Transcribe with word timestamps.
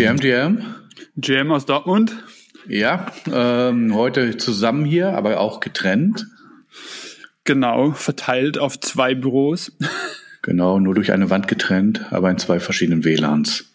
GM, 0.00 0.16
GM. 0.16 0.64
GM 1.18 1.52
aus 1.52 1.66
Dortmund. 1.66 2.16
Ja, 2.66 3.12
ähm, 3.30 3.94
heute 3.94 4.38
zusammen 4.38 4.86
hier, 4.86 5.10
aber 5.10 5.38
auch 5.38 5.60
getrennt. 5.60 6.26
Genau, 7.44 7.92
verteilt 7.92 8.56
auf 8.56 8.80
zwei 8.80 9.14
Büros. 9.14 9.76
Genau, 10.40 10.80
nur 10.80 10.94
durch 10.94 11.12
eine 11.12 11.28
Wand 11.28 11.48
getrennt, 11.48 12.06
aber 12.14 12.30
in 12.30 12.38
zwei 12.38 12.60
verschiedenen 12.60 13.04
WLANs. 13.04 13.66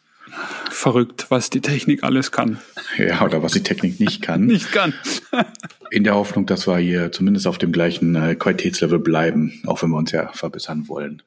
Verrückt, 0.72 1.28
was 1.30 1.52
die 1.52 1.62
Technik 1.62 2.04
alles 2.04 2.32
kann. 2.32 2.58
Ja, 2.98 3.24
oder 3.24 3.44
was 3.44 3.52
die 3.52 3.62
Technik 3.62 4.00
nicht 4.00 4.24
kann. 4.24 4.46
nicht 4.48 4.72
kann. 4.72 4.96
in 5.92 6.04
der 6.04 6.16
Hoffnung, 6.16 6.48
dass 6.48 6.66
wir 6.66 6.78
hier 6.78 7.12
zumindest 7.12 7.46
auf 7.46 7.60
dem 7.60 7.72
gleichen 7.72 8.16
äh, 8.16 8.34
Qualitätslevel 8.34 8.98
bleiben, 8.98 9.62
auch 9.68 9.84
wenn 9.84 9.92
wir 9.92 9.98
uns 9.98 10.12
ja 10.12 10.32
verbessern 10.34 10.88
wollen. 10.88 11.22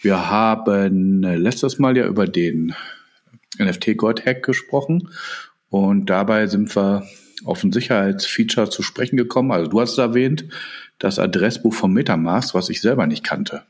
Wir 0.00 0.30
haben 0.30 1.24
äh, 1.24 1.34
letztes 1.34 1.80
Mal 1.80 1.96
ja 1.96 2.06
über 2.06 2.28
den 2.28 2.76
NFT 3.58 3.96
Gold 3.96 4.24
Hack 4.24 4.42
gesprochen 4.42 5.08
und 5.68 6.06
dabei 6.06 6.46
sind 6.46 6.74
wir 6.76 7.06
auf 7.44 7.64
ein 7.64 7.72
Sicherheitsfeature 7.72 8.70
zu 8.70 8.82
sprechen 8.82 9.16
gekommen. 9.16 9.52
Also 9.52 9.70
du 9.70 9.80
hast 9.80 9.92
es 9.92 9.98
erwähnt, 9.98 10.44
das 10.98 11.18
Adressbuch 11.18 11.72
vom 11.72 11.92
Metamask, 11.92 12.54
was 12.54 12.68
ich 12.68 12.80
selber 12.80 13.06
nicht 13.06 13.24
kannte. 13.24 13.62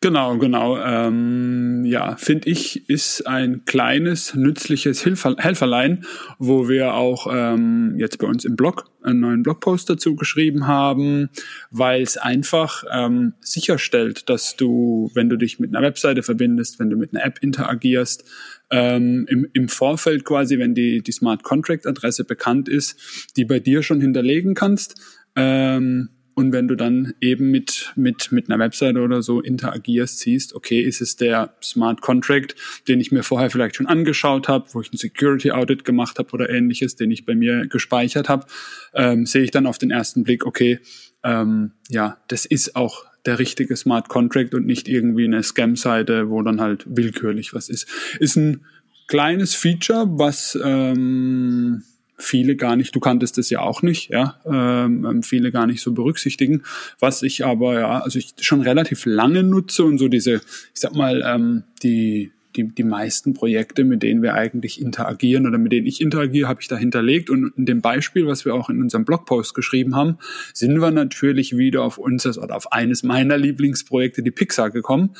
Genau, 0.00 0.36
genau. 0.38 0.78
Ähm, 0.78 1.84
ja, 1.84 2.16
finde 2.16 2.50
ich, 2.50 2.88
ist 2.88 3.26
ein 3.26 3.64
kleines, 3.66 4.34
nützliches 4.34 5.02
Hilfer 5.02 5.36
Helferlein, 5.38 6.04
wo 6.38 6.68
wir 6.68 6.94
auch 6.94 7.28
ähm, 7.30 7.94
jetzt 7.96 8.18
bei 8.18 8.26
uns 8.26 8.44
im 8.44 8.56
Blog 8.56 8.90
einen 9.02 9.20
neuen 9.20 9.42
Blogpost 9.42 9.88
dazu 9.88 10.16
geschrieben 10.16 10.66
haben, 10.66 11.30
weil 11.70 12.02
es 12.02 12.16
einfach 12.16 12.84
ähm, 12.92 13.34
sicherstellt, 13.40 14.28
dass 14.28 14.56
du, 14.56 15.10
wenn 15.14 15.28
du 15.28 15.36
dich 15.36 15.60
mit 15.60 15.74
einer 15.74 15.86
Webseite 15.86 16.22
verbindest, 16.22 16.80
wenn 16.80 16.90
du 16.90 16.96
mit 16.96 17.14
einer 17.14 17.24
App 17.24 17.38
interagierst, 17.40 18.24
ähm, 18.70 19.26
im, 19.28 19.46
im 19.52 19.68
Vorfeld 19.68 20.24
quasi, 20.24 20.58
wenn 20.58 20.74
die, 20.74 21.02
die 21.02 21.12
Smart 21.12 21.42
Contract 21.42 21.86
Adresse 21.86 22.24
bekannt 22.24 22.68
ist, 22.68 23.32
die 23.36 23.44
bei 23.44 23.60
dir 23.60 23.82
schon 23.82 24.00
hinterlegen 24.00 24.54
kannst. 24.54 25.00
Ähm, 25.36 26.10
und 26.34 26.52
wenn 26.52 26.68
du 26.68 26.74
dann 26.74 27.12
eben 27.20 27.50
mit, 27.50 27.92
mit, 27.96 28.32
mit 28.32 28.48
einer 28.48 28.58
Webseite 28.58 29.00
oder 29.00 29.20
so 29.20 29.40
interagierst, 29.40 30.20
siehst, 30.20 30.54
okay, 30.54 30.80
ist 30.80 31.02
es 31.02 31.16
der 31.16 31.54
Smart 31.62 32.00
Contract, 32.00 32.54
den 32.88 33.00
ich 33.00 33.12
mir 33.12 33.22
vorher 33.22 33.50
vielleicht 33.50 33.76
schon 33.76 33.86
angeschaut 33.86 34.48
habe, 34.48 34.66
wo 34.72 34.80
ich 34.80 34.90
ein 34.90 34.96
Security 34.96 35.50
Audit 35.50 35.84
gemacht 35.84 36.18
habe 36.18 36.32
oder 36.32 36.48
ähnliches, 36.48 36.96
den 36.96 37.10
ich 37.10 37.26
bei 37.26 37.34
mir 37.34 37.66
gespeichert 37.66 38.28
habe, 38.28 38.46
ähm, 38.94 39.26
sehe 39.26 39.42
ich 39.42 39.50
dann 39.50 39.66
auf 39.66 39.76
den 39.76 39.90
ersten 39.90 40.24
Blick, 40.24 40.46
okay, 40.46 40.78
ähm, 41.22 41.72
ja, 41.90 42.18
das 42.28 42.46
ist 42.46 42.74
auch 42.74 43.04
der 43.26 43.38
richtige 43.38 43.76
Smart 43.76 44.08
Contract 44.08 44.54
und 44.54 44.66
nicht 44.66 44.88
irgendwie 44.88 45.24
eine 45.24 45.42
Scam-Seite, 45.42 46.30
wo 46.30 46.42
dann 46.42 46.60
halt 46.60 46.84
willkürlich 46.86 47.54
was 47.54 47.68
ist. 47.68 47.88
Ist 48.18 48.36
ein 48.36 48.64
kleines 49.06 49.54
Feature, 49.54 50.06
was 50.08 50.58
ähm, 50.62 51.82
viele 52.16 52.56
gar 52.56 52.76
nicht, 52.76 52.94
du 52.94 53.00
kanntest 53.00 53.38
es 53.38 53.50
ja 53.50 53.60
auch 53.60 53.82
nicht, 53.82 54.10
ja, 54.10 54.38
ähm, 54.44 55.04
ähm, 55.04 55.22
viele 55.22 55.50
gar 55.50 55.66
nicht 55.66 55.82
so 55.82 55.92
berücksichtigen. 55.92 56.62
Was 56.98 57.22
ich 57.22 57.44
aber, 57.44 57.80
ja, 57.80 58.00
also 58.00 58.18
ich 58.18 58.34
schon 58.40 58.60
relativ 58.60 59.04
lange 59.06 59.42
nutze 59.42 59.84
und 59.84 59.98
so 59.98 60.08
diese, 60.08 60.34
ich 60.34 60.80
sag 60.80 60.94
mal, 60.94 61.22
ähm, 61.26 61.64
die, 61.82 62.32
die, 62.56 62.68
die 62.68 62.84
meisten 62.84 63.34
Projekte, 63.34 63.84
mit 63.84 64.02
denen 64.02 64.22
wir 64.22 64.34
eigentlich 64.34 64.80
interagieren 64.80 65.46
oder 65.46 65.58
mit 65.58 65.72
denen 65.72 65.86
ich 65.86 66.00
interagiere, 66.00 66.48
habe 66.48 66.60
ich 66.60 66.68
da 66.68 66.76
hinterlegt. 66.76 67.30
Und 67.30 67.52
in 67.56 67.66
dem 67.66 67.80
Beispiel, 67.80 68.26
was 68.26 68.44
wir 68.44 68.54
auch 68.54 68.70
in 68.70 68.80
unserem 68.80 69.04
Blogpost 69.04 69.54
geschrieben 69.54 69.96
haben, 69.96 70.18
sind 70.52 70.80
wir 70.80 70.90
natürlich 70.90 71.56
wieder 71.56 71.82
auf 71.82 71.98
unseres 71.98 72.38
oder 72.38 72.56
auf 72.56 72.72
eines 72.72 73.02
meiner 73.02 73.36
Lieblingsprojekte, 73.36 74.22
die 74.22 74.30
Pixar, 74.30 74.70
gekommen. 74.70 75.14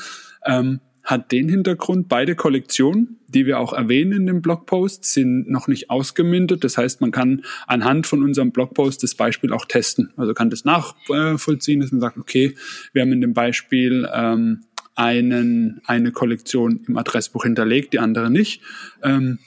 Ähm, 0.45 0.81
hat 1.03 1.33
den 1.33 1.48
Hintergrund, 1.48 2.08
beide 2.08 2.36
Kollektionen, 2.36 3.19
die 3.27 3.47
wir 3.47 3.58
auch 3.58 3.73
erwähnen 3.73 4.12
in 4.12 4.27
dem 4.27 4.42
Blogpost, 4.42 5.05
sind 5.05 5.48
noch 5.51 5.67
nicht 5.67 5.91
ausgemündet. 5.91 6.62
Das 6.62 6.77
heißt, 6.77 7.01
man 7.01 7.11
kann 7.11 7.42
anhand 7.67 8.07
von 8.07 8.23
unserem 8.23 8.52
Blogpost 8.52 9.02
das 9.02 9.14
Beispiel 9.14 9.52
auch 9.52 9.64
testen. 9.64 10.13
Also 10.17 10.35
kann 10.35 10.51
das 10.51 10.64
nachvollziehen, 10.64 11.80
dass 11.80 11.90
man 11.90 12.01
sagt, 12.01 12.19
okay, 12.19 12.55
wir 12.92 13.02
haben 13.02 13.13
in 13.13 13.20
dem 13.20 13.35
Beispiel 13.35 14.08
ähm, 14.13 14.64
einen, 14.95 15.80
eine 15.86 16.12
Kollektion 16.12 16.80
im 16.86 16.96
Adressbuch 16.96 17.45
hinterlegt, 17.45 17.92
die 17.92 17.98
andere 17.98 18.30
nicht, 18.30 18.62
ähm, 19.02 19.39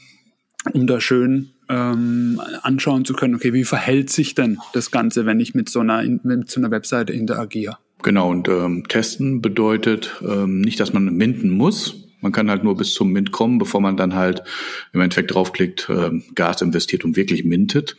um 0.74 0.88
da 0.88 1.02
schön 1.02 1.52
ähm, 1.70 2.42
anschauen 2.62 3.06
zu 3.06 3.14
können, 3.14 3.36
okay, 3.36 3.54
wie 3.54 3.64
verhält 3.64 4.09
sich 4.09 4.36
denn 4.36 4.59
das 4.74 4.92
Ganze, 4.92 5.26
wenn 5.26 5.40
ich 5.40 5.56
mit 5.56 5.70
so 5.70 5.80
einer, 5.80 6.04
mit 6.24 6.50
so 6.50 6.59
einer 6.59 6.72
Webseite 6.72 7.14
interagiere? 7.14 7.78
Genau, 8.02 8.30
und 8.30 8.50
ähm, 8.50 8.84
testen 8.88 9.42
bedeutet 9.42 10.22
ähm, 10.22 10.62
nicht, 10.62 10.80
dass 10.80 10.94
man 10.94 11.06
minden 11.16 11.50
muss. 11.50 12.10
Man 12.20 12.31
kann 12.31 12.50
halt 12.50 12.64
nur 12.64 12.75
bis 12.75 12.94
zum 12.94 13.12
Mint 13.12 13.31
kommen, 13.31 13.58
bevor 13.58 13.81
man 13.81 13.98
dann 13.98 14.14
halt 14.14 14.44
im 14.92 15.02
Endeffekt 15.02 15.34
draufklickt, 15.34 15.88
ähm, 15.90 16.24
Gas 16.36 16.62
investiert 16.62 17.06
und 17.06 17.16
wirklich 17.16 17.44
mintet. 17.46 17.98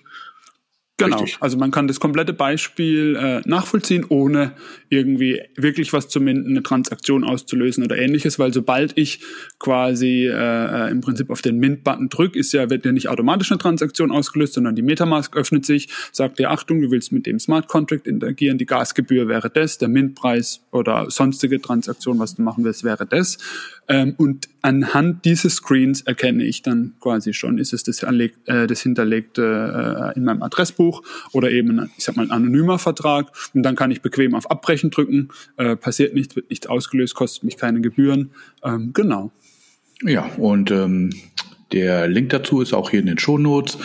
Genau, 0.96 1.22
Richtig. 1.22 1.38
also 1.40 1.58
man 1.58 1.72
kann 1.72 1.88
das 1.88 1.98
komplette 1.98 2.32
Beispiel 2.32 3.16
äh, 3.16 3.48
nachvollziehen, 3.48 4.06
ohne 4.08 4.52
irgendwie 4.90 5.40
wirklich 5.56 5.92
was 5.92 6.08
zu 6.08 6.20
minden, 6.20 6.50
eine 6.50 6.62
Transaktion 6.62 7.24
auszulösen 7.24 7.82
oder 7.82 7.98
ähnliches, 7.98 8.38
weil 8.38 8.52
sobald 8.52 8.96
ich 8.96 9.20
quasi 9.58 10.28
äh, 10.32 10.90
im 10.92 11.00
Prinzip 11.00 11.30
auf 11.30 11.42
den 11.42 11.58
Mint-Button 11.58 12.10
drücke, 12.10 12.38
ist 12.38 12.52
ja, 12.52 12.70
wird 12.70 12.84
ja 12.84 12.92
nicht 12.92 13.08
automatisch 13.08 13.50
eine 13.50 13.58
Transaktion 13.58 14.12
ausgelöst, 14.12 14.54
sondern 14.54 14.76
die 14.76 14.82
Metamask 14.82 15.36
öffnet 15.36 15.66
sich, 15.66 15.88
sagt 16.12 16.38
dir, 16.38 16.52
Achtung, 16.52 16.80
du 16.80 16.92
willst 16.92 17.10
mit 17.10 17.26
dem 17.26 17.40
Smart 17.40 17.66
Contract 17.66 18.06
interagieren, 18.06 18.58
die 18.58 18.66
Gasgebühr 18.66 19.26
wäre 19.26 19.50
das, 19.50 19.78
der 19.78 19.88
Mint-Preis 19.88 20.60
oder 20.70 21.10
sonstige 21.10 21.60
Transaktion, 21.60 22.20
was 22.20 22.36
du 22.36 22.42
machen 22.42 22.62
willst, 22.62 22.84
wäre 22.84 23.04
das. 23.04 23.38
Ähm, 23.88 24.14
und 24.16 24.48
anhand 24.64 25.26
dieses 25.26 25.56
Screens 25.56 26.00
erkenne 26.00 26.42
ich 26.42 26.62
dann 26.62 26.94
quasi 26.98 27.34
schon, 27.34 27.58
ist 27.58 27.74
es 27.74 27.82
das, 27.82 28.02
erlegt, 28.02 28.48
äh, 28.48 28.66
das 28.66 28.80
hinterlegte 28.80 30.12
äh, 30.14 30.16
in 30.16 30.24
meinem 30.24 30.42
Adressbuch 30.42 31.02
oder 31.32 31.50
eben, 31.50 31.78
ein, 31.78 31.90
ich 31.98 32.04
sag 32.04 32.16
mal, 32.16 32.22
ein 32.22 32.30
anonymer 32.30 32.78
Vertrag. 32.78 33.30
Und 33.52 33.62
dann 33.62 33.76
kann 33.76 33.90
ich 33.90 34.00
bequem 34.00 34.34
auf 34.34 34.50
Abbrechen 34.50 34.90
drücken, 34.90 35.28
äh, 35.58 35.76
passiert 35.76 36.14
nichts, 36.14 36.34
wird 36.34 36.48
nichts 36.48 36.66
ausgelöst, 36.66 37.14
kostet 37.14 37.44
mich 37.44 37.58
keine 37.58 37.82
Gebühren. 37.82 38.30
Ähm, 38.62 38.92
genau. 38.94 39.32
Ja, 40.02 40.30
und 40.38 40.70
ähm, 40.70 41.10
der 41.72 42.08
Link 42.08 42.30
dazu 42.30 42.62
ist 42.62 42.72
auch 42.72 42.88
hier 42.88 43.00
in 43.00 43.06
den 43.06 43.18
Show 43.18 43.36
Notes. 43.36 43.76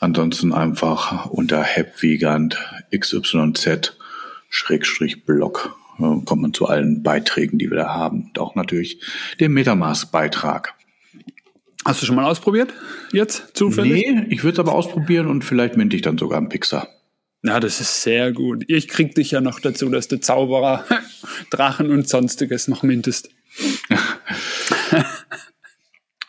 Ansonsten 0.00 0.52
einfach 0.52 1.26
unter 1.26 1.62
Hepvigant 1.62 2.58
XYZ 2.90 3.96
Schrägstrich 4.48 5.24
Blog 5.24 5.76
kommt 5.98 6.42
man 6.42 6.54
zu 6.54 6.66
allen 6.66 7.02
Beiträgen, 7.02 7.58
die 7.58 7.70
wir 7.70 7.76
da 7.76 7.94
haben 7.94 8.24
und 8.24 8.38
auch 8.38 8.54
natürlich 8.54 9.00
dem 9.40 9.54
Metamask-Beitrag. 9.54 10.74
Hast 11.84 12.00
du 12.00 12.06
schon 12.06 12.16
mal 12.16 12.24
ausprobiert 12.24 12.72
jetzt 13.12 13.56
zufällig? 13.56 14.06
Nee, 14.06 14.26
ich 14.30 14.42
würde 14.42 14.54
es 14.54 14.58
aber 14.58 14.72
ausprobieren 14.72 15.26
und 15.26 15.44
vielleicht 15.44 15.76
minte 15.76 15.96
ich 15.96 16.02
dann 16.02 16.16
sogar 16.16 16.38
einen 16.38 16.48
Pixar. 16.48 16.88
Ja, 17.42 17.60
das 17.60 17.78
ist 17.78 18.02
sehr 18.02 18.32
gut. 18.32 18.64
Ich 18.68 18.88
krieg 18.88 19.14
dich 19.14 19.32
ja 19.32 19.42
noch 19.42 19.60
dazu, 19.60 19.90
dass 19.90 20.08
du 20.08 20.18
Zauberer, 20.18 20.86
Drachen 21.50 21.90
und 21.90 22.08
sonstiges 22.08 22.68
noch 22.68 22.82
mintest. 22.82 23.28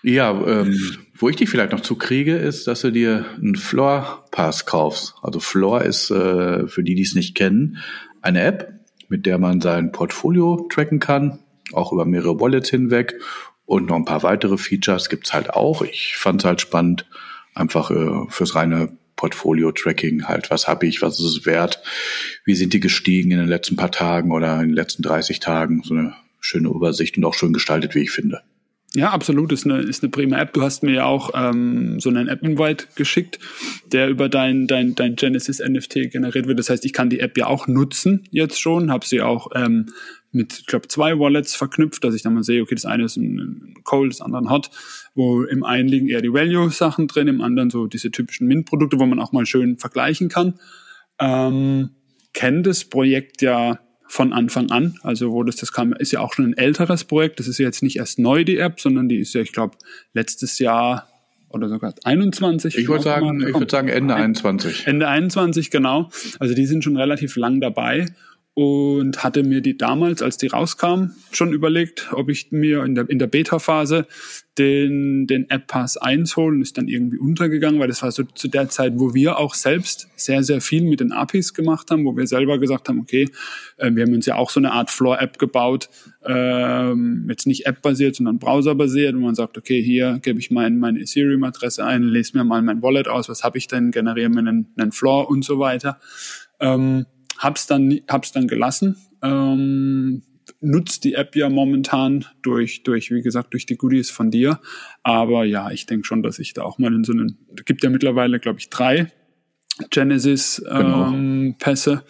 ja, 0.03 0.31
ähm, 0.45 0.77
wo 1.17 1.29
ich 1.29 1.37
dich 1.37 1.49
vielleicht 1.49 1.71
noch 1.71 1.79
zu 1.79 1.95
kriege, 1.95 2.35
ist, 2.35 2.67
dass 2.67 2.81
du 2.81 2.91
dir 2.91 3.25
einen 3.37 3.55
Floor 3.55 4.25
Pass 4.31 4.65
kaufst. 4.65 5.15
Also 5.21 5.39
Floor 5.39 5.83
ist, 5.83 6.11
äh, 6.11 6.67
für 6.67 6.83
die, 6.83 6.95
die 6.95 7.03
es 7.03 7.15
nicht 7.15 7.33
kennen, 7.33 7.77
eine 8.21 8.41
App, 8.41 8.73
mit 9.09 9.25
der 9.25 9.37
man 9.37 9.61
sein 9.61 9.91
Portfolio 9.91 10.67
tracken 10.69 10.99
kann, 10.99 11.39
auch 11.73 11.91
über 11.91 12.05
mehrere 12.05 12.39
Wallets 12.39 12.69
hinweg. 12.69 13.15
Und 13.65 13.87
noch 13.87 13.95
ein 13.95 14.05
paar 14.05 14.23
weitere 14.23 14.57
Features 14.57 15.09
gibt's 15.09 15.33
halt 15.33 15.51
auch. 15.51 15.81
Ich 15.81 16.15
fand 16.17 16.41
es 16.41 16.45
halt 16.45 16.61
spannend, 16.61 17.07
einfach 17.55 17.89
äh, 17.89 18.29
fürs 18.29 18.55
reine 18.55 18.95
Portfolio-Tracking 19.15 20.27
halt, 20.27 20.51
was 20.51 20.67
habe 20.67 20.85
ich, 20.85 21.01
was 21.01 21.19
ist 21.19 21.25
es 21.25 21.45
wert, 21.45 21.81
wie 22.43 22.55
sind 22.55 22.73
die 22.73 22.79
gestiegen 22.79 23.31
in 23.31 23.37
den 23.37 23.47
letzten 23.47 23.75
paar 23.75 23.91
Tagen 23.91 24.31
oder 24.31 24.55
in 24.55 24.69
den 24.69 24.75
letzten 24.75 25.03
30 25.03 25.39
Tagen. 25.39 25.81
So 25.83 25.93
eine 25.93 26.15
schöne 26.39 26.69
Übersicht 26.69 27.17
und 27.17 27.25
auch 27.25 27.33
schön 27.33 27.53
gestaltet, 27.53 27.95
wie 27.95 28.03
ich 28.03 28.11
finde. 28.11 28.41
Ja, 28.95 29.11
absolut, 29.11 29.51
ist 29.51 29.65
eine, 29.65 29.79
ist 29.81 30.03
eine 30.03 30.09
prima 30.09 30.39
App. 30.39 30.53
Du 30.53 30.61
hast 30.61 30.81
mir 30.81 30.93
ja 30.93 31.05
auch 31.05 31.31
ähm, 31.33 31.99
so 31.99 32.09
einen 32.09 32.29
App-Invite 32.29 32.85
geschickt, 32.95 33.39
der 33.91 34.07
über 34.07 34.29
dein, 34.29 34.67
dein, 34.67 34.95
dein 34.95 35.17
Genesis 35.17 35.59
NFT 35.59 36.11
generiert 36.11 36.47
wird. 36.47 36.59
Das 36.59 36.69
heißt, 36.69 36.85
ich 36.85 36.93
kann 36.93 37.09
die 37.09 37.19
App 37.19 37.37
ja 37.37 37.47
auch 37.47 37.67
nutzen 37.67 38.23
jetzt 38.31 38.59
schon, 38.59 38.91
habe 38.91 39.05
sie 39.05 39.21
auch 39.21 39.49
ähm, 39.53 39.87
mit, 40.31 40.59
ich 40.59 40.65
glaube, 40.65 40.87
zwei 40.87 41.19
Wallets 41.19 41.55
verknüpft, 41.55 42.05
dass 42.05 42.15
ich 42.15 42.21
dann 42.21 42.35
mal 42.35 42.43
sehe, 42.43 42.61
okay, 42.61 42.75
das 42.75 42.85
eine 42.85 43.03
ist 43.03 43.17
ein 43.17 43.75
Cold, 43.83 44.13
das 44.13 44.21
andere 44.21 44.43
ein 44.43 44.49
Hot, 44.49 44.69
wo 45.13 45.43
im 45.43 45.65
einen 45.65 45.89
liegen 45.89 46.07
eher 46.07 46.21
die 46.21 46.31
Value-Sachen 46.31 47.07
drin, 47.07 47.27
im 47.27 47.41
anderen 47.41 47.69
so 47.69 47.87
diese 47.87 48.11
typischen 48.11 48.47
Mint-Produkte, 48.47 48.97
wo 48.97 49.05
man 49.05 49.19
auch 49.19 49.33
mal 49.33 49.45
schön 49.45 49.77
vergleichen 49.77 50.29
kann. 50.29 50.59
Ähm, 51.19 51.89
kennt 52.33 52.65
das 52.65 52.85
Projekt 52.85 53.41
ja 53.41 53.79
von 54.07 54.33
Anfang 54.33 54.71
an. 54.71 54.97
Also 55.03 55.31
wo 55.31 55.43
das, 55.43 55.55
das 55.55 55.71
kam, 55.71 55.93
ist 55.93 56.11
ja 56.11 56.19
auch 56.19 56.33
schon 56.33 56.45
ein 56.45 56.57
älteres 56.57 57.03
Projekt. 57.03 57.39
Das 57.39 57.47
ist 57.47 57.57
ja 57.57 57.65
jetzt 57.65 57.83
nicht 57.83 57.97
erst 57.97 58.19
neu, 58.19 58.43
die 58.43 58.57
App, 58.57 58.79
sondern 58.79 59.09
die 59.09 59.19
ist 59.19 59.33
ja, 59.33 59.41
ich 59.41 59.51
glaube, 59.51 59.77
letztes 60.13 60.59
Jahr 60.59 61.07
oder 61.49 61.69
sogar 61.69 61.93
21. 62.03 62.77
Ich 62.77 62.87
würde 62.87 63.03
sagen, 63.03 63.41
ich 63.47 63.53
würde 63.53 63.71
sagen 63.71 63.87
Ende 63.87 64.15
21. 64.15 64.87
Ende 64.87 65.07
21, 65.07 65.71
genau. 65.71 66.09
Also 66.39 66.53
die 66.53 66.65
sind 66.65 66.83
schon 66.83 66.97
relativ 66.97 67.35
lang 67.35 67.61
dabei. 67.61 68.07
Und 68.55 69.21
hatte 69.21 69.43
mir 69.43 69.59
die 69.59 69.77
damals, 69.77 70.21
als 70.21 70.37
die 70.37 70.47
rauskam, 70.47 71.11
schon 71.31 71.51
überlegt, 71.51 72.07
ob 72.13 72.29
ich 72.29 72.53
mir 72.53 72.85
in 72.85 72.95
der, 72.95 73.09
in 73.09 73.19
der 73.19 73.27
Beta-Phase 73.27 74.07
den, 74.57 75.27
den 75.27 75.49
App-Pass 75.49 75.97
1 75.97 76.37
holen, 76.37 76.61
ist 76.61 76.77
dann 76.77 76.87
irgendwie 76.87 77.17
untergegangen, 77.17 77.81
weil 77.81 77.89
das 77.89 78.01
war 78.01 78.13
so 78.13 78.23
zu 78.23 78.47
der 78.47 78.69
Zeit, 78.69 78.93
wo 78.95 79.13
wir 79.13 79.39
auch 79.39 79.55
selbst 79.55 80.07
sehr, 80.15 80.41
sehr 80.41 80.61
viel 80.61 80.83
mit 80.85 81.01
den 81.01 81.11
APIs 81.11 81.53
gemacht 81.53 81.91
haben, 81.91 82.05
wo 82.05 82.15
wir 82.15 82.27
selber 82.27 82.57
gesagt 82.57 82.87
haben, 82.87 83.01
okay, 83.01 83.27
äh, 83.75 83.91
wir 83.93 84.03
haben 84.03 84.13
uns 84.13 84.25
ja 84.25 84.35
auch 84.35 84.49
so 84.49 84.61
eine 84.61 84.71
Art 84.71 84.89
Floor-App 84.89 85.37
gebaut, 85.37 85.89
ähm, 86.25 87.25
jetzt 87.27 87.47
nicht 87.47 87.65
App-basiert, 87.65 88.15
sondern 88.15 88.39
Browser-basiert, 88.39 89.15
wo 89.15 89.19
man 89.19 89.35
sagt, 89.35 89.57
okay, 89.57 89.83
hier 89.83 90.19
gebe 90.21 90.39
ich 90.39 90.49
mein, 90.49 90.79
meine 90.79 91.01
Ethereum-Adresse 91.01 91.83
ein, 91.83 92.03
lese 92.03 92.37
mir 92.37 92.45
mal 92.45 92.61
mein 92.61 92.81
Wallet 92.81 93.09
aus, 93.09 93.27
was 93.27 93.43
habe 93.43 93.57
ich 93.57 93.67
denn, 93.67 93.91
generiere 93.91 94.29
mir 94.29 94.39
einen, 94.39 94.67
einen 94.77 94.93
Floor 94.93 95.29
und 95.29 95.43
so 95.43 95.59
weiter. 95.59 95.99
Ähm, 96.61 97.05
hab's 97.37 97.67
dann, 97.67 97.99
hab's 98.07 98.31
dann 98.31 98.47
gelassen. 98.47 98.95
Ähm, 99.21 100.23
nutzt 100.61 101.03
die 101.03 101.13
App 101.13 101.35
ja 101.35 101.49
momentan 101.49 102.25
durch, 102.41 102.83
durch, 102.83 103.11
wie 103.11 103.21
gesagt, 103.21 103.53
durch 103.53 103.65
die 103.65 103.77
Goodies 103.77 104.09
von 104.09 104.31
dir. 104.31 104.59
Aber 105.03 105.45
ja, 105.45 105.71
ich 105.71 105.85
denke 105.85 106.05
schon, 106.05 106.23
dass 106.23 106.39
ich 106.39 106.53
da 106.53 106.63
auch 106.63 106.77
mal 106.77 106.93
in 106.93 107.03
so 107.03 107.13
einen, 107.13 107.37
gibt 107.65 107.83
ja 107.83 107.89
mittlerweile, 107.89 108.39
glaube 108.39 108.59
ich, 108.59 108.69
drei 108.69 109.11
Genesis-Pässe. 109.89 111.91
Genau. 111.91 112.03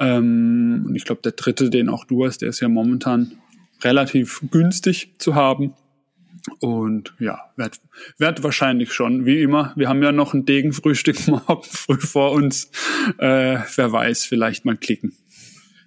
Ähm, 0.00 0.84
und 0.86 0.96
ich 0.96 1.04
glaube, 1.04 1.22
der 1.22 1.32
dritte, 1.32 1.70
den 1.70 1.88
auch 1.88 2.04
du 2.04 2.24
hast, 2.24 2.42
der 2.42 2.48
ist 2.48 2.60
ja 2.60 2.68
momentan 2.68 3.32
relativ 3.82 4.42
günstig 4.50 5.14
zu 5.18 5.34
haben. 5.34 5.74
Und 6.60 7.14
ja, 7.18 7.38
wird, 7.56 7.80
wird 8.18 8.42
wahrscheinlich 8.42 8.92
schon, 8.92 9.24
wie 9.24 9.42
immer. 9.42 9.72
Wir 9.76 9.88
haben 9.88 10.02
ja 10.02 10.12
noch 10.12 10.34
ein 10.34 10.44
Degenfrühstück 10.44 11.26
morgen 11.28 11.62
früh 11.62 11.98
vor 11.98 12.32
uns. 12.32 12.70
Äh, 13.18 13.58
wer 13.76 13.92
weiß, 13.92 14.24
vielleicht 14.24 14.64
mal 14.64 14.76
klicken. 14.76 15.16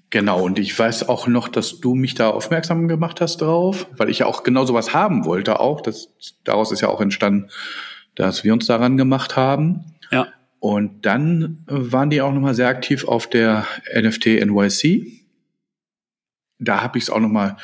Genau, 0.10 0.42
und 0.42 0.58
ich 0.58 0.78
weiß 0.78 1.10
auch 1.10 1.28
noch, 1.28 1.50
dass 1.50 1.82
du 1.82 1.94
mich 1.94 2.16
da 2.16 2.30
aufmerksam 2.30 2.88
gemacht 2.88 3.20
hast 3.20 3.42
drauf, 3.42 3.88
weil 3.98 4.10
ich 4.10 4.20
ja 4.20 4.26
auch 4.26 4.44
genau 4.44 4.66
sowas 4.66 4.94
haben 4.94 5.26
wollte 5.26 5.60
auch. 5.60 5.82
Das, 5.82 6.14
daraus 6.46 6.72
ist 6.72 6.82
ja 6.82 6.88
auch 6.88 7.02
entstanden, 7.02 7.50
dass 8.16 8.44
wir 8.44 8.54
uns 8.54 8.66
daran 8.66 8.96
gemacht 8.96 9.36
haben. 9.36 9.96
Ja. 10.12 10.28
Und 10.60 11.06
dann 11.06 11.64
waren 11.68 12.10
die 12.10 12.22
auch 12.22 12.34
nochmal 12.34 12.56
sehr 12.56 12.70
aktiv 12.70 13.06
auf 13.06 13.30
der 13.30 13.68
NFT 13.94 14.28
NYC. 14.46 15.26
Da 16.58 16.82
habe 16.82 16.98
ich 16.98 17.04
es 17.04 17.10
auch 17.10 17.20
nochmal 17.20 17.58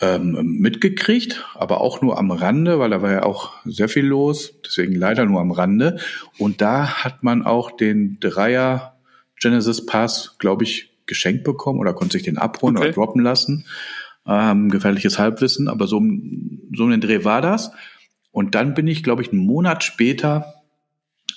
ähm, 0.00 0.58
mitgekriegt, 0.60 1.44
aber 1.54 1.80
auch 1.80 2.02
nur 2.02 2.18
am 2.18 2.30
Rande, 2.30 2.78
weil 2.78 2.90
da 2.90 3.00
war 3.02 3.12
ja 3.12 3.22
auch 3.22 3.52
sehr 3.64 3.88
viel 3.88 4.04
los, 4.04 4.54
deswegen 4.64 4.94
leider 4.94 5.24
nur 5.24 5.40
am 5.40 5.52
Rande. 5.52 5.98
Und 6.38 6.60
da 6.60 7.04
hat 7.04 7.22
man 7.22 7.44
auch 7.44 7.70
den 7.70 8.18
Dreier 8.20 8.96
Genesis 9.40 9.86
Pass, 9.86 10.36
glaube 10.38 10.64
ich, 10.64 10.92
geschenkt 11.06 11.44
bekommen 11.44 11.78
oder 11.78 11.94
konnte 11.94 12.14
sich 12.14 12.24
den 12.24 12.38
abholen 12.38 12.76
okay. 12.76 12.86
oder 12.86 12.94
droppen 12.94 13.22
lassen. 13.22 13.64
Ähm, 14.26 14.70
gefährliches 14.70 15.18
Halbwissen, 15.18 15.68
aber 15.68 15.86
so, 15.86 16.02
so 16.74 16.84
ein 16.84 17.00
Dreh 17.00 17.24
war 17.24 17.40
das. 17.40 17.70
Und 18.32 18.54
dann 18.54 18.74
bin 18.74 18.86
ich, 18.88 19.02
glaube 19.02 19.22
ich, 19.22 19.32
einen 19.32 19.46
Monat 19.46 19.84
später 19.84 20.54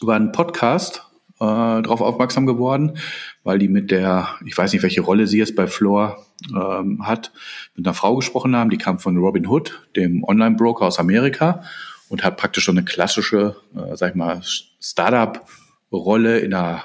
über 0.02 0.16
einen 0.16 0.32
Podcast 0.32 1.09
äh, 1.40 1.82
darauf 1.82 2.02
aufmerksam 2.02 2.46
geworden, 2.46 2.98
weil 3.44 3.60
die 3.60 3.70
mit 3.70 3.92
der, 3.92 4.30
ich 4.46 4.58
weiß 4.58 4.74
nicht, 4.74 4.84
welche 4.84 5.02
Rolle 5.02 5.26
sie 5.26 5.38
jetzt 5.38 5.56
bei 5.56 5.68
Floor 5.68 6.26
ähm, 6.54 7.08
hat, 7.08 7.32
mit 7.76 7.86
einer 7.86 7.94
Frau 7.94 8.16
gesprochen 8.16 8.56
haben, 8.56 8.70
die 8.70 8.78
kam 8.78 9.00
von 9.00 9.18
Robin 9.18 9.48
Hood, 9.48 9.88
dem 9.96 10.24
Online-Broker 10.24 10.86
aus 10.86 11.00
Amerika 11.00 11.64
und 12.10 12.24
hat 12.24 12.38
praktisch 12.38 12.66
so 12.66 12.72
eine 12.72 12.84
klassische, 12.84 13.56
äh, 13.76 13.96
sag 13.96 14.12
ich 14.12 14.16
mal, 14.16 14.42
Startup-Rolle 14.82 16.40
in 16.40 16.52
der 16.52 16.84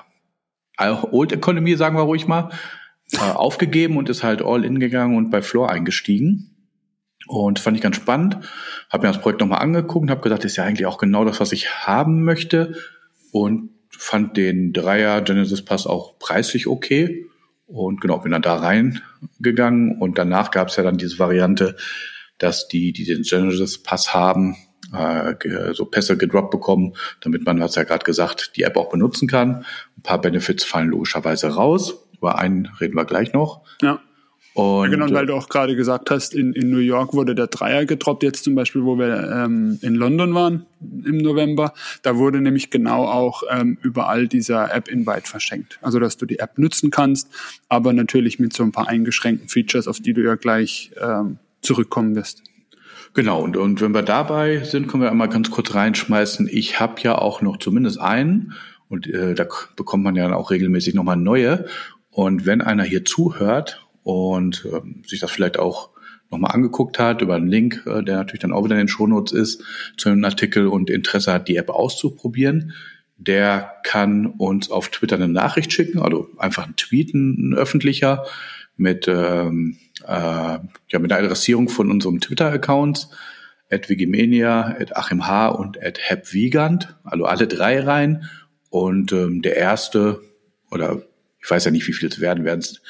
Old 0.78 1.32
Economy, 1.32 1.76
sagen 1.76 1.96
wir 1.96 2.02
ruhig 2.02 2.26
mal, 2.26 2.50
äh, 3.12 3.18
aufgegeben 3.18 3.96
und 3.96 4.08
ist 4.08 4.22
halt 4.22 4.42
all 4.42 4.64
in 4.64 4.80
gegangen 4.80 5.16
und 5.16 5.30
bei 5.30 5.42
Floor 5.42 5.70
eingestiegen. 5.70 6.50
Und 7.26 7.58
fand 7.58 7.76
ich 7.76 7.82
ganz 7.82 7.96
spannend. 7.96 8.38
Habe 8.90 9.06
mir 9.06 9.12
das 9.12 9.22
Projekt 9.22 9.40
nochmal 9.40 9.62
angeguckt 9.62 10.02
und 10.02 10.10
habe 10.10 10.20
gesagt, 10.20 10.44
ist 10.44 10.56
ja 10.56 10.64
eigentlich 10.64 10.86
auch 10.86 10.98
genau 10.98 11.24
das, 11.24 11.40
was 11.40 11.52
ich 11.52 11.86
haben 11.86 12.22
möchte. 12.24 12.74
Und 13.32 13.70
fand 13.98 14.36
den 14.36 14.72
Dreier 14.72 15.20
Genesis 15.22 15.64
Pass 15.64 15.86
auch 15.86 16.18
preislich 16.18 16.66
okay. 16.66 17.26
Und 17.66 18.00
genau, 18.00 18.18
bin 18.18 18.32
dann 18.32 18.42
da 18.42 18.56
reingegangen. 18.56 19.98
Und 19.98 20.18
danach 20.18 20.50
gab 20.50 20.68
es 20.68 20.76
ja 20.76 20.82
dann 20.82 20.98
diese 20.98 21.18
Variante, 21.18 21.76
dass 22.38 22.68
die, 22.68 22.92
die 22.92 23.04
den 23.04 23.22
Genesis 23.22 23.82
Pass 23.82 24.12
haben, 24.12 24.56
äh, 24.92 25.34
so 25.72 25.86
Pässe 25.86 26.16
gedroppt 26.16 26.50
bekommen, 26.50 26.94
damit 27.20 27.44
man, 27.44 27.62
hat's 27.62 27.74
ja 27.74 27.84
gerade 27.84 28.04
gesagt, 28.04 28.52
die 28.56 28.62
App 28.62 28.76
auch 28.76 28.90
benutzen 28.90 29.28
kann. 29.28 29.64
Ein 29.96 30.02
paar 30.02 30.20
Benefits 30.20 30.64
fallen 30.64 30.88
logischerweise 30.88 31.48
raus. 31.48 32.06
Über 32.16 32.38
einen 32.38 32.66
reden 32.80 32.94
wir 32.94 33.04
gleich 33.04 33.32
noch. 33.32 33.62
Ja. 33.82 34.00
Und, 34.54 34.84
ja, 34.84 34.96
genau, 34.96 35.12
weil 35.12 35.26
du 35.26 35.34
auch 35.34 35.48
gerade 35.48 35.74
gesagt 35.74 36.12
hast, 36.12 36.32
in, 36.32 36.52
in 36.52 36.70
New 36.70 36.78
York 36.78 37.12
wurde 37.12 37.34
der 37.34 37.48
Dreier 37.48 37.86
gedroppt, 37.86 38.22
jetzt 38.22 38.44
zum 38.44 38.54
Beispiel, 38.54 38.84
wo 38.84 38.96
wir 38.96 39.30
ähm, 39.32 39.80
in 39.82 39.96
London 39.96 40.32
waren 40.32 40.66
im 40.80 41.18
November. 41.18 41.74
Da 42.02 42.16
wurde 42.16 42.40
nämlich 42.40 42.70
genau 42.70 43.04
auch 43.04 43.42
ähm, 43.50 43.78
überall 43.82 44.28
dieser 44.28 44.72
App-Invite 44.72 45.28
verschenkt. 45.28 45.80
Also, 45.82 45.98
dass 45.98 46.16
du 46.16 46.24
die 46.24 46.38
App 46.38 46.56
nutzen 46.56 46.92
kannst, 46.92 47.30
aber 47.68 47.92
natürlich 47.92 48.38
mit 48.38 48.52
so 48.52 48.62
ein 48.62 48.70
paar 48.70 48.86
eingeschränkten 48.86 49.48
Features, 49.48 49.88
auf 49.88 49.98
die 49.98 50.14
du 50.14 50.22
ja 50.22 50.36
gleich 50.36 50.92
ähm, 51.00 51.38
zurückkommen 51.60 52.14
wirst. 52.14 52.44
Genau, 53.12 53.42
und, 53.42 53.56
und 53.56 53.80
wenn 53.80 53.92
wir 53.92 54.02
dabei 54.02 54.62
sind, 54.62 54.86
können 54.86 55.02
wir 55.02 55.10
einmal 55.10 55.28
ganz 55.28 55.50
kurz 55.50 55.74
reinschmeißen. 55.74 56.48
Ich 56.50 56.78
habe 56.78 57.00
ja 57.00 57.18
auch 57.18 57.42
noch 57.42 57.56
zumindest 57.56 58.00
einen 58.00 58.54
und 58.88 59.08
äh, 59.08 59.34
da 59.34 59.46
bekommt 59.74 60.04
man 60.04 60.14
ja 60.14 60.32
auch 60.34 60.52
regelmäßig 60.52 60.94
nochmal 60.94 61.16
neue. 61.16 61.66
Und 62.10 62.46
wenn 62.46 62.60
einer 62.60 62.84
hier 62.84 63.04
zuhört 63.04 63.84
und 64.04 64.66
ähm, 64.72 65.02
sich 65.06 65.18
das 65.18 65.32
vielleicht 65.32 65.58
auch 65.58 65.90
nochmal 66.30 66.52
angeguckt 66.52 66.98
hat 66.98 67.22
über 67.22 67.34
einen 67.34 67.48
Link, 67.48 67.82
äh, 67.86 68.02
der 68.02 68.16
natürlich 68.16 68.40
dann 68.40 68.52
auch 68.52 68.64
wieder 68.64 68.76
in 68.76 68.82
den 68.82 68.88
Shownotes 68.88 69.32
ist, 69.32 69.64
zu 69.96 70.08
einem 70.08 70.24
Artikel 70.24 70.68
und 70.68 70.90
Interesse 70.90 71.32
hat, 71.32 71.48
die 71.48 71.56
App 71.56 71.70
auszuprobieren, 71.70 72.72
der 73.16 73.74
kann 73.84 74.26
uns 74.26 74.70
auf 74.70 74.88
Twitter 74.90 75.16
eine 75.16 75.28
Nachricht 75.28 75.72
schicken, 75.72 76.00
also 76.00 76.28
einfach 76.38 76.66
ein 76.66 76.76
Tweet, 76.76 77.14
ein 77.14 77.54
öffentlicher, 77.54 78.24
mit, 78.76 79.06
ähm, 79.08 79.78
äh, 80.04 80.06
ja, 80.08 80.98
mit 80.98 81.10
der 81.10 81.18
Adressierung 81.18 81.68
von 81.68 81.90
unserem 81.90 82.20
Twitter-Accounts, 82.20 83.10
at 83.70 83.88
Wikimania, 83.88 84.76
at 84.78 84.96
Achim 84.96 85.26
H. 85.26 85.48
und 85.48 85.82
at 85.82 85.98
HepWigand, 85.98 86.96
also 87.04 87.24
alle 87.24 87.46
drei 87.46 87.80
rein. 87.80 88.28
Und 88.70 89.12
ähm, 89.12 89.42
der 89.42 89.56
erste, 89.56 90.20
oder 90.70 91.02
ich 91.40 91.50
weiß 91.50 91.64
ja 91.66 91.70
nicht, 91.70 91.86
wie 91.86 91.92
viele 91.92 92.10
es 92.10 92.20
werden, 92.20 92.44
werden 92.44 92.60
es 92.60 92.82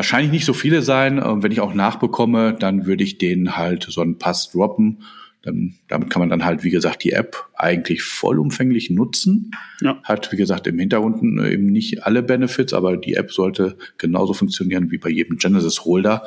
wahrscheinlich 0.00 0.32
nicht 0.32 0.46
so 0.46 0.54
viele 0.54 0.80
sein. 0.80 1.18
Äh, 1.18 1.42
wenn 1.42 1.52
ich 1.52 1.60
auch 1.60 1.74
nachbekomme, 1.74 2.54
dann 2.58 2.86
würde 2.86 3.04
ich 3.04 3.18
denen 3.18 3.58
halt 3.58 3.86
so 3.90 4.00
einen 4.00 4.16
Pass 4.16 4.50
droppen. 4.50 5.02
Dann, 5.42 5.74
damit 5.88 6.08
kann 6.08 6.20
man 6.20 6.30
dann 6.30 6.44
halt, 6.46 6.64
wie 6.64 6.70
gesagt, 6.70 7.04
die 7.04 7.12
App 7.12 7.48
eigentlich 7.54 8.02
vollumfänglich 8.02 8.88
nutzen. 8.88 9.50
Ja. 9.82 10.00
Hat, 10.02 10.32
wie 10.32 10.36
gesagt, 10.36 10.66
im 10.66 10.78
Hintergrund 10.78 11.22
äh, 11.38 11.52
eben 11.52 11.66
nicht 11.66 12.06
alle 12.06 12.22
Benefits, 12.22 12.72
aber 12.72 12.96
die 12.96 13.14
App 13.14 13.30
sollte 13.30 13.76
genauso 13.98 14.32
funktionieren 14.32 14.90
wie 14.90 14.96
bei 14.96 15.10
jedem 15.10 15.36
Genesis 15.36 15.84
Holder. 15.84 16.24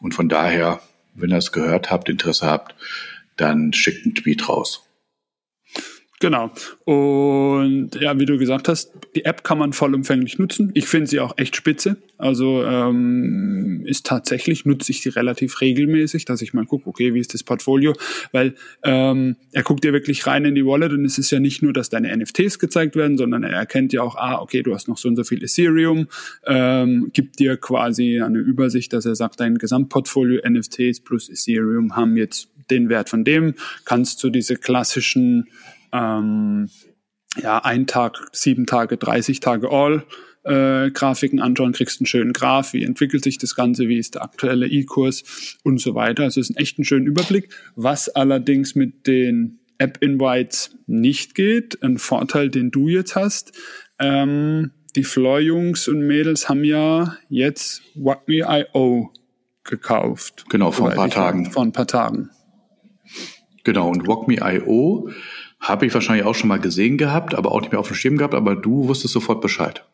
Und 0.00 0.14
von 0.14 0.28
daher, 0.28 0.80
wenn 1.16 1.30
ihr 1.30 1.38
es 1.38 1.50
gehört 1.50 1.90
habt, 1.90 2.08
Interesse 2.08 2.46
habt, 2.46 2.76
dann 3.36 3.72
schickt 3.72 4.04
einen 4.04 4.14
Tweet 4.14 4.48
raus. 4.48 4.87
Genau. 6.20 6.50
Und 6.84 7.90
ja, 8.00 8.18
wie 8.18 8.24
du 8.26 8.38
gesagt 8.38 8.68
hast, 8.68 8.92
die 9.14 9.24
App 9.24 9.44
kann 9.44 9.58
man 9.58 9.72
vollumfänglich 9.72 10.38
nutzen. 10.38 10.72
Ich 10.74 10.88
finde 10.88 11.06
sie 11.06 11.20
auch 11.20 11.38
echt 11.38 11.54
spitze. 11.54 11.96
Also 12.16 12.64
ähm, 12.64 13.84
ist 13.86 14.06
tatsächlich, 14.06 14.64
nutze 14.64 14.90
ich 14.90 15.02
sie 15.02 15.10
relativ 15.10 15.60
regelmäßig, 15.60 16.24
dass 16.24 16.42
ich 16.42 16.52
mal 16.52 16.66
gucke, 16.66 16.88
okay, 16.88 17.14
wie 17.14 17.20
ist 17.20 17.34
das 17.34 17.44
Portfolio? 17.44 17.94
Weil 18.32 18.56
ähm, 18.82 19.36
er 19.52 19.62
guckt 19.62 19.84
dir 19.84 19.92
wirklich 19.92 20.26
rein 20.26 20.44
in 20.44 20.56
die 20.56 20.66
Wallet 20.66 20.92
und 20.92 21.04
es 21.04 21.18
ist 21.18 21.30
ja 21.30 21.38
nicht 21.38 21.62
nur, 21.62 21.72
dass 21.72 21.88
deine 21.88 22.14
NFTs 22.16 22.58
gezeigt 22.58 22.96
werden, 22.96 23.16
sondern 23.16 23.44
er 23.44 23.52
erkennt 23.52 23.92
ja 23.92 24.02
auch, 24.02 24.16
ah, 24.16 24.40
okay, 24.40 24.64
du 24.64 24.74
hast 24.74 24.88
noch 24.88 24.98
so 24.98 25.08
und 25.08 25.14
so 25.14 25.22
viel 25.22 25.42
Ethereum, 25.44 26.08
ähm, 26.44 27.10
gibt 27.12 27.38
dir 27.38 27.56
quasi 27.56 28.20
eine 28.20 28.38
Übersicht, 28.38 28.92
dass 28.92 29.06
er 29.06 29.14
sagt, 29.14 29.38
dein 29.38 29.56
Gesamtportfolio 29.56 30.40
NFTs 30.48 31.00
plus 31.00 31.28
Ethereum 31.28 31.94
haben 31.94 32.16
jetzt 32.16 32.48
den 32.70 32.88
Wert 32.88 33.08
von 33.08 33.22
dem, 33.24 33.54
kannst 33.84 34.22
du 34.24 34.30
diese 34.30 34.56
klassischen 34.56 35.46
ähm, 35.92 36.68
ja, 37.42 37.58
ein 37.58 37.86
Tag, 37.86 38.28
sieben 38.32 38.66
Tage, 38.66 38.96
30 38.96 39.40
Tage 39.40 39.70
All 39.70 40.04
äh, 40.44 40.90
Grafiken 40.90 41.40
anschauen, 41.40 41.72
kriegst 41.72 42.00
einen 42.00 42.06
schönen 42.06 42.32
Graph, 42.32 42.72
wie 42.72 42.84
entwickelt 42.84 43.22
sich 43.22 43.38
das 43.38 43.54
Ganze, 43.54 43.88
wie 43.88 43.98
ist 43.98 44.14
der 44.14 44.22
aktuelle 44.22 44.66
E-Kurs 44.66 45.58
und 45.62 45.80
so 45.80 45.94
weiter. 45.94 46.24
Also 46.24 46.40
es 46.40 46.48
ist 46.48 46.56
ein 46.56 46.60
echt 46.60 46.78
ein 46.78 46.84
schöner 46.84 47.06
Überblick. 47.06 47.50
Was 47.76 48.08
allerdings 48.08 48.74
mit 48.74 49.06
den 49.06 49.60
App-Invites 49.78 50.76
nicht 50.86 51.34
geht, 51.34 51.82
ein 51.82 51.98
Vorteil, 51.98 52.48
den 52.48 52.70
du 52.70 52.88
jetzt 52.88 53.14
hast, 53.14 53.52
ähm, 53.98 54.72
die 54.96 55.04
Floor-Jungs 55.04 55.86
und 55.88 56.06
Mädels 56.06 56.48
haben 56.48 56.64
ja 56.64 57.16
jetzt 57.28 57.82
WhackMe.io 57.94 59.12
gekauft. 59.64 60.46
Genau, 60.48 60.72
vor 60.72 60.90
ein 60.90 60.96
paar 60.96 61.10
Tagen. 61.10 61.50
Vor 61.50 61.62
ein 61.62 61.72
paar 61.72 61.86
Tagen. 61.86 62.30
Genau, 63.64 63.90
und 63.90 64.06
WalkMe.io 64.06 65.10
habe 65.60 65.86
ich 65.86 65.94
wahrscheinlich 65.94 66.24
auch 66.24 66.34
schon 66.34 66.48
mal 66.48 66.60
gesehen 66.60 66.98
gehabt, 66.98 67.34
aber 67.34 67.52
auch 67.52 67.60
nicht 67.60 67.72
mehr 67.72 67.80
auf 67.80 67.88
dem 67.88 67.96
Schirm 67.96 68.16
gehabt, 68.16 68.34
aber 68.34 68.56
du 68.56 68.88
wusstest 68.88 69.14
sofort 69.14 69.40
Bescheid. 69.40 69.84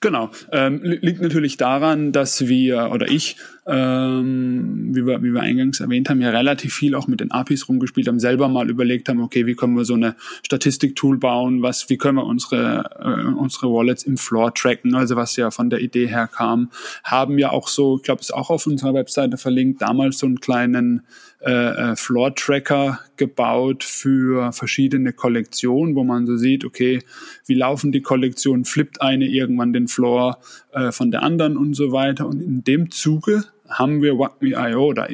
Genau. 0.00 0.30
Ähm, 0.52 0.80
liegt 0.82 1.20
natürlich 1.20 1.56
daran, 1.56 2.12
dass 2.12 2.46
wir 2.46 2.90
oder 2.92 3.08
ich, 3.08 3.36
ähm, 3.66 4.90
wie, 4.94 5.06
wir, 5.06 5.22
wie 5.22 5.32
wir 5.32 5.40
eingangs 5.40 5.80
erwähnt 5.80 6.10
haben, 6.10 6.20
ja 6.20 6.30
relativ 6.30 6.74
viel 6.74 6.94
auch 6.94 7.06
mit 7.06 7.20
den 7.20 7.30
APIs 7.30 7.68
rumgespielt 7.68 8.08
haben, 8.08 8.20
selber 8.20 8.48
mal 8.48 8.68
überlegt 8.68 9.08
haben, 9.08 9.20
okay, 9.20 9.46
wie 9.46 9.54
können 9.54 9.76
wir 9.76 9.84
so 9.84 9.94
eine 9.94 10.16
Statistiktool 10.44 11.18
bauen, 11.18 11.62
was, 11.62 11.88
wie 11.88 11.96
können 11.96 12.18
wir 12.18 12.26
unsere, 12.26 12.90
äh, 13.00 13.34
unsere 13.34 13.72
Wallets 13.72 14.02
im 14.02 14.18
Floor 14.18 14.52
tracken, 14.52 14.94
also 14.94 15.16
was 15.16 15.36
ja 15.36 15.50
von 15.50 15.70
der 15.70 15.80
Idee 15.80 16.06
her 16.06 16.28
kam, 16.28 16.70
haben 17.02 17.38
ja 17.38 17.50
auch 17.50 17.68
so, 17.68 17.96
ich 17.96 18.02
glaube, 18.02 18.20
ist 18.20 18.34
auch 18.34 18.50
auf 18.50 18.66
unserer 18.66 18.94
Webseite 18.94 19.38
verlinkt, 19.38 19.80
damals 19.80 20.18
so 20.18 20.26
einen 20.26 20.40
kleinen 20.40 21.02
äh, 21.46 21.92
äh, 21.92 21.96
Floor 21.96 22.34
Tracker 22.34 23.00
gebaut 23.16 23.84
für 23.84 24.52
verschiedene 24.52 25.12
Kollektionen, 25.12 25.94
wo 25.94 26.04
man 26.04 26.26
so 26.26 26.36
sieht, 26.36 26.64
okay, 26.64 27.00
wie 27.46 27.54
laufen 27.54 27.92
die 27.92 28.02
Kollektionen, 28.02 28.64
flippt 28.64 29.02
eine 29.02 29.26
irgendwann 29.26 29.72
den 29.72 29.88
Floor 29.88 30.38
äh, 30.72 30.90
von 30.90 31.10
der 31.10 31.22
anderen 31.22 31.56
und 31.56 31.74
so 31.74 31.92
weiter. 31.92 32.26
Und 32.26 32.40
in 32.42 32.64
dem 32.64 32.90
Zuge 32.90 33.44
haben 33.68 34.02
wir 34.02 34.18
WACME.io 34.18 34.84
oder 34.84 35.08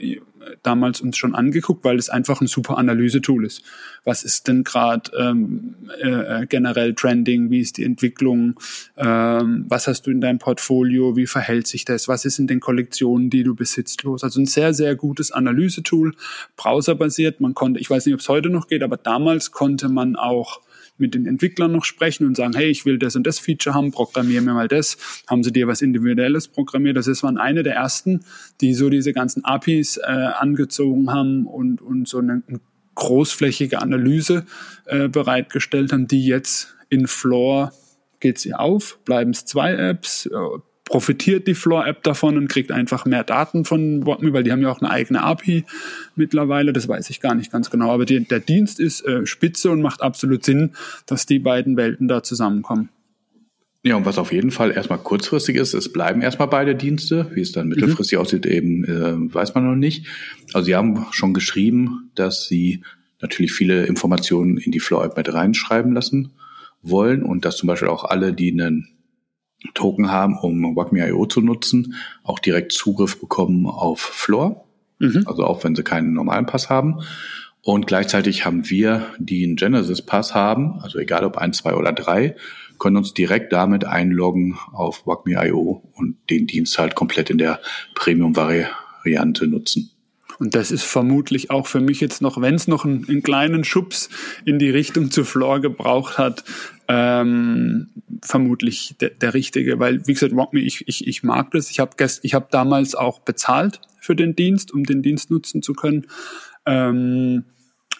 damals 0.63 1.01
uns 1.01 1.17
schon 1.17 1.35
angeguckt, 1.35 1.85
weil 1.85 1.99
es 1.99 2.09
einfach 2.09 2.41
ein 2.41 2.47
super 2.47 2.79
Analysetool 2.79 3.45
ist. 3.45 3.63
Was 4.05 4.25
ist 4.25 4.49
denn 4.49 4.65
gerade 4.65 5.11
ähm, 5.19 5.75
äh, 6.01 6.47
generell 6.47 6.95
trending? 6.95 7.51
Wie 7.51 7.61
ist 7.61 7.77
die 7.77 7.85
Entwicklung? 7.85 8.59
Ähm, 8.97 9.67
was 9.69 9.87
hast 9.87 10.07
du 10.07 10.11
in 10.11 10.21
deinem 10.21 10.39
Portfolio? 10.39 11.17
Wie 11.17 11.27
verhält 11.27 11.67
sich 11.67 11.85
das? 11.85 12.09
Was 12.09 12.25
ist 12.25 12.39
in 12.39 12.47
den 12.47 12.61
Kollektionen, 12.61 13.31
die 13.31 13.43
du 13.43 13.55
besitzt, 13.55 14.03
los? 14.03 14.25
Also 14.25 14.41
ein 14.41 14.47
sehr, 14.47 14.75
sehr 14.75 14.95
gutes 14.97 15.33
Analysetool, 15.33 16.15
browserbasiert. 16.57 17.41
Man 17.41 17.55
konnte, 17.55 17.81
ich 17.81 17.91
weiß 17.91 18.07
nicht, 18.07 18.15
ob 18.15 18.21
es 18.21 18.29
heute 18.29 18.51
noch 18.51 18.69
geht, 18.69 18.83
aber 18.83 18.97
damals 18.97 19.51
konnte 19.53 19.89
man 19.89 20.17
auch 20.17 20.61
mit 21.01 21.15
den 21.15 21.27
Entwicklern 21.27 21.73
noch 21.73 21.85
sprechen 21.85 22.27
und 22.27 22.37
sagen, 22.37 22.55
hey, 22.55 22.69
ich 22.69 22.85
will 22.85 22.99
das 22.99 23.17
und 23.17 23.27
das 23.27 23.39
Feature 23.39 23.75
haben, 23.75 23.91
programmier 23.91 24.43
mir 24.43 24.55
mal 24.55 24.69
das. 24.69 24.97
Haben 25.29 25.43
sie 25.43 25.53
dir 25.53 25.67
was 25.67 25.83
Individuelles 25.83 26.49
programmiert? 26.49 26.97
Das 26.97 27.07
ist, 27.07 27.23
waren 27.23 27.39
eine 27.39 27.63
der 27.63 27.75
ersten, 27.75 28.21
die 28.61 28.75
so 28.75 28.91
diese 28.91 29.13
ganzen 29.13 29.45
APIs 29.45 29.97
äh, 29.97 30.03
angezogen 30.03 31.11
haben 31.11 31.47
und, 31.47 31.81
und 31.81 32.09
so 32.09 32.19
eine, 32.19 32.43
eine 32.47 32.61
großflächige 32.95 33.81
Analyse 33.81 34.45
äh, 34.87 35.09
bereitgestellt 35.09 35.93
haben, 35.93 36.07
die 36.07 36.27
jetzt 36.27 36.75
in 36.89 37.07
Floor 37.07 37.73
geht 38.21 38.39
sie 38.39 38.55
auf, 38.55 38.99
bleiben 39.05 39.31
es 39.31 39.47
zwei 39.47 39.73
Apps, 39.73 40.27
äh, 40.27 40.37
profitiert 40.91 41.47
die 41.47 41.55
Floor-App 41.55 42.03
davon 42.03 42.37
und 42.37 42.49
kriegt 42.49 42.73
einfach 42.73 43.05
mehr 43.05 43.23
Daten 43.23 43.65
von 43.65 44.05
WhatMe, 44.05 44.33
weil 44.33 44.43
die 44.43 44.51
haben 44.51 44.61
ja 44.61 44.71
auch 44.71 44.81
eine 44.81 44.91
eigene 44.91 45.23
API 45.23 45.65
mittlerweile, 46.17 46.73
das 46.73 46.89
weiß 46.89 47.11
ich 47.11 47.21
gar 47.21 47.37
nicht 47.37 47.53
ganz 47.53 47.71
genau. 47.71 47.93
Aber 47.93 48.05
die, 48.05 48.25
der 48.25 48.41
Dienst 48.41 48.81
ist 48.81 49.07
äh, 49.07 49.25
spitze 49.25 49.71
und 49.71 49.83
macht 49.83 50.03
absolut 50.03 50.45
Sinn, 50.45 50.73
dass 51.07 51.27
die 51.27 51.39
beiden 51.39 51.77
Welten 51.77 52.09
da 52.09 52.25
zusammenkommen. 52.25 52.89
Ja, 53.85 53.95
und 53.95 54.05
was 54.05 54.19
auf 54.19 54.33
jeden 54.33 54.51
Fall 54.51 54.73
erstmal 54.73 54.99
kurzfristig 54.99 55.55
ist, 55.55 55.75
es 55.75 55.93
bleiben 55.93 56.23
erstmal 56.23 56.49
beide 56.49 56.75
Dienste. 56.75 57.31
Wie 57.35 57.41
es 57.41 57.53
dann 57.53 57.69
mittelfristig 57.69 58.19
mhm. 58.19 58.23
aussieht, 58.23 58.45
eben 58.45 58.85
äh, 58.85 59.33
weiß 59.33 59.55
man 59.55 59.65
noch 59.65 59.77
nicht. 59.77 60.07
Also 60.53 60.67
sie 60.67 60.75
haben 60.75 61.07
schon 61.13 61.33
geschrieben, 61.35 62.11
dass 62.17 62.49
sie 62.49 62.83
natürlich 63.21 63.53
viele 63.53 63.87
Informationen 63.87 64.57
in 64.57 64.73
die 64.73 64.81
Floor-App 64.81 65.17
mit 65.17 65.33
reinschreiben 65.33 65.93
lassen 65.93 66.33
wollen 66.83 67.23
und 67.23 67.45
dass 67.45 67.57
zum 67.57 67.69
Beispiel 67.69 67.89
auch 67.89 68.05
alle, 68.05 68.33
die 68.33 68.51
einen 68.51 68.89
Token 69.75 70.11
haben, 70.11 70.39
um 70.39 70.77
WACME.io 70.77 71.27
zu 71.27 71.41
nutzen, 71.41 71.95
auch 72.23 72.39
direkt 72.39 72.73
Zugriff 72.73 73.21
bekommen 73.21 73.67
auf 73.67 74.01
Floor. 74.01 74.65
Mhm. 74.99 75.25
Also 75.27 75.45
auch 75.45 75.65
wenn 75.65 75.75
sie 75.75 75.83
keinen 75.83 76.13
normalen 76.13 76.47
Pass 76.47 76.71
haben. 76.71 77.01
Und 77.63 77.87
gleichzeitig 77.87 78.47
haben 78.47 78.71
wir, 78.71 79.07
die 79.19 79.45
einen 79.45 79.57
Genesis 79.57 80.03
Pass 80.03 80.35
haben, 80.35 80.81
also 80.81 80.99
egal 80.99 81.25
ob 81.25 81.37
ein, 81.37 81.53
zwei 81.53 81.75
oder 81.75 81.93
drei, 81.93 82.37
können 82.79 82.97
uns 82.97 83.13
direkt 83.13 83.53
damit 83.53 83.85
einloggen 83.85 84.59
auf 84.73 85.07
WACME.io 85.07 85.83
und 85.93 86.17
den 86.31 86.47
Dienst 86.47 86.79
halt 86.79 86.95
komplett 86.95 87.29
in 87.29 87.37
der 87.37 87.61
Premium-Variante 87.95 89.47
nutzen. 89.47 89.91
Und 90.41 90.55
das 90.55 90.71
ist 90.71 90.85
vermutlich 90.85 91.51
auch 91.51 91.67
für 91.67 91.81
mich 91.81 92.01
jetzt 92.01 92.23
noch, 92.23 92.41
wenn 92.41 92.55
es 92.55 92.67
noch 92.67 92.87
einen, 92.87 93.07
einen, 93.07 93.23
kleinen 93.23 93.63
Schubs 93.63 94.09
in 94.47 94.59
die 94.59 94.71
Richtung 94.71 95.11
zu 95.11 95.25
Floor 95.25 95.61
gebraucht 95.61 96.17
hat, 96.17 96.45
ähm, 96.89 97.91
vermutlich 98.23 98.97
der, 99.01 99.11
der 99.11 99.35
richtige, 99.35 99.79
weil 99.79 100.07
wie 100.07 100.15
gesagt, 100.15 100.35
WalkMe, 100.35 100.61
ich, 100.61 100.89
ich, 100.89 101.07
ich 101.07 101.23
mag 101.23 101.51
das. 101.51 101.71
Ich 101.71 101.79
habe 101.79 101.95
hab 102.03 102.51
damals 102.51 102.95
auch 102.95 103.19
bezahlt 103.19 103.83
für 104.01 104.17
den 104.17 104.35
Dienst, 104.35 104.73
um 104.73 104.85
den 104.85 105.03
Dienst 105.03 105.31
nutzen 105.31 105.63
zu 105.63 105.75
können. 105.75 106.07
Ähm, 106.65 107.45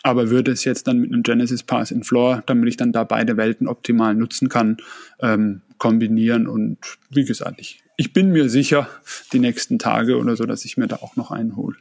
aber 0.03 0.31
würde 0.31 0.51
es 0.51 0.65
jetzt 0.65 0.87
dann 0.87 0.99
mit 0.99 1.13
einem 1.13 1.23
Genesis 1.23 1.63
Pass 1.63 1.91
in 1.91 2.05
Floor, 2.05 2.43
damit 2.47 2.71
ich 2.71 2.79
dann 2.79 2.93
da 2.93 3.05
beide 3.05 3.37
Welten 3.37 3.69
optimal 3.69 4.15
nutzen 4.15 4.49
kann, 4.49 4.79
ähm, 5.21 5.61
kombinieren. 5.77 6.47
Und 6.47 6.79
wie 7.11 7.27
gesagt, 7.27 7.61
ich, 7.61 7.83
ich 7.99 8.15
bin 8.15 8.31
mir 8.31 8.49
sicher, 8.49 8.89
die 9.35 9.41
nächsten 9.41 9.79
Tage 9.79 10.17
oder 10.17 10.37
so, 10.37 10.47
dass 10.47 10.65
ich 10.65 10.79
mir 10.79 10.87
da 10.87 10.97
auch 10.97 11.17
noch 11.17 11.31
einen 11.31 11.55
hole. 11.57 11.77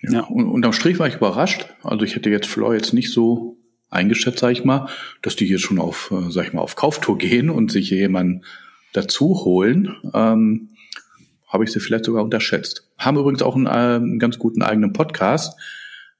Ja, 0.00 0.12
ja. 0.12 0.20
Und 0.24 0.48
unterm 0.48 0.72
Strich 0.72 0.98
war 0.98 1.08
ich 1.08 1.16
überrascht. 1.16 1.66
Also 1.82 2.04
ich 2.04 2.14
hätte 2.14 2.30
jetzt 2.30 2.46
Floor 2.46 2.74
jetzt 2.74 2.92
nicht 2.92 3.12
so 3.12 3.56
eingeschätzt, 3.90 4.38
sag 4.38 4.52
ich 4.52 4.64
mal, 4.64 4.88
dass 5.22 5.36
die 5.36 5.46
hier 5.46 5.58
schon 5.58 5.78
auf, 5.78 6.12
äh, 6.12 6.30
sag 6.30 6.46
ich 6.46 6.52
mal, 6.52 6.62
auf 6.62 6.76
Kauftour 6.76 7.18
gehen 7.18 7.50
und 7.50 7.70
sich 7.70 7.90
jemanden 7.90 8.44
dazu 8.92 9.44
holen. 9.44 9.96
Ähm, 10.14 10.70
habe 11.46 11.64
ich 11.64 11.72
sie 11.72 11.80
vielleicht 11.80 12.04
sogar 12.04 12.22
unterschätzt. 12.22 12.88
Haben 12.98 13.18
übrigens 13.18 13.42
auch 13.42 13.56
einen, 13.56 13.66
äh, 13.66 13.70
einen 13.70 14.18
ganz 14.18 14.38
guten 14.38 14.62
eigenen 14.62 14.92
Podcast, 14.92 15.58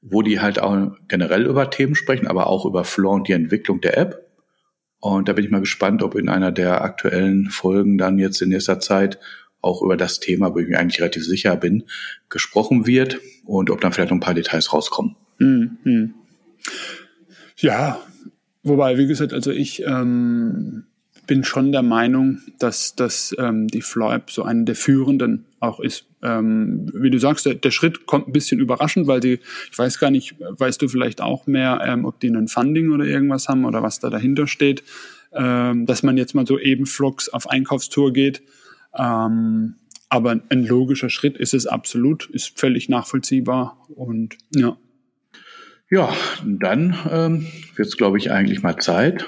wo 0.00 0.22
die 0.22 0.40
halt 0.40 0.58
auch 0.58 0.92
generell 1.06 1.44
über 1.44 1.70
Themen 1.70 1.94
sprechen, 1.94 2.26
aber 2.26 2.46
auch 2.46 2.64
über 2.64 2.84
Floor 2.84 3.14
und 3.14 3.28
die 3.28 3.32
Entwicklung 3.32 3.80
der 3.80 3.98
App. 3.98 4.24
Und 5.00 5.28
da 5.28 5.34
bin 5.34 5.44
ich 5.44 5.50
mal 5.50 5.60
gespannt, 5.60 6.02
ob 6.02 6.14
in 6.14 6.28
einer 6.28 6.50
der 6.50 6.82
aktuellen 6.82 7.50
Folgen 7.50 7.98
dann 7.98 8.18
jetzt 8.18 8.40
in 8.42 8.48
nächster 8.48 8.80
Zeit 8.80 9.18
auch 9.60 9.82
über 9.82 9.96
das 9.96 10.20
Thema, 10.20 10.54
wo 10.54 10.58
ich 10.58 10.68
mir 10.68 10.78
eigentlich 10.78 11.00
relativ 11.00 11.24
sicher 11.24 11.56
bin, 11.56 11.84
gesprochen 12.28 12.86
wird 12.86 13.18
und 13.44 13.70
ob 13.70 13.80
dann 13.80 13.92
vielleicht 13.92 14.10
noch 14.10 14.16
ein 14.16 14.20
paar 14.20 14.34
Details 14.34 14.72
rauskommen. 14.72 15.16
Mhm. 15.38 16.14
Ja, 17.56 18.00
wobei, 18.62 18.98
wie 18.98 19.06
gesagt, 19.06 19.32
also 19.32 19.50
ich 19.50 19.82
ähm, 19.84 20.84
bin 21.28 21.44
schon 21.44 21.72
der 21.72 21.82
Meinung, 21.82 22.40
dass, 22.58 22.96
dass 22.96 23.36
ähm, 23.38 23.68
die 23.68 23.82
Floip 23.82 24.30
so 24.30 24.42
eine 24.42 24.64
der 24.64 24.74
führenden 24.74 25.44
auch 25.60 25.78
ist. 25.78 26.06
Ähm, 26.22 26.90
wie 26.94 27.10
du 27.10 27.18
sagst, 27.18 27.46
der, 27.46 27.54
der, 27.54 27.70
Schritt 27.70 28.06
kommt 28.06 28.28
ein 28.28 28.32
bisschen 28.32 28.58
überraschend, 28.58 29.06
weil 29.06 29.20
die, 29.20 29.40
ich 29.70 29.78
weiß 29.78 30.00
gar 30.00 30.10
nicht, 30.10 30.36
weißt 30.38 30.80
du 30.82 30.88
vielleicht 30.88 31.20
auch 31.20 31.46
mehr, 31.46 31.80
ähm, 31.84 32.04
ob 32.04 32.18
die 32.18 32.28
ein 32.28 32.48
Funding 32.48 32.90
oder 32.90 33.04
irgendwas 33.04 33.48
haben 33.48 33.64
oder 33.64 33.82
was 33.82 34.00
da 34.00 34.10
dahinter 34.10 34.46
steht, 34.46 34.82
ähm, 35.32 35.86
dass 35.86 36.02
man 36.02 36.16
jetzt 36.16 36.34
mal 36.34 36.46
so 36.46 36.58
eben 36.58 36.86
Flux 36.86 37.28
auf 37.28 37.48
Einkaufstour 37.48 38.12
geht. 38.12 38.42
Ähm, 38.98 39.76
aber 40.08 40.40
ein 40.48 40.64
logischer 40.64 41.10
Schritt 41.10 41.36
ist 41.36 41.54
es 41.54 41.66
absolut, 41.66 42.26
ist 42.30 42.58
völlig 42.58 42.88
nachvollziehbar 42.88 43.86
und 43.94 44.36
ja. 44.54 44.76
Ja, 45.90 46.12
dann 46.44 46.96
ähm, 47.10 47.46
wird 47.76 47.88
es, 47.88 47.96
glaube 47.96 48.18
ich, 48.18 48.30
eigentlich 48.30 48.62
mal 48.62 48.76
Zeit, 48.76 49.26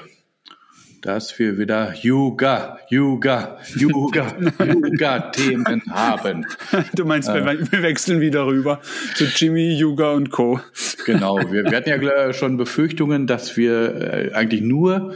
dass 1.01 1.37
wir 1.39 1.57
wieder 1.57 1.95
Yoga, 1.95 2.77
Yoga, 2.89 3.57
Yoga, 3.75 4.35
Yoga-Themen 4.59 5.81
haben. 5.89 6.45
Du 6.93 7.05
meinst, 7.05 7.29
äh, 7.29 7.43
wir 7.43 7.81
wechseln 7.81 8.21
wieder 8.21 8.45
rüber 8.45 8.79
zu 9.15 9.25
Jimmy, 9.25 9.73
Yoga 9.75 10.11
und 10.11 10.29
Co. 10.29 10.59
Genau, 11.05 11.37
wir, 11.37 11.65
wir 11.65 11.77
hatten 11.77 11.89
ja 11.89 12.33
schon 12.33 12.57
Befürchtungen, 12.57 13.25
dass 13.25 13.57
wir 13.57 13.95
äh, 13.95 14.33
eigentlich 14.33 14.61
nur 14.61 15.15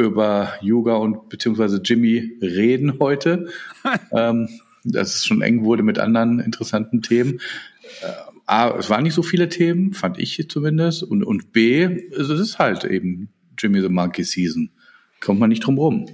über 0.00 0.54
Yoga 0.60 0.96
und 0.96 1.28
beziehungsweise 1.28 1.80
Jimmy 1.84 2.38
reden 2.40 2.98
heute. 2.98 3.48
ähm, 4.12 4.48
dass 4.84 5.14
es 5.16 5.26
schon 5.26 5.42
eng 5.42 5.64
wurde 5.64 5.82
mit 5.82 5.98
anderen 5.98 6.40
interessanten 6.40 7.02
Themen. 7.02 7.40
Äh, 8.02 8.30
A, 8.46 8.76
es 8.76 8.90
waren 8.90 9.04
nicht 9.04 9.14
so 9.14 9.22
viele 9.22 9.48
Themen, 9.48 9.92
fand 9.92 10.18
ich 10.18 10.48
zumindest. 10.48 11.02
Und, 11.02 11.22
und 11.22 11.52
B, 11.52 11.84
es 11.84 12.28
ist 12.28 12.58
halt 12.58 12.84
eben 12.84 13.28
Jimmy 13.58 13.80
the 13.80 13.88
Monkey 13.88 14.24
Season. 14.24 14.70
Kommt 15.20 15.38
man 15.38 15.50
nicht 15.50 15.64
drum 15.64 15.78
rum. 15.78 16.06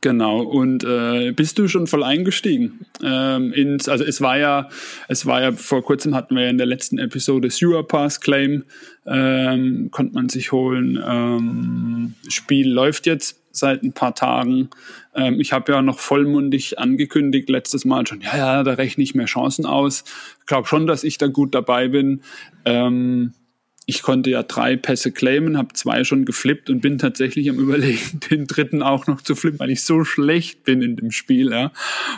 Genau, 0.00 0.42
und 0.42 0.84
äh, 0.84 1.32
bist 1.32 1.58
du 1.58 1.66
schon 1.66 1.86
voll 1.86 2.04
eingestiegen? 2.04 2.80
Ähm, 3.02 3.52
ins, 3.52 3.88
also 3.88 4.04
es 4.04 4.20
war 4.20 4.38
ja, 4.38 4.68
es 5.08 5.24
war 5.24 5.40
ja, 5.40 5.52
vor 5.52 5.82
kurzem 5.82 6.14
hatten 6.14 6.36
wir 6.36 6.44
ja 6.44 6.50
in 6.50 6.58
der 6.58 6.66
letzten 6.66 6.98
Episode 6.98 7.50
Sewer 7.50 7.86
Pass 7.86 8.20
Claim, 8.20 8.64
ähm, 9.06 9.88
konnte 9.90 10.14
man 10.14 10.28
sich 10.28 10.52
holen. 10.52 11.02
Ähm, 11.04 12.14
Spiel 12.28 12.70
läuft 12.70 13.06
jetzt 13.06 13.40
seit 13.50 13.82
ein 13.82 13.92
paar 13.92 14.14
Tagen. 14.14 14.68
Ähm, 15.14 15.40
ich 15.40 15.52
habe 15.52 15.72
ja 15.72 15.80
noch 15.80 15.98
vollmundig 15.98 16.78
angekündigt 16.78 17.48
letztes 17.48 17.84
Mal 17.84 18.06
schon, 18.06 18.20
ja, 18.20 18.36
ja, 18.36 18.62
da 18.62 18.74
rechne 18.74 19.02
ich 19.02 19.14
mehr 19.14 19.26
Chancen 19.26 19.64
aus. 19.64 20.04
Ich 20.40 20.46
glaube 20.46 20.68
schon, 20.68 20.86
dass 20.86 21.02
ich 21.02 21.18
da 21.18 21.28
gut 21.28 21.54
dabei 21.54 21.88
bin. 21.88 22.20
Ähm, 22.64 23.32
ich 23.88 24.02
konnte 24.02 24.28
ja 24.28 24.42
drei 24.42 24.76
Pässe 24.76 25.12
claimen, 25.12 25.56
habe 25.56 25.72
zwei 25.72 26.04
schon 26.04 26.26
geflippt 26.26 26.68
und 26.68 26.82
bin 26.82 26.98
tatsächlich 26.98 27.48
am 27.48 27.58
überlegen, 27.58 28.20
den 28.30 28.46
dritten 28.46 28.82
auch 28.82 29.06
noch 29.06 29.22
zu 29.22 29.34
flippen, 29.34 29.60
weil 29.60 29.70
ich 29.70 29.82
so 29.82 30.04
schlecht 30.04 30.62
bin 30.62 30.82
in 30.82 30.96
dem 30.96 31.10
Spiel, 31.10 31.50
ja. 31.50 31.72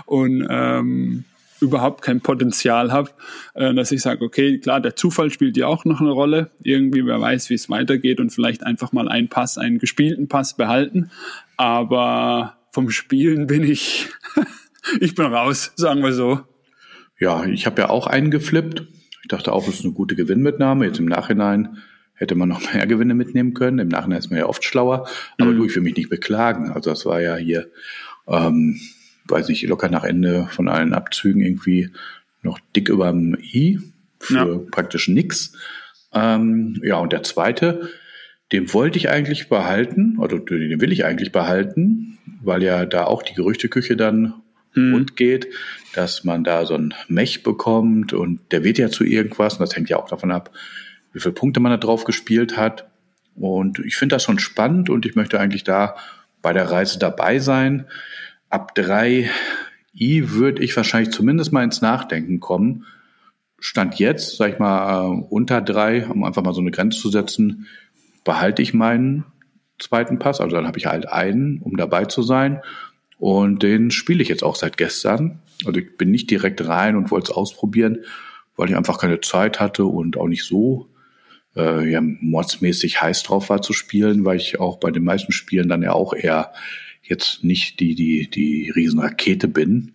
Und 0.04 0.44
ähm, 0.50 1.24
überhaupt 1.60 2.02
kein 2.02 2.22
Potenzial 2.22 2.90
habe, 2.90 3.12
äh, 3.54 3.72
dass 3.72 3.92
ich 3.92 4.02
sage, 4.02 4.24
okay, 4.24 4.58
klar, 4.58 4.80
der 4.80 4.96
Zufall 4.96 5.30
spielt 5.30 5.56
ja 5.56 5.68
auch 5.68 5.84
noch 5.84 6.00
eine 6.00 6.10
Rolle. 6.10 6.50
Irgendwie, 6.60 7.06
wer 7.06 7.20
weiß, 7.20 7.50
wie 7.50 7.54
es 7.54 7.70
weitergeht 7.70 8.18
und 8.18 8.30
vielleicht 8.30 8.66
einfach 8.66 8.90
mal 8.90 9.08
einen 9.08 9.28
Pass, 9.28 9.56
einen 9.56 9.78
gespielten 9.78 10.26
Pass 10.26 10.56
behalten. 10.56 11.12
Aber 11.56 12.56
vom 12.72 12.90
Spielen 12.90 13.46
bin 13.46 13.62
ich, 13.62 14.08
ich 15.00 15.14
bin 15.14 15.26
raus, 15.26 15.72
sagen 15.76 16.02
wir 16.02 16.14
so. 16.14 16.40
Ja, 17.20 17.44
ich 17.44 17.66
habe 17.66 17.82
ja 17.82 17.90
auch 17.90 18.08
einen 18.08 18.32
geflippt. 18.32 18.82
Ich 19.30 19.36
dachte 19.36 19.52
auch, 19.52 19.68
es 19.68 19.76
ist 19.76 19.84
eine 19.84 19.94
gute 19.94 20.16
Gewinnmitnahme. 20.16 20.86
Jetzt 20.86 20.98
im 20.98 21.04
Nachhinein 21.06 21.78
hätte 22.14 22.34
man 22.34 22.48
noch 22.48 22.74
mehr 22.74 22.84
Gewinne 22.88 23.14
mitnehmen 23.14 23.54
können. 23.54 23.78
Im 23.78 23.86
Nachhinein 23.86 24.18
ist 24.18 24.28
man 24.28 24.40
ja 24.40 24.46
oft 24.46 24.64
schlauer. 24.64 25.06
Aber 25.38 25.52
mhm. 25.52 25.58
du, 25.58 25.66
ich 25.66 25.76
will 25.76 25.84
mich 25.84 25.96
nicht 25.96 26.10
beklagen. 26.10 26.72
Also 26.72 26.90
das 26.90 27.06
war 27.06 27.20
ja 27.20 27.36
hier, 27.36 27.70
ähm, 28.26 28.80
weiß 29.26 29.46
nicht, 29.46 29.62
locker 29.68 29.88
nach 29.88 30.02
Ende 30.02 30.48
von 30.50 30.66
allen 30.66 30.94
Abzügen 30.94 31.42
irgendwie 31.42 31.90
noch 32.42 32.58
dick 32.74 32.88
über 32.88 33.12
dem 33.12 33.38
I 33.40 33.78
für 34.18 34.34
ja. 34.34 34.60
praktisch 34.68 35.06
nix. 35.06 35.52
Ähm, 36.12 36.80
ja, 36.82 36.96
und 36.96 37.12
der 37.12 37.22
zweite, 37.22 37.88
den 38.50 38.74
wollte 38.74 38.98
ich 38.98 39.10
eigentlich 39.10 39.48
behalten, 39.48 40.18
oder 40.18 40.40
den 40.40 40.80
will 40.80 40.90
ich 40.90 41.04
eigentlich 41.04 41.30
behalten, 41.30 42.18
weil 42.42 42.64
ja 42.64 42.84
da 42.84 43.04
auch 43.04 43.22
die 43.22 43.34
Gerüchteküche 43.34 43.96
dann 43.96 44.42
mhm. 44.74 44.94
rund 44.94 45.16
geht, 45.16 45.48
dass 45.94 46.24
man 46.24 46.44
da 46.44 46.66
so 46.66 46.74
ein 46.74 46.94
Mech 47.08 47.42
bekommt 47.42 48.12
und 48.12 48.40
der 48.52 48.64
wird 48.64 48.78
ja 48.78 48.90
zu 48.90 49.04
irgendwas 49.04 49.54
und 49.54 49.60
das 49.60 49.76
hängt 49.76 49.88
ja 49.88 49.98
auch 49.98 50.08
davon 50.08 50.30
ab, 50.30 50.50
wie 51.12 51.20
viele 51.20 51.34
Punkte 51.34 51.60
man 51.60 51.72
da 51.72 51.76
drauf 51.76 52.04
gespielt 52.04 52.56
hat. 52.56 52.88
Und 53.34 53.78
ich 53.80 53.96
finde 53.96 54.16
das 54.16 54.22
schon 54.22 54.38
spannend 54.38 54.90
und 54.90 55.06
ich 55.06 55.14
möchte 55.14 55.40
eigentlich 55.40 55.64
da 55.64 55.96
bei 56.42 56.52
der 56.52 56.70
Reise 56.70 56.98
dabei 56.98 57.38
sein. 57.38 57.86
Ab 58.48 58.74
drei 58.74 59.30
I 59.94 60.30
würde 60.30 60.62
ich 60.62 60.76
wahrscheinlich 60.76 61.12
zumindest 61.12 61.52
mal 61.52 61.64
ins 61.64 61.82
Nachdenken 61.82 62.40
kommen. 62.40 62.86
Stand 63.58 63.98
jetzt, 63.98 64.36
sag 64.36 64.52
ich 64.52 64.58
mal, 64.58 65.04
äh, 65.04 65.24
unter 65.28 65.60
drei, 65.60 66.06
um 66.06 66.24
einfach 66.24 66.42
mal 66.42 66.54
so 66.54 66.60
eine 66.60 66.70
Grenze 66.70 66.98
zu 66.98 67.10
setzen, 67.10 67.66
behalte 68.24 68.62
ich 68.62 68.72
meinen 68.72 69.24
zweiten 69.78 70.18
Pass. 70.18 70.40
Also 70.40 70.56
dann 70.56 70.66
habe 70.66 70.78
ich 70.78 70.86
halt 70.86 71.08
einen, 71.08 71.58
um 71.58 71.76
dabei 71.76 72.04
zu 72.04 72.22
sein. 72.22 72.60
Und 73.20 73.62
den 73.62 73.90
spiele 73.90 74.22
ich 74.22 74.28
jetzt 74.28 74.42
auch 74.42 74.56
seit 74.56 74.78
gestern. 74.78 75.40
Also 75.66 75.78
ich 75.78 75.98
bin 75.98 76.10
nicht 76.10 76.30
direkt 76.30 76.66
rein 76.66 76.96
und 76.96 77.10
wollte 77.10 77.30
es 77.30 77.36
ausprobieren, 77.36 77.98
weil 78.56 78.70
ich 78.70 78.76
einfach 78.76 78.98
keine 78.98 79.20
Zeit 79.20 79.60
hatte 79.60 79.84
und 79.84 80.16
auch 80.16 80.26
nicht 80.26 80.44
so 80.44 80.88
äh, 81.54 81.86
ja, 81.90 82.00
mordsmäßig 82.00 83.02
heiß 83.02 83.22
drauf 83.22 83.50
war 83.50 83.60
zu 83.60 83.74
spielen, 83.74 84.24
weil 84.24 84.38
ich 84.38 84.58
auch 84.58 84.78
bei 84.78 84.90
den 84.90 85.04
meisten 85.04 85.32
Spielen 85.32 85.68
dann 85.68 85.82
ja 85.82 85.92
auch 85.92 86.14
eher 86.14 86.52
jetzt 87.02 87.44
nicht 87.44 87.78
die, 87.80 87.94
die, 87.94 88.30
die 88.30 88.70
Riesenrakete 88.74 89.48
bin. 89.48 89.92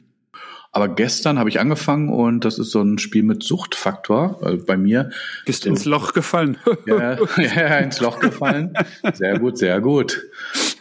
Aber 0.71 0.89
gestern 0.89 1.39
habe 1.39 1.49
ich 1.49 1.59
angefangen 1.59 2.09
und 2.09 2.43
das 2.43 2.59
ist 2.59 2.69
so 2.71 2.81
ein 2.81 2.99
Spiel 2.99 3.23
mit 3.23 3.43
Suchtfaktor 3.43 4.39
also 4.43 4.65
bei 4.65 4.75
mir. 4.75 5.09
Bist 5.45 5.65
du 5.65 5.69
ins 5.69 5.85
Loch 5.85 6.13
gefallen? 6.13 6.57
ja, 6.85 7.17
ja, 7.37 7.77
ins 7.77 8.01
Loch 8.01 8.19
gefallen. 8.19 8.73
Sehr 9.13 9.39
gut, 9.39 9.57
sehr 9.57 9.79
gut. 9.79 10.21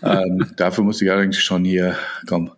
Ähm, 0.05 0.47
dafür 0.57 0.85
muss 0.85 1.01
ich 1.01 1.11
allerdings 1.11 1.39
schon 1.39 1.65
hier, 1.65 1.97
komm, 2.27 2.51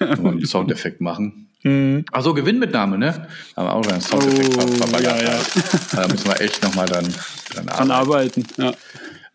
einen 0.00 0.44
Soundeffekt 0.44 1.00
machen. 1.00 1.48
Mhm. 1.62 2.04
Ach 2.12 2.22
so, 2.22 2.34
Gewinnmitnahme, 2.34 2.98
ne? 2.98 3.26
Da 3.54 3.62
haben 3.62 3.66
wir 3.66 3.74
auch 3.74 3.92
einen 3.92 4.00
Soundeffekt 4.00 4.56
oh, 4.58 4.98
ja, 5.02 5.16
ja. 5.22 5.38
Da 5.92 6.08
müssen 6.08 6.26
wir 6.26 6.40
echt 6.40 6.62
nochmal 6.62 6.86
dann, 6.86 7.06
dann 7.54 7.68
arbeiten. 7.68 7.90
arbeiten. 7.90 8.46
Ja. 8.56 8.72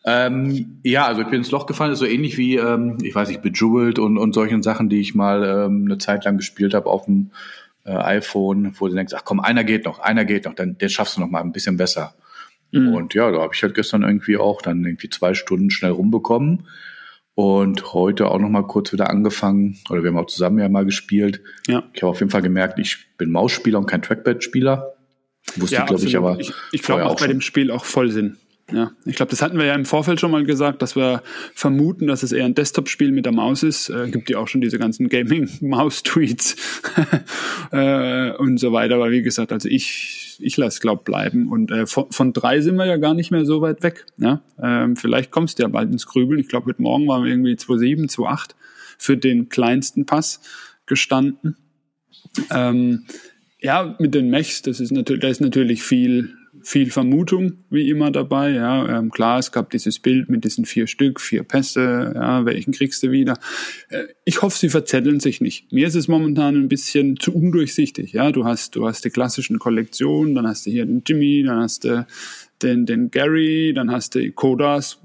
Ähm, 0.07 0.79
ja, 0.83 1.07
also 1.07 1.21
ich 1.21 1.27
bin 1.27 1.39
ins 1.39 1.51
Loch 1.51 1.65
gefallen, 1.65 1.91
ist 1.91 1.99
so 1.99 2.05
ähnlich 2.05 2.37
wie, 2.37 2.57
ähm, 2.57 2.99
ich 3.01 3.15
weiß 3.15 3.27
nicht, 3.29 3.41
Bejeweled 3.41 3.97
und, 3.97 4.19
und 4.19 4.33
solchen 4.33 4.61
Sachen, 4.61 4.87
die 4.87 4.99
ich 4.99 5.15
mal 5.15 5.43
ähm, 5.43 5.85
eine 5.85 5.97
Zeit 5.97 6.25
lang 6.25 6.37
gespielt 6.37 6.75
habe 6.75 6.89
auf 6.89 7.05
dem 7.05 7.31
äh, 7.85 7.91
iPhone, 7.91 8.75
wo 8.77 8.87
du 8.87 8.93
denkst, 8.93 9.13
ach 9.17 9.23
komm, 9.25 9.39
einer 9.39 9.63
geht 9.63 9.85
noch, 9.85 9.97
einer 9.99 10.25
geht 10.25 10.45
noch, 10.45 10.53
dann 10.53 10.77
den 10.77 10.89
schaffst 10.89 11.17
du 11.17 11.21
noch 11.21 11.29
mal 11.29 11.41
ein 11.41 11.51
bisschen 11.51 11.77
besser. 11.77 12.13
Mhm. 12.75 12.93
Und 12.93 13.13
ja, 13.13 13.31
da 13.31 13.39
habe 13.39 13.53
ich 13.53 13.63
halt 13.63 13.73
gestern 13.73 14.03
irgendwie 14.03 14.37
auch 14.37 14.61
dann 14.61 14.83
irgendwie 14.83 15.09
zwei 15.09 15.33
Stunden 15.33 15.69
schnell 15.69 15.91
rumbekommen 15.91 16.67
und 17.35 17.93
heute 17.93 18.29
auch 18.29 18.39
noch 18.39 18.49
mal 18.49 18.63
kurz 18.63 18.93
wieder 18.93 19.09
angefangen 19.09 19.77
oder 19.89 20.03
wir 20.03 20.09
haben 20.09 20.17
auch 20.17 20.27
zusammen 20.27 20.59
ja 20.59 20.69
mal 20.69 20.85
gespielt. 20.85 21.41
Ja. 21.67 21.83
Ich 21.93 22.01
habe 22.01 22.11
auf 22.11 22.19
jeden 22.19 22.31
Fall 22.31 22.41
gemerkt, 22.41 22.79
ich 22.79 23.17
bin 23.17 23.31
Mausspieler 23.31 23.77
und 23.77 23.87
kein 23.87 24.01
Trackpad-Spieler. 24.01 24.93
Wusste 25.57 25.75
ja, 25.75 25.85
glaube 25.85 26.05
ich 26.05 26.17
aber. 26.17 26.39
Ich, 26.39 26.53
ich 26.71 26.81
glaube 26.81 27.05
auch 27.05 27.19
bei 27.19 27.27
dem 27.27 27.41
Spiel 27.41 27.71
auch 27.71 27.85
voll 27.85 28.09
Sinn. 28.11 28.37
Ja, 28.71 28.91
ich 29.05 29.15
glaube, 29.15 29.29
das 29.29 29.43
hatten 29.43 29.59
wir 29.59 29.65
ja 29.65 29.75
im 29.75 29.85
Vorfeld 29.85 30.19
schon 30.19 30.31
mal 30.31 30.43
gesagt, 30.43 30.81
dass 30.81 30.95
wir 30.95 31.21
vermuten, 31.53 32.07
dass 32.07 32.23
es 32.23 32.31
eher 32.31 32.45
ein 32.45 32.55
Desktop-Spiel 32.55 33.11
mit 33.11 33.25
der 33.25 33.31
Maus 33.31 33.61
ist. 33.61 33.89
Äh, 33.89 34.09
gibt 34.09 34.27
ja 34.27 34.39
auch 34.39 34.47
schon 34.47 34.61
diese 34.61 34.79
ganzen 34.79 35.07
Gaming-Maus-Tweets 35.07 36.55
äh, 37.71 38.31
und 38.31 38.57
so 38.57 38.71
weiter. 38.71 38.95
Aber 38.95 39.11
wie 39.11 39.21
gesagt, 39.21 39.51
also 39.51 39.69
ich, 39.69 40.39
ich 40.39 40.57
lasse 40.57 40.79
glaub 40.79 41.05
bleiben. 41.05 41.47
Und 41.51 41.69
äh, 41.69 41.85
von, 41.85 42.11
von 42.11 42.33
drei 42.33 42.61
sind 42.61 42.75
wir 42.77 42.87
ja 42.87 42.97
gar 42.97 43.13
nicht 43.13 43.29
mehr 43.29 43.45
so 43.45 43.61
weit 43.61 43.83
weg. 43.83 44.07
Ja? 44.17 44.41
Ähm, 44.59 44.95
vielleicht 44.95 45.29
kommst 45.29 45.59
du 45.59 45.63
ja 45.63 45.69
bald 45.69 45.91
ins 45.91 46.07
Grübeln. 46.07 46.39
Ich 46.39 46.47
glaube, 46.47 46.65
heute 46.65 46.81
Morgen 46.81 47.07
waren 47.07 47.23
wir 47.23 47.29
irgendwie 47.29 47.53
2,7, 47.53 48.09
2,8 48.11 48.55
für 48.97 49.15
den 49.15 49.47
kleinsten 49.49 50.07
Pass 50.07 50.41
gestanden. 50.87 51.55
Ähm, 52.49 53.05
ja, 53.59 53.95
mit 53.99 54.15
den 54.15 54.31
Mechs, 54.31 54.63
das 54.63 54.79
ist 54.79 54.91
natürlich, 54.91 55.21
da 55.21 55.27
ist 55.27 55.41
natürlich 55.41 55.83
viel 55.83 56.33
viel 56.65 56.89
Vermutung 56.89 57.63
wie 57.69 57.89
immer 57.89 58.09
dabei. 58.09 58.49
Ja, 58.49 58.97
ähm, 58.97 59.11
klar, 59.11 59.37
es 59.37 59.51
gab 59.51 59.69
dieses 59.69 59.99
Bild 59.99 60.29
mit 60.29 60.43
diesen 60.43 60.65
vier 60.65 60.87
Stück, 60.87 61.21
vier 61.21 61.43
Pässe. 61.43 62.11
Ja, 62.15 62.43
welchen 62.43 62.73
kriegst 62.73 63.03
du 63.03 63.11
wieder? 63.11 63.37
Äh, 63.89 64.05
ich 64.25 64.41
hoffe, 64.41 64.57
sie 64.57 64.69
verzetteln 64.69 65.19
sich 65.19 65.41
nicht. 65.41 65.71
Mir 65.71 65.87
ist 65.87 65.93
es 65.93 66.07
momentan 66.07 66.55
ein 66.55 66.67
bisschen 66.67 67.17
zu 67.17 67.35
undurchsichtig. 67.35 68.13
Ja, 68.13 68.31
du 68.31 68.45
hast, 68.45 68.75
du 68.75 68.87
hast 68.87 69.05
die 69.05 69.11
klassischen 69.11 69.59
Kollektionen, 69.59 70.33
dann 70.33 70.47
hast 70.47 70.65
du 70.65 70.71
hier 70.71 70.87
den 70.87 71.03
Jimmy, 71.05 71.43
dann 71.43 71.59
hast 71.59 71.83
du 71.83 72.07
den, 72.63 72.87
den 72.87 73.11
Gary, 73.11 73.71
dann 73.75 73.91
hast 73.91 74.15
du 74.15 74.31
Kodas, 74.31 74.99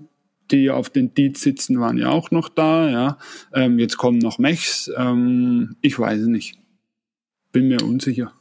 die 0.51 0.70
auf 0.70 0.88
den 0.88 1.12
Deeds 1.12 1.42
sitzen, 1.42 1.79
waren 1.79 1.99
ja 1.99 2.09
auch 2.09 2.31
noch 2.31 2.49
da. 2.49 2.88
Ja, 2.88 3.18
ähm, 3.53 3.79
jetzt 3.79 3.99
kommen 3.99 4.18
noch 4.18 4.38
Mechs. 4.38 4.90
Ähm, 4.96 5.77
ich 5.83 5.99
weiß 5.99 6.23
nicht. 6.23 6.57
Bin 7.53 7.68
mir 7.68 7.85
unsicher. 7.85 8.33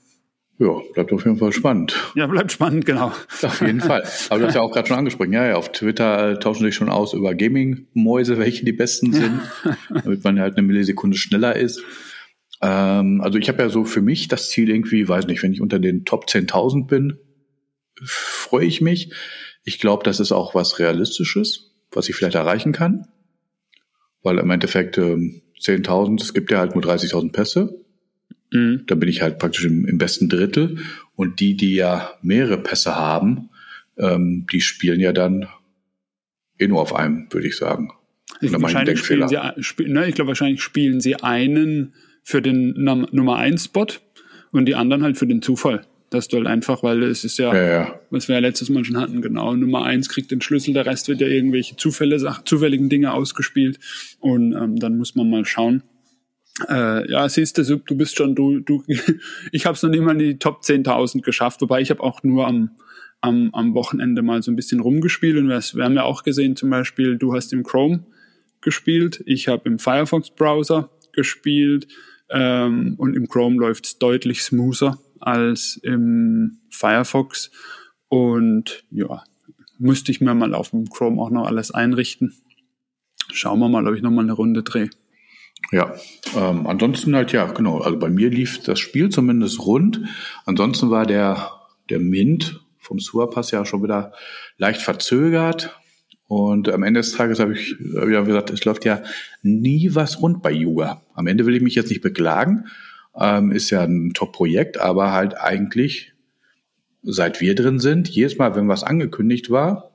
Ja, 0.59 0.77
bleibt 0.93 1.13
auf 1.13 1.23
jeden 1.23 1.37
Fall 1.37 1.53
spannend. 1.53 1.95
Ja, 2.15 2.27
bleibt 2.27 2.51
spannend, 2.51 2.85
genau. 2.85 3.13
Auf 3.43 3.61
jeden 3.61 3.79
Fall. 3.79 4.03
Aber 4.29 4.41
du 4.41 4.47
hast 4.47 4.55
ja 4.55 4.61
auch 4.61 4.73
gerade 4.73 4.89
schon 4.89 4.97
angesprochen. 4.97 5.31
Ja, 5.31 5.47
ja, 5.47 5.55
auf 5.55 5.71
Twitter 5.71 6.31
äh, 6.31 6.39
tauschen 6.39 6.65
sich 6.65 6.75
schon 6.75 6.89
aus 6.89 7.13
über 7.13 7.33
Gaming-Mäuse, 7.33 8.37
welche 8.37 8.65
die 8.65 8.73
besten 8.73 9.13
sind, 9.13 9.39
damit 10.03 10.21
man 10.25 10.37
halt 10.37 10.57
eine 10.57 10.67
Millisekunde 10.67 11.17
schneller 11.17 11.55
ist. 11.55 11.81
Ähm, 12.61 13.21
also 13.21 13.39
ich 13.39 13.47
habe 13.47 13.61
ja 13.63 13.69
so 13.69 13.85
für 13.85 14.01
mich 14.01 14.27
das 14.27 14.49
Ziel 14.49 14.69
irgendwie, 14.69 15.07
weiß 15.07 15.27
nicht, 15.27 15.41
wenn 15.43 15.53
ich 15.53 15.61
unter 15.61 15.79
den 15.79 16.03
Top 16.03 16.25
10.000 16.25 16.87
bin, 16.87 17.17
freue 18.03 18.65
ich 18.65 18.81
mich. 18.81 19.13
Ich 19.63 19.79
glaube, 19.79 20.03
das 20.03 20.19
ist 20.19 20.33
auch 20.33 20.55
was 20.55 20.77
Realistisches, 20.77 21.71
was 21.91 22.09
ich 22.09 22.15
vielleicht 22.15 22.35
erreichen 22.35 22.73
kann. 22.73 23.07
Weil 24.23 24.39
im 24.39 24.51
Endeffekt 24.51 24.97
ähm, 24.97 25.41
10.000, 25.57 26.21
es 26.21 26.33
gibt 26.33 26.51
ja 26.51 26.59
halt 26.59 26.75
nur 26.75 26.83
30.000 26.83 27.31
Pässe. 27.31 27.85
Mhm. 28.51 28.83
Da 28.87 28.95
bin 28.95 29.09
ich 29.09 29.21
halt 29.21 29.39
praktisch 29.39 29.65
im, 29.65 29.85
im, 29.85 29.97
besten 29.97 30.29
Drittel. 30.29 30.77
Und 31.15 31.39
die, 31.39 31.55
die 31.55 31.75
ja 31.75 32.11
mehrere 32.21 32.57
Pässe 32.57 32.95
haben, 32.95 33.49
ähm, 33.97 34.45
die 34.51 34.61
spielen 34.61 34.99
ja 34.99 35.11
dann 35.11 35.47
eh 36.57 36.67
nur 36.67 36.81
auf 36.81 36.95
einem, 36.95 37.27
würde 37.31 37.47
ich 37.47 37.57
sagen. 37.57 37.91
Ich, 38.41 38.51
wahrscheinlich 38.51 38.99
spielen 38.99 39.27
sie, 39.27 39.37
spiel, 39.59 39.89
ne, 39.89 40.07
ich 40.07 40.15
glaube, 40.15 40.29
wahrscheinlich 40.29 40.61
spielen 40.61 41.01
sie 41.01 41.15
einen 41.15 41.93
für 42.23 42.41
den 42.41 42.73
Nummer 42.83 43.37
1 43.37 43.65
Spot 43.65 43.87
und 44.51 44.65
die 44.65 44.75
anderen 44.75 45.03
halt 45.03 45.17
für 45.17 45.27
den 45.27 45.41
Zufall. 45.41 45.85
Das 46.09 46.27
du 46.27 46.37
halt 46.37 46.47
einfach, 46.47 46.81
weil 46.81 47.03
es 47.03 47.23
ist 47.23 47.37
ja, 47.37 47.53
ja, 47.53 47.67
ja, 47.67 47.99
was 48.09 48.27
wir 48.27 48.35
ja 48.35 48.41
letztes 48.41 48.69
Mal 48.69 48.83
schon 48.83 48.97
hatten, 48.97 49.21
genau. 49.21 49.55
Nummer 49.55 49.85
1 49.85 50.09
kriegt 50.09 50.31
den 50.31 50.41
Schlüssel, 50.41 50.73
der 50.73 50.85
Rest 50.85 51.07
wird 51.07 51.21
ja 51.21 51.27
irgendwelche 51.27 51.75
Zufälle, 51.75 52.17
zufälligen 52.45 52.89
Dinge 52.89 53.13
ausgespielt. 53.13 53.79
Und 54.19 54.53
ähm, 54.53 54.77
dann 54.77 54.97
muss 54.97 55.15
man 55.15 55.29
mal 55.29 55.45
schauen, 55.45 55.83
äh, 56.67 57.09
ja, 57.09 57.27
siehst 57.29 57.57
du, 57.57 57.77
du 57.77 57.95
bist 57.95 58.17
schon, 58.17 58.35
du, 58.35 58.59
du, 58.59 58.83
ich 59.51 59.65
habe 59.65 59.75
es 59.75 59.83
noch 59.83 59.89
nicht 59.89 60.01
mal 60.01 60.11
in 60.11 60.19
die 60.19 60.39
Top 60.39 60.61
10.000 60.61 61.21
geschafft, 61.21 61.61
wobei 61.61 61.81
ich 61.81 61.89
habe 61.89 62.03
auch 62.03 62.23
nur 62.23 62.47
am, 62.47 62.71
am, 63.21 63.49
am 63.53 63.73
Wochenende 63.73 64.21
mal 64.21 64.41
so 64.41 64.51
ein 64.51 64.55
bisschen 64.55 64.79
rumgespielt 64.79 65.37
und 65.37 65.47
wir, 65.47 65.83
haben 65.83 65.95
ja 65.95 66.03
auch 66.03 66.23
gesehen, 66.23 66.55
zum 66.55 66.69
Beispiel, 66.69 67.17
du 67.17 67.33
hast 67.33 67.53
im 67.53 67.63
Chrome 67.63 68.05
gespielt, 68.61 69.23
ich 69.25 69.47
habe 69.47 69.69
im 69.69 69.79
Firefox-Browser 69.79 70.89
gespielt 71.11 71.87
ähm, 72.29 72.95
und 72.97 73.15
im 73.15 73.27
Chrome 73.27 73.57
läuft 73.57 73.85
es 73.85 73.99
deutlich 73.99 74.43
smoother 74.43 74.99
als 75.19 75.79
im 75.81 76.59
Firefox 76.69 77.51
und 78.07 78.83
ja, 78.91 79.23
müsste 79.77 80.11
ich 80.11 80.21
mir 80.21 80.33
mal 80.33 80.53
auf 80.53 80.71
dem 80.71 80.89
Chrome 80.89 81.21
auch 81.21 81.29
noch 81.29 81.47
alles 81.47 81.71
einrichten. 81.71 82.33
Schauen 83.31 83.59
wir 83.59 83.69
mal, 83.69 83.87
ob 83.87 83.95
ich 83.95 84.01
noch 84.01 84.11
mal 84.11 84.23
eine 84.23 84.33
Runde 84.33 84.63
drehe. 84.63 84.89
Ja, 85.71 85.93
ähm, 86.35 86.65
ansonsten 86.65 87.15
halt 87.15 87.31
ja, 87.31 87.45
genau. 87.45 87.79
Also 87.79 87.97
bei 87.99 88.09
mir 88.09 88.29
lief 88.29 88.63
das 88.63 88.79
Spiel 88.79 89.09
zumindest 89.09 89.59
rund. 89.59 90.01
Ansonsten 90.45 90.89
war 90.89 91.05
der, 91.05 91.51
der 91.89 91.99
Mint 91.99 92.61
vom 92.77 92.99
Suapass 92.99 93.51
ja 93.51 93.65
schon 93.65 93.83
wieder 93.83 94.13
leicht 94.57 94.81
verzögert. 94.81 95.79
Und 96.27 96.69
am 96.69 96.83
Ende 96.83 96.99
des 96.99 97.11
Tages 97.11 97.39
habe 97.39 97.53
ich, 97.53 97.75
hab 97.95 98.07
ich 98.07 98.25
gesagt, 98.25 98.49
es 98.51 98.65
läuft 98.65 98.85
ja 98.85 99.03
nie 99.41 99.95
was 99.95 100.21
rund 100.21 100.41
bei 100.41 100.51
Yuga. 100.51 101.01
Am 101.13 101.27
Ende 101.27 101.45
will 101.45 101.55
ich 101.55 101.61
mich 101.61 101.75
jetzt 101.75 101.89
nicht 101.89 102.01
beklagen. 102.01 102.65
Ähm, 103.19 103.51
ist 103.51 103.69
ja 103.69 103.83
ein 103.83 104.13
Top-Projekt, 104.13 104.79
aber 104.79 105.11
halt 105.11 105.35
eigentlich, 105.37 106.13
seit 107.01 107.41
wir 107.41 107.55
drin 107.55 107.79
sind, 107.79 108.07
jedes 108.07 108.37
Mal, 108.37 108.55
wenn 108.55 108.67
was 108.67 108.83
angekündigt 108.83 109.49
war, 109.49 109.91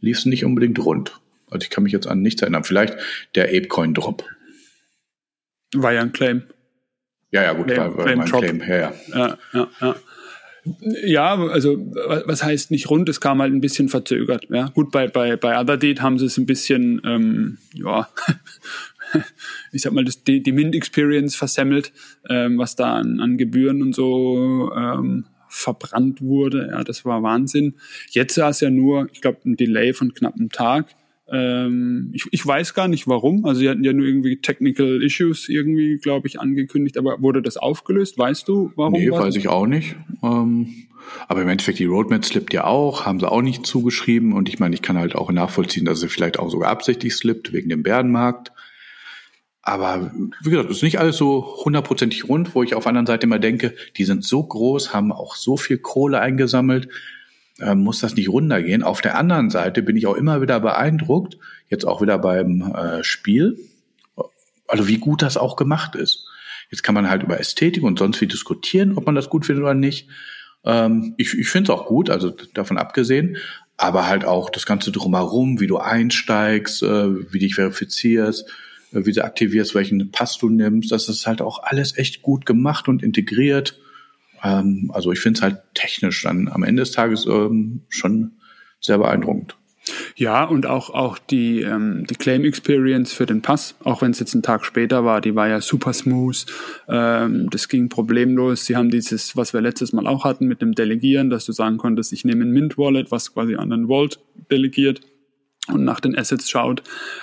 lief 0.00 0.18
es 0.18 0.26
nicht 0.26 0.44
unbedingt 0.44 0.78
rund. 0.84 1.20
Also 1.50 1.64
ich 1.64 1.70
kann 1.70 1.84
mich 1.84 1.92
jetzt 1.92 2.06
an 2.06 2.22
nichts 2.22 2.42
erinnern. 2.42 2.64
Vielleicht 2.64 2.96
der 3.34 3.48
Apecoin-Drop 3.48 4.24
War 5.74 5.92
ja 5.92 6.00
ein 6.00 6.12
Claim. 6.12 6.42
Ja, 7.30 7.42
ja, 7.42 7.52
gut, 7.52 7.68
Claim, 7.68 7.96
war, 7.96 8.16
war 8.16 8.24
Claim, 8.24 8.58
Claim. 8.58 8.62
Ja, 8.68 8.76
ja. 8.76 8.92
ja, 9.14 9.38
ja, 9.52 9.68
ja. 9.80 9.96
Ja, 11.04 11.36
also 11.36 11.78
was 12.26 12.44
heißt 12.44 12.70
nicht 12.70 12.90
rund, 12.90 13.08
es 13.08 13.20
kam 13.20 13.40
halt 13.40 13.52
ein 13.52 13.62
bisschen 13.62 13.88
verzögert. 13.88 14.46
Ja, 14.50 14.68
gut, 14.68 14.90
bei, 14.90 15.08
bei, 15.08 15.36
bei 15.36 15.58
Other 15.58 15.78
Date 15.78 16.02
haben 16.02 16.18
sie 16.18 16.26
es 16.26 16.36
ein 16.36 16.44
bisschen, 16.44 17.00
ähm, 17.04 17.58
ja, 17.72 18.08
ich 19.72 19.82
sag 19.82 19.92
mal, 19.92 20.04
das, 20.04 20.22
die, 20.22 20.42
die 20.42 20.52
Mint-Experience 20.52 21.34
versemmelt, 21.34 21.92
ähm, 22.28 22.58
was 22.58 22.76
da 22.76 22.96
an, 22.96 23.20
an 23.20 23.38
Gebühren 23.38 23.80
und 23.80 23.94
so 23.94 24.70
ähm, 24.76 25.24
verbrannt 25.48 26.20
wurde. 26.20 26.68
Ja, 26.70 26.84
das 26.84 27.04
war 27.04 27.22
Wahnsinn. 27.22 27.74
Jetzt 28.10 28.36
war 28.38 28.50
es 28.50 28.60
ja 28.60 28.70
nur, 28.70 29.08
ich 29.12 29.20
glaube, 29.20 29.38
ein 29.46 29.56
Delay 29.56 29.94
von 29.94 30.12
knapp 30.12 30.34
einem 30.34 30.50
Tag. 30.50 30.86
Ähm, 31.32 32.10
ich, 32.12 32.26
ich 32.30 32.44
weiß 32.44 32.74
gar 32.74 32.88
nicht 32.88 33.06
warum. 33.06 33.44
Also 33.44 33.60
sie 33.60 33.68
hatten 33.68 33.84
ja 33.84 33.92
nur 33.92 34.06
irgendwie 34.06 34.40
Technical 34.40 35.02
Issues 35.02 35.48
irgendwie, 35.48 35.98
glaube 35.98 36.26
ich, 36.26 36.40
angekündigt. 36.40 36.98
Aber 36.98 37.22
wurde 37.22 37.40
das 37.42 37.56
aufgelöst? 37.56 38.18
Weißt 38.18 38.48
du, 38.48 38.72
warum? 38.74 38.94
Nee, 38.94 39.10
weiß 39.10 39.36
ich 39.36 39.48
auch 39.48 39.66
nicht. 39.66 39.96
Ähm, 40.22 40.86
aber 41.28 41.42
im 41.42 41.48
Endeffekt, 41.48 41.78
die 41.78 41.86
Roadmap 41.86 42.24
slippt 42.24 42.52
ja 42.52 42.64
auch, 42.64 43.06
haben 43.06 43.20
sie 43.20 43.30
auch 43.30 43.42
nicht 43.42 43.64
zugeschrieben. 43.64 44.32
Und 44.32 44.48
ich 44.48 44.58
meine, 44.58 44.74
ich 44.74 44.82
kann 44.82 44.98
halt 44.98 45.14
auch 45.14 45.30
nachvollziehen, 45.30 45.84
dass 45.84 46.00
sie 46.00 46.08
vielleicht 46.08 46.38
auch 46.38 46.50
sogar 46.50 46.70
absichtlich 46.70 47.14
slippt 47.14 47.52
wegen 47.52 47.68
dem 47.68 47.82
Bärenmarkt. 47.82 48.52
Aber 49.62 50.10
wie 50.42 50.50
gesagt, 50.50 50.70
es 50.70 50.78
ist 50.78 50.82
nicht 50.82 50.98
alles 50.98 51.16
so 51.16 51.58
hundertprozentig 51.64 52.28
rund, 52.28 52.54
wo 52.54 52.62
ich 52.62 52.74
auf 52.74 52.84
der 52.84 52.90
anderen 52.90 53.06
Seite 53.06 53.26
immer 53.26 53.38
denke, 53.38 53.74
die 53.96 54.04
sind 54.04 54.24
so 54.24 54.42
groß, 54.42 54.94
haben 54.94 55.12
auch 55.12 55.36
so 55.36 55.56
viel 55.56 55.78
Kohle 55.78 56.20
eingesammelt 56.20 56.88
äh, 57.60 57.74
muss 57.74 58.00
das 58.00 58.14
nicht 58.16 58.28
runtergehen. 58.28 58.82
Auf 58.82 59.00
der 59.00 59.16
anderen 59.16 59.50
Seite 59.50 59.82
bin 59.82 59.96
ich 59.96 60.06
auch 60.06 60.16
immer 60.16 60.40
wieder 60.40 60.60
beeindruckt, 60.60 61.38
jetzt 61.68 61.86
auch 61.86 62.02
wieder 62.02 62.18
beim 62.18 62.62
äh, 62.74 63.04
Spiel, 63.04 63.58
also 64.66 64.88
wie 64.88 64.98
gut 64.98 65.22
das 65.22 65.36
auch 65.36 65.56
gemacht 65.56 65.94
ist. 65.94 66.26
Jetzt 66.70 66.82
kann 66.82 66.94
man 66.94 67.10
halt 67.10 67.22
über 67.22 67.40
Ästhetik 67.40 67.82
und 67.82 67.98
sonst 67.98 68.20
wie 68.20 68.26
diskutieren, 68.26 68.96
ob 68.96 69.06
man 69.06 69.14
das 69.14 69.28
gut 69.28 69.46
findet 69.46 69.64
oder 69.64 69.74
nicht. 69.74 70.08
Ähm, 70.64 71.14
ich 71.16 71.36
ich 71.36 71.48
finde 71.48 71.72
es 71.72 71.78
auch 71.78 71.86
gut, 71.86 72.10
also 72.10 72.30
davon 72.30 72.78
abgesehen, 72.78 73.38
aber 73.76 74.06
halt 74.06 74.24
auch 74.24 74.50
das 74.50 74.66
Ganze 74.66 74.92
drumherum, 74.92 75.58
wie 75.58 75.66
du 75.66 75.78
einsteigst, 75.78 76.82
äh, 76.82 77.32
wie 77.32 77.38
dich 77.38 77.54
verifizierst, 77.54 78.48
äh, 78.92 79.04
wie 79.04 79.12
du 79.12 79.24
aktivierst, 79.24 79.74
welchen 79.74 80.10
Pass 80.10 80.38
du 80.38 80.48
nimmst. 80.48 80.92
Das 80.92 81.08
ist 81.08 81.26
halt 81.26 81.42
auch 81.42 81.62
alles 81.62 81.96
echt 81.96 82.22
gut 82.22 82.46
gemacht 82.46 82.88
und 82.88 83.02
integriert. 83.02 83.78
Ähm, 84.42 84.90
also 84.94 85.12
ich 85.12 85.20
finde 85.20 85.38
es 85.38 85.42
halt 85.42 85.58
technisch 85.74 86.22
dann 86.22 86.48
am 86.48 86.62
Ende 86.62 86.82
des 86.82 86.92
Tages 86.92 87.26
ähm, 87.26 87.82
schon 87.88 88.32
sehr 88.80 88.98
beeindruckend. 88.98 89.56
Ja, 90.14 90.44
und 90.44 90.66
auch, 90.66 90.90
auch 90.90 91.18
die, 91.18 91.62
ähm, 91.62 92.06
die 92.08 92.14
Claim 92.14 92.44
Experience 92.44 93.12
für 93.12 93.26
den 93.26 93.40
Pass, 93.40 93.74
auch 93.82 94.02
wenn 94.02 94.10
es 94.10 94.20
jetzt 94.20 94.34
ein 94.34 94.42
Tag 94.42 94.64
später 94.64 95.04
war, 95.04 95.20
die 95.20 95.34
war 95.34 95.48
ja 95.48 95.60
super 95.60 95.92
smooth. 95.92 96.44
Ähm, 96.88 97.48
das 97.50 97.68
ging 97.68 97.88
problemlos. 97.88 98.66
Sie 98.66 98.76
haben 98.76 98.90
dieses, 98.90 99.36
was 99.36 99.54
wir 99.54 99.60
letztes 99.60 99.92
Mal 99.92 100.06
auch 100.06 100.24
hatten 100.24 100.46
mit 100.46 100.60
dem 100.60 100.74
Delegieren, 100.74 101.30
dass 101.30 101.46
du 101.46 101.52
sagen 101.52 101.78
konntest, 101.78 102.12
ich 102.12 102.24
nehme 102.24 102.44
ein 102.44 102.50
Mint 102.50 102.76
Wallet, 102.76 103.10
was 103.10 103.32
quasi 103.32 103.54
an 103.54 103.72
einen 103.72 103.88
Vault 103.88 104.20
delegiert 104.50 105.00
und 105.68 105.84
nach 105.84 106.00
den 106.00 106.16
Assets 106.16 106.50
schaut. 106.50 106.82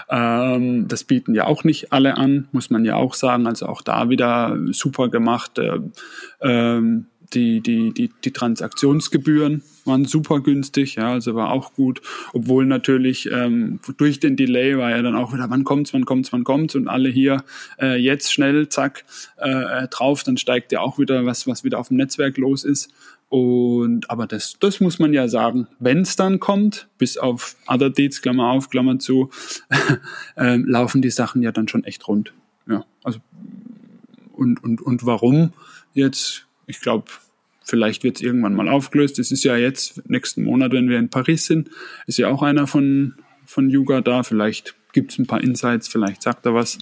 Ähm, 0.09 0.87
das 0.87 1.03
bieten 1.03 1.35
ja 1.35 1.45
auch 1.45 1.63
nicht 1.63 1.91
alle 1.91 2.17
an, 2.17 2.47
muss 2.51 2.69
man 2.69 2.85
ja 2.85 2.95
auch 2.95 3.13
sagen. 3.13 3.47
Also 3.47 3.65
auch 3.65 3.81
da 3.81 4.09
wieder 4.09 4.57
super 4.71 5.09
gemacht. 5.09 5.57
Äh, 5.57 5.79
ähm, 6.41 7.07
die, 7.33 7.61
die, 7.61 7.93
die, 7.93 8.09
die 8.23 8.31
Transaktionsgebühren 8.31 9.61
waren 9.85 10.05
super 10.05 10.39
günstig, 10.41 10.95
ja, 10.95 11.11
also 11.11 11.35
war 11.35 11.51
auch 11.51 11.73
gut, 11.73 12.01
obwohl 12.33 12.65
natürlich 12.65 13.29
ähm, 13.31 13.79
durch 13.97 14.19
den 14.19 14.35
Delay 14.35 14.77
war 14.77 14.91
ja 14.91 15.01
dann 15.01 15.15
auch 15.15 15.33
wieder, 15.33 15.49
wann 15.49 15.63
kommt's, 15.63 15.93
wann 15.93 16.05
kommt's, 16.05 16.31
wann 16.31 16.43
kommt's 16.43 16.75
und 16.75 16.87
alle 16.87 17.09
hier 17.09 17.43
äh, 17.81 17.97
jetzt 17.97 18.31
schnell, 18.31 18.69
zack, 18.69 19.05
äh, 19.37 19.87
drauf, 19.89 20.23
dann 20.23 20.37
steigt 20.37 20.71
ja 20.71 20.81
auch 20.81 20.99
wieder 20.99 21.25
was, 21.25 21.47
was 21.47 21.63
wieder 21.63 21.79
auf 21.79 21.89
dem 21.89 21.97
Netzwerk 21.97 22.37
los 22.37 22.63
ist. 22.63 22.91
Und 23.29 24.09
aber 24.09 24.25
das, 24.25 24.57
das 24.59 24.79
muss 24.79 24.99
man 24.99 25.11
ja 25.13 25.27
sagen, 25.27 25.67
wenn 25.79 25.99
es 25.99 26.15
dann 26.15 26.39
kommt, 26.39 26.87
bis 26.97 27.17
auf 27.17 27.57
Other 27.67 27.89
Dates, 27.89 28.21
Klammer 28.21 28.51
auf, 28.51 28.69
Klammer 28.69 28.99
zu, 28.99 29.29
äh, 30.37 30.55
laufen 30.55 31.01
die 31.01 31.09
Sachen 31.09 31.41
ja 31.41 31.51
dann 31.51 31.67
schon 31.67 31.83
echt 31.83 32.07
rund. 32.07 32.33
Ja, 32.69 32.85
also 33.03 33.19
und, 34.33 34.63
und, 34.63 34.81
und 34.81 35.05
warum 35.05 35.51
jetzt 35.93 36.47
ich 36.67 36.81
glaube, 36.81 37.05
vielleicht 37.63 38.03
wird 38.03 38.17
es 38.17 38.21
irgendwann 38.21 38.53
mal 38.53 38.69
aufgelöst. 38.69 39.17
Es 39.17 39.31
ist 39.31 39.43
ja 39.43 39.57
jetzt 39.57 40.07
nächsten 40.07 40.43
Monat, 40.43 40.73
wenn 40.73 40.89
wir 40.89 40.99
in 40.99 41.09
Paris 41.09 41.45
sind, 41.45 41.69
ist 42.05 42.17
ja 42.17 42.27
auch 42.27 42.43
einer 42.43 42.67
von, 42.67 43.15
von 43.45 43.69
Yuga 43.69 44.01
da. 44.01 44.23
Vielleicht 44.23 44.75
gibt 44.93 45.11
es 45.11 45.17
ein 45.17 45.25
paar 45.25 45.41
Insights, 45.41 45.87
vielleicht 45.87 46.21
sagt 46.21 46.45
er 46.45 46.53
was 46.53 46.77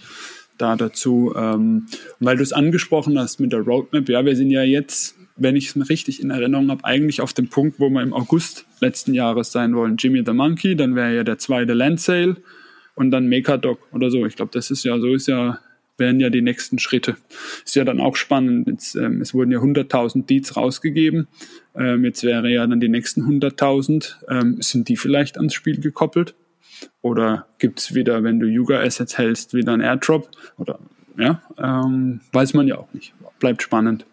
da 0.57 0.75
dazu. 0.75 1.33
Ähm, 1.35 1.85
weil 2.19 2.37
du 2.37 2.43
es 2.43 2.51
angesprochen 2.51 3.17
hast 3.17 3.39
mit 3.39 3.53
der 3.53 3.61
Roadmap, 3.61 4.09
ja, 4.09 4.25
wir 4.25 4.35
sind 4.35 4.49
ja 4.49 4.63
jetzt, 4.63 5.15
wenn 5.37 5.55
ich 5.55 5.75
es 5.75 5.89
richtig 5.89 6.21
in 6.21 6.29
Erinnerung 6.29 6.69
habe, 6.69 6.85
eigentlich 6.85 7.21
auf 7.21 7.33
dem 7.33 7.49
Punkt, 7.49 7.79
wo 7.79 7.89
wir 7.89 8.01
im 8.01 8.13
August 8.13 8.65
letzten 8.79 9.13
Jahres 9.13 9.51
sein 9.51 9.75
wollen. 9.75 9.97
Jimmy 9.97 10.23
the 10.25 10.33
Monkey, 10.33 10.75
dann 10.75 10.95
wäre 10.95 11.15
ja 11.15 11.23
der 11.23 11.37
zweite 11.37 11.73
Land 11.73 11.99
Sale 11.99 12.37
und 12.95 13.11
dann 13.11 13.27
Mechadoc 13.27 13.79
oder 13.93 14.09
so. 14.09 14.25
Ich 14.25 14.35
glaube, 14.35 14.51
das 14.53 14.71
ist 14.71 14.83
ja, 14.83 14.97
so 14.99 15.13
ist 15.13 15.27
ja 15.27 15.59
wären 15.97 16.19
ja 16.19 16.29
die 16.29 16.41
nächsten 16.41 16.79
Schritte. 16.79 17.15
Ist 17.63 17.75
ja 17.75 17.83
dann 17.83 17.99
auch 17.99 18.15
spannend. 18.15 18.67
Jetzt, 18.67 18.95
ähm, 18.95 19.21
es 19.21 19.33
wurden 19.33 19.51
ja 19.51 19.59
100.000 19.59 20.25
Deeds 20.25 20.55
rausgegeben. 20.55 21.27
Ähm, 21.75 22.03
jetzt 22.03 22.23
wäre 22.23 22.49
ja 22.49 22.65
dann 22.67 22.79
die 22.79 22.89
nächsten 22.89 23.21
100.000. 23.23 24.15
Ähm, 24.29 24.57
sind 24.61 24.89
die 24.89 24.97
vielleicht 24.97 25.37
ans 25.37 25.53
Spiel 25.53 25.79
gekoppelt? 25.79 26.35
Oder 27.01 27.47
gibt's 27.59 27.95
wieder, 27.95 28.23
wenn 28.23 28.39
du 28.39 28.47
Yuga 28.47 28.81
Assets 28.81 29.17
hältst, 29.17 29.53
wieder 29.53 29.73
ein 29.73 29.81
Airdrop? 29.81 30.29
Oder 30.57 30.79
ja, 31.17 31.41
ähm, 31.57 32.19
weiß 32.33 32.53
man 32.53 32.67
ja 32.67 32.77
auch 32.77 32.93
nicht. 32.93 33.13
Bleibt 33.39 33.61
spannend. 33.61 34.05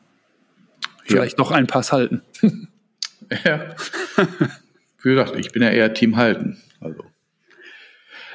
Vielleicht 1.04 1.38
ja. 1.38 1.44
doch 1.44 1.50
ein 1.50 1.66
Pass 1.66 1.92
halten. 1.92 2.22
ja. 3.44 3.74
Wie 5.02 5.10
gesagt, 5.10 5.36
ich 5.36 5.52
bin 5.52 5.62
ja 5.62 5.70
eher 5.70 5.94
Team 5.94 6.16
halten. 6.16 6.58
Also. 6.80 7.04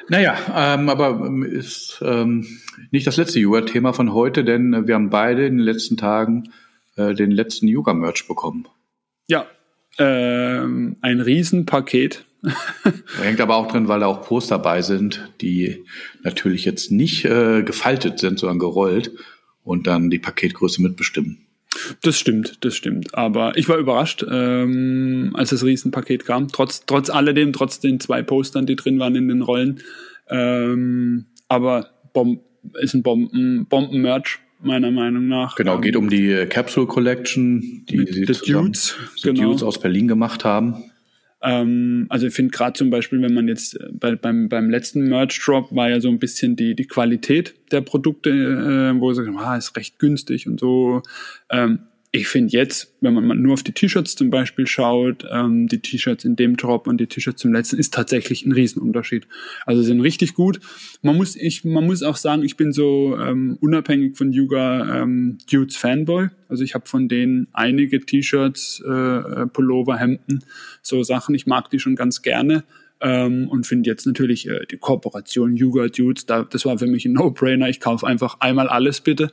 Naja, 0.10 0.38
ähm, 0.56 0.89
aber 0.89 1.30
ist 1.45 1.99
ähm, 2.01 2.47
nicht 2.91 3.08
das 3.08 3.17
letzte 3.17 3.39
Yoga-Thema 3.39 3.93
von 3.93 4.13
heute, 4.13 4.43
denn 4.43 4.88
wir 4.88 4.95
haben 4.95 5.10
beide 5.10 5.45
in 5.45 5.58
den 5.58 5.65
letzten 5.65 5.97
Tagen 5.97 6.51
äh, 6.95 7.13
den 7.13 7.32
letzten 7.32 7.67
Yoga-Merch 7.67 8.27
bekommen. 8.27 8.67
Ja, 9.27 9.45
ähm, 9.97 10.97
ein 11.01 11.19
Riesenpaket. 11.19 12.25
Hängt 13.21 13.41
aber 13.41 13.56
auch 13.56 13.67
drin, 13.67 13.88
weil 13.88 13.99
da 13.99 14.06
auch 14.06 14.21
Poster 14.21 14.58
dabei 14.58 14.82
sind, 14.82 15.34
die 15.41 15.84
natürlich 16.23 16.63
jetzt 16.65 16.91
nicht 16.91 17.25
äh, 17.25 17.63
gefaltet 17.63 18.19
sind, 18.19 18.39
sondern 18.39 18.60
gerollt 18.60 19.12
und 19.63 19.88
dann 19.88 20.10
die 20.10 20.19
Paketgröße 20.19 20.82
mitbestimmen. 20.82 21.46
Das 22.02 22.20
stimmt, 22.20 22.63
das 22.63 22.76
stimmt. 22.76 23.16
Aber 23.16 23.58
ich 23.58 23.70
war 23.70 23.78
überrascht, 23.78 24.26
ähm, 24.30 25.32
als 25.34 25.50
das 25.50 25.63
Riesenpaket 25.63 26.26
kam. 26.26 26.48
Trotz, 26.50 26.86
trotz 26.86 27.10
alledem, 27.10 27.54
trotz 27.54 27.80
den 27.80 28.00
zwei 28.00 28.22
Postern, 28.22 28.66
die 28.66 28.76
drin 28.76 29.00
waren 29.00 29.16
in 29.16 29.28
den 29.28 29.42
Rollen. 29.42 29.82
Ähm, 30.30 31.26
aber 31.48 31.90
Bom 32.13 32.40
ist 32.80 32.94
ein 32.94 33.04
Bomben, 33.04 33.66
Bomben-Merch, 33.68 34.40
meiner 34.62 34.92
Meinung 34.92 35.28
nach. 35.28 35.56
Genau, 35.56 35.80
geht 35.80 35.96
um 35.96 36.10
die 36.10 36.46
Capsule 36.50 36.88
Collection, 36.88 37.86
die 37.90 38.06
sie 38.12 38.26
The 38.26 38.52
Dudes, 38.52 38.96
genau. 39.22 39.44
Dudes 39.44 39.63
aus 39.63 39.80
Berlin 39.80 40.08
gemacht 40.08 40.44
haben. 40.44 40.84
Ähm, 41.41 42.08
also 42.10 42.28
ich 42.28 42.34
finde 42.34 42.52
gerade 42.52 42.73
zum 42.73 42.89
Beispiel, 42.89 43.21
wenn 43.21 43.34
man 43.34 43.47
jetzt 43.47 43.80
äh, 43.80 43.89
bei, 43.91 44.15
beim, 44.15 44.50
beim 44.50 44.69
letzten 44.69 45.08
Merch 45.08 45.39
Drop 45.43 45.73
war 45.76 45.89
ja 45.89 46.02
so 46.02 46.10
ein 46.10 46.19
bisschen 46.19 46.56
die, 46.56 46.76
die 46.76 46.88
Qualität 46.88 47.54
der 47.71 47.82
Produkte, 47.82 48.30
äh, 48.30 49.00
wo 49.00 49.13
sie 49.13 49.23
sagen, 49.23 49.38
ah, 49.38 49.56
ist 49.56 49.76
recht 49.78 50.00
günstig 50.00 50.47
und 50.47 50.60
so. 50.60 51.04
Ähm, 51.50 51.80
ich 52.17 52.27
finde 52.27 52.51
jetzt, 52.51 52.93
wenn 53.01 53.13
man 53.13 53.41
nur 53.41 53.53
auf 53.53 53.63
die 53.63 53.71
T-Shirts 53.71 54.15
zum 54.15 54.30
Beispiel 54.30 54.67
schaut, 54.67 55.25
ähm, 55.32 55.67
die 55.67 55.80
T-Shirts 55.80 56.25
in 56.25 56.36
dem 56.36 56.58
Drop 56.58 56.88
und 56.88 56.97
die 56.97 57.08
T-Shirts 57.08 57.41
zum 57.41 57.53
letzten, 57.53 57.77
ist 57.77 57.93
tatsächlich 57.93 58.45
ein 58.45 58.51
Riesenunterschied. 58.51 59.27
Also 59.65 59.84
sind 59.84 60.01
richtig 60.01 60.34
gut. 60.34 60.60
Man 61.01 61.15
muss, 61.15 61.36
ich, 61.36 61.63
man 61.63 61.86
muss 61.86 62.03
auch 62.03 62.17
sagen, 62.17 62.43
ich 62.43 62.58
bin 62.58 62.73
so 62.73 63.17
ähm, 63.17 63.58
unabhängig 63.62 64.17
von 64.17 64.32
Yuga 64.34 65.01
ähm, 65.01 65.38
Dudes 65.49 65.77
Fanboy. 65.77 66.27
Also 66.49 66.63
ich 66.63 66.73
habe 66.73 66.88
von 66.88 67.08
denen 67.08 67.47
einige 67.53 67.99
T-Shirts, 67.99 68.84
äh, 68.86 68.91
äh, 68.91 69.47
Pullover, 69.47 69.97
Hemden, 69.97 70.43
so 70.82 71.03
Sachen. 71.03 71.36
Ich 71.36 71.45
mag 71.45 71.69
die 71.69 71.80
schon 71.80 71.95
ganz 71.95 72.21
gerne. 72.21 72.63
Ähm, 72.99 73.47
und 73.49 73.67
finde 73.67 73.89
jetzt 73.89 74.08
natürlich 74.08 74.47
äh, 74.47 74.65
die 74.71 74.77
Kooperation 74.77 75.56
Yuga 75.56 75.88
Dudes, 75.88 76.25
da, 76.25 76.43
das 76.43 76.65
war 76.65 76.80
für 76.80 76.88
mich 76.88 77.06
ein 77.06 77.13
No-Brainer. 77.13 77.69
Ich 77.69 77.80
kaufe 77.80 78.08
einfach 78.08 78.39
einmal 78.39 78.67
alles 78.67 79.01
bitte. 79.01 79.32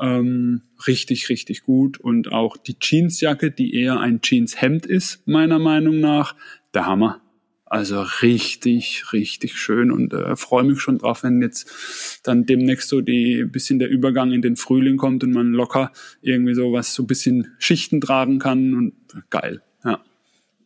Ähm, 0.00 0.62
richtig, 0.86 1.28
richtig 1.28 1.62
gut. 1.62 1.98
Und 1.98 2.32
auch 2.32 2.56
die 2.56 2.76
Jeansjacke, 2.80 3.50
die 3.50 3.74
eher 3.74 4.00
ein 4.00 4.20
Jeanshemd 4.22 4.86
ist, 4.86 5.26
meiner 5.26 5.58
Meinung 5.58 6.00
nach, 6.00 6.34
der 6.74 6.86
Hammer. 6.86 7.20
Also 7.66 8.02
richtig, 8.22 9.12
richtig 9.12 9.56
schön 9.58 9.90
und 9.90 10.12
äh, 10.12 10.36
freue 10.36 10.64
mich 10.64 10.80
schon 10.80 10.98
drauf, 10.98 11.24
wenn 11.24 11.42
jetzt 11.42 12.20
dann 12.22 12.46
demnächst 12.46 12.88
so 12.88 13.00
die 13.00 13.44
bisschen 13.44 13.80
der 13.80 13.88
Übergang 13.88 14.32
in 14.32 14.42
den 14.42 14.54
Frühling 14.54 14.96
kommt 14.96 15.24
und 15.24 15.32
man 15.32 15.52
locker 15.52 15.90
irgendwie 16.20 16.54
so 16.54 16.72
was 16.72 16.94
so 16.94 17.04
bisschen 17.04 17.48
Schichten 17.58 18.00
tragen 18.00 18.38
kann 18.38 18.74
und 18.74 18.92
geil, 19.30 19.60
ja. 19.84 20.00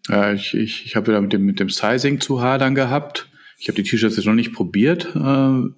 Ja, 0.09 0.33
ich, 0.33 0.55
ich, 0.55 0.85
ich 0.87 0.97
habe 0.97 1.09
wieder 1.09 1.21
mit 1.21 1.33
dem, 1.33 1.47
mit 1.47 1.61
dem 1.61 1.71
Sizing 1.71 2.21
zu 2.21 2.43
hadern 2.43 2.75
gehabt. 2.75 3.31
Ich 3.59 3.69
habe 3.69 3.77
die 3.77 3.89
T-Shirts 3.89 4.17
jetzt 4.17 4.27
noch 4.27 4.35
nicht 4.35 4.53
probiert, 4.53 5.07
äh, 5.15 5.19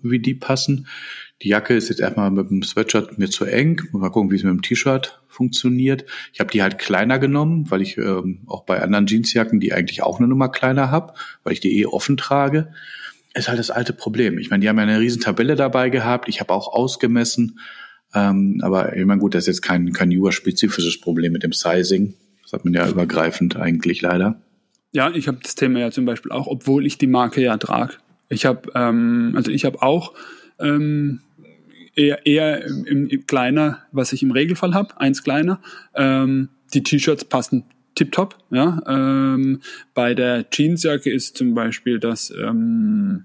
wie 0.03 0.19
die 0.19 0.35
passen 0.35 0.89
Die 1.43 1.49
Jacke 1.49 1.75
ist 1.75 1.89
jetzt 1.89 2.01
erstmal 2.01 2.31
mit 2.31 2.51
dem 2.51 2.63
Sweatshirt 2.63 3.17
mir 3.19 3.31
zu 3.31 3.47
eng. 3.47 3.81
Mal 3.93 4.11
gucken, 4.11 4.31
wie 4.31 4.37
es 4.37 4.43
mit 4.43 4.53
dem 4.53 4.61
T-Shirt 4.61 5.21
funktioniert. 5.27 6.05
Ich 6.35 6.41
habe 6.41 6.51
die 6.51 6.63
halt 6.63 6.79
kleiner 6.79 7.19
genommen, 7.19 7.71
weil 7.71 7.81
ich 7.81 7.97
ähm, 7.97 8.41
auch 8.47 8.65
bei 8.65 8.83
anderen 8.83 9.07
Jeansjacken 9.07 9.59
die 9.59 9.73
eigentlich 9.73 10.03
auch 10.03 10.19
eine 10.19 10.29
Nummer 10.29 10.51
kleiner 10.51 10.91
habe, 10.91 11.15
weil 11.43 11.55
ich 11.55 11.61
die 11.61 11.81
eh 11.81 11.87
offen 11.87 12.19
trage. 12.19 12.73
Ist 13.33 13.49
halt 13.49 13.59
das 13.59 13.71
alte 13.71 13.95
Problem. 13.95 14.39
Ich 14.39 14.51
meine, 14.51 14.61
die 14.61 14.69
haben 14.69 14.77
ja 14.77 14.83
eine 14.83 15.01
riesen 15.01 15.23
Tabelle 15.23 15.57
dabei 15.57 15.89
gehabt. 15.89 16.29
Ich 16.29 16.41
habe 16.41 16.53
auch 16.53 16.69
ausgemessen. 16.69 17.59
Ähm, 18.15 18.61
aber 18.63 18.95
ich 18.95 19.07
meine, 19.07 19.21
gut, 19.21 19.35
das 19.35 19.45
ist 19.45 19.47
jetzt 19.47 19.63
kein, 19.63 19.93
kein 19.93 20.11
Jura-spezifisches 20.11 21.01
Problem 21.01 21.33
mit 21.33 21.43
dem 21.43 21.53
Sizing. 21.53 22.15
Das 22.43 22.53
hat 22.53 22.65
man 22.65 22.75
ja 22.75 22.87
übergreifend 22.87 23.57
eigentlich 23.57 24.03
leider. 24.03 24.43
Ja, 24.93 25.11
ich 25.11 25.29
habe 25.29 25.39
das 25.43 25.55
Thema 25.55 25.79
ja 25.79 25.91
zum 25.91 26.05
Beispiel 26.05 26.33
auch, 26.33 26.49
obwohl 26.49 26.85
ich 26.85 26.99
die 26.99 27.07
Marke 27.07 27.41
ja 27.41 27.57
trage. 27.57 27.95
Ich 28.29 28.45
habe, 28.45 28.73
ähm, 28.75 29.33
also 29.37 29.53
ich 29.53 29.65
habe 29.65 29.81
auch 29.81 30.15
ähm, 30.59 31.21
eher, 31.95 32.27
eher 32.27 32.65
im, 32.65 33.09
im, 33.09 33.27
kleiner, 33.27 33.85
was 33.93 34.13
ich 34.13 34.23
im 34.23 34.31
Regelfall 34.31 34.75
habe, 34.75 35.01
eins 35.01 35.23
kleiner. 35.23 35.61
Ähm, 35.95 36.51
die 36.73 36.83
T-Shirts 36.83 37.25
passen 37.25 37.65
tiptop. 37.95 38.37
Ja, 38.51 38.83
ähm, 38.87 39.61
bei 39.95 40.15
der 40.15 40.47
Jeansjacke 40.51 41.11
ist 41.11 41.37
zum 41.37 41.55
Beispiel 41.55 41.99
das 41.99 42.31
ähm, 42.31 43.25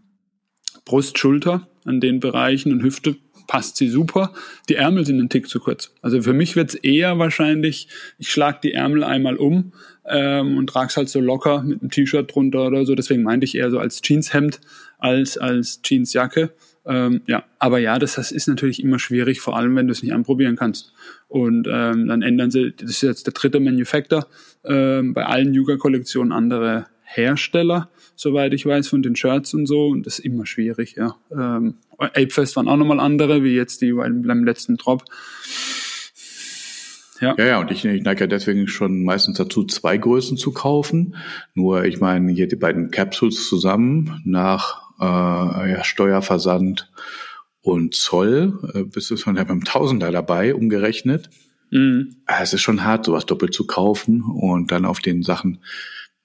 Brust, 0.84 1.18
Schulter 1.18 1.68
an 1.86 2.00
den 2.00 2.20
Bereichen 2.20 2.72
und 2.72 2.84
Hüfte 2.84 3.16
passt 3.48 3.78
sie 3.78 3.90
super. 3.90 4.34
Die 4.70 4.76
Ärmel 4.76 5.06
sind 5.06 5.20
ein 5.20 5.30
Tick 5.30 5.48
zu 5.48 5.60
kurz. 5.60 5.94
Also 6.02 6.22
für 6.22 6.34
mich 6.34 6.56
wird's 6.56 6.76
eher 6.76 7.20
wahrscheinlich, 7.20 7.88
ich 8.18 8.30
schlag 8.30 8.62
die 8.62 8.74
Ärmel 8.74 9.04
einmal 9.04 9.38
um 9.38 9.74
ähm, 10.06 10.58
und 10.58 10.68
trag's 10.68 10.98
halt 10.98 11.10
so 11.10 11.20
locker 11.20 11.62
mit 11.64 11.82
einem 11.82 11.92
T-Shirt 11.92 12.34
drunter 12.34 12.66
oder 12.66 12.86
so. 12.86 12.96
Deswegen 12.96 13.24
meinte 13.24 13.46
ich 13.46 13.56
eher 13.56 13.72
so 13.72 13.80
als 13.80 14.02
Jeanshemd 14.02 14.62
als 14.98 15.38
als 15.38 15.82
Jeansjacke. 15.84 16.52
Ähm, 16.88 17.22
ja, 17.26 17.44
aber 17.60 17.80
ja, 17.80 17.98
das, 17.98 18.16
das 18.16 18.32
ist 18.32 18.48
natürlich 18.48 18.84
immer 18.84 19.00
schwierig, 19.00 19.42
vor 19.42 19.58
allem 19.58 19.76
wenn 19.76 19.88
du 19.88 19.92
es 19.92 20.04
nicht 20.04 20.14
anprobieren 20.14 20.56
kannst. 20.56 20.94
Und 21.28 21.68
ähm, 21.72 22.08
dann 22.08 22.22
ändern 22.22 22.52
sie, 22.52 22.74
das 22.78 22.92
ist 22.92 23.02
jetzt 23.02 23.26
der 23.26 23.34
dritte 23.34 23.60
Manufacturer, 23.60 24.28
ähm, 24.64 25.14
bei 25.14 25.26
allen 25.26 25.54
Yuga-Kollektionen 25.54 26.32
andere 26.32 26.86
Hersteller, 27.04 27.90
soweit 28.16 28.54
ich 28.54 28.66
weiß, 28.66 28.88
von 28.88 29.02
den 29.02 29.16
Shirts 29.16 29.54
und 29.54 29.66
so. 29.66 29.88
Und 29.88 30.06
das 30.06 30.20
ist 30.20 30.26
immer 30.26 30.46
schwierig, 30.46 30.96
ja. 30.96 31.16
Ähm, 31.32 31.76
Apefest 31.98 32.56
waren 32.56 32.68
auch 32.68 32.78
nochmal 32.78 33.00
andere, 33.00 33.44
wie 33.44 33.56
jetzt 33.56 33.82
die 33.82 33.94
beim, 33.94 34.44
letzten 34.44 34.78
Drop. 34.78 35.04
Ja. 37.22 37.34
ja, 37.38 37.46
ja, 37.46 37.60
und 37.60 37.72
ich, 37.72 37.86
ich 37.86 38.04
neige 38.04 38.22
ja 38.22 38.28
deswegen 38.28 38.68
schon 38.68 39.04
meistens 39.04 39.38
dazu, 39.38 39.64
zwei 39.64 39.98
Größen 39.98 40.36
zu 40.36 40.52
kaufen. 40.52 41.16
Nur, 41.54 41.86
ich 41.86 42.02
meine, 42.02 42.32
hier 42.34 42.48
die 42.48 42.58
beiden 42.58 42.92
Capsules 42.92 43.48
zusammen 43.48 44.22
nach 44.26 44.85
ja, 45.04 45.84
Steuerversand 45.84 46.90
und 47.62 47.96
Zoll, 47.96 48.60
äh, 48.74 48.84
bist 48.84 49.10
du 49.10 49.18
schon 49.18 49.38
ja 49.38 49.44
beim 49.44 49.64
Tausender 49.64 50.12
dabei, 50.12 50.54
umgerechnet. 50.54 51.30
Mhm. 51.72 52.16
Ah, 52.26 52.44
es 52.44 52.54
ist 52.54 52.62
schon 52.62 52.84
hart, 52.84 53.06
sowas 53.06 53.26
doppelt 53.26 53.54
zu 53.54 53.66
kaufen 53.66 54.22
und 54.22 54.72
dann 54.72 54.86
auf 54.86 55.00
den 55.00 55.24
Sachen 55.24 55.60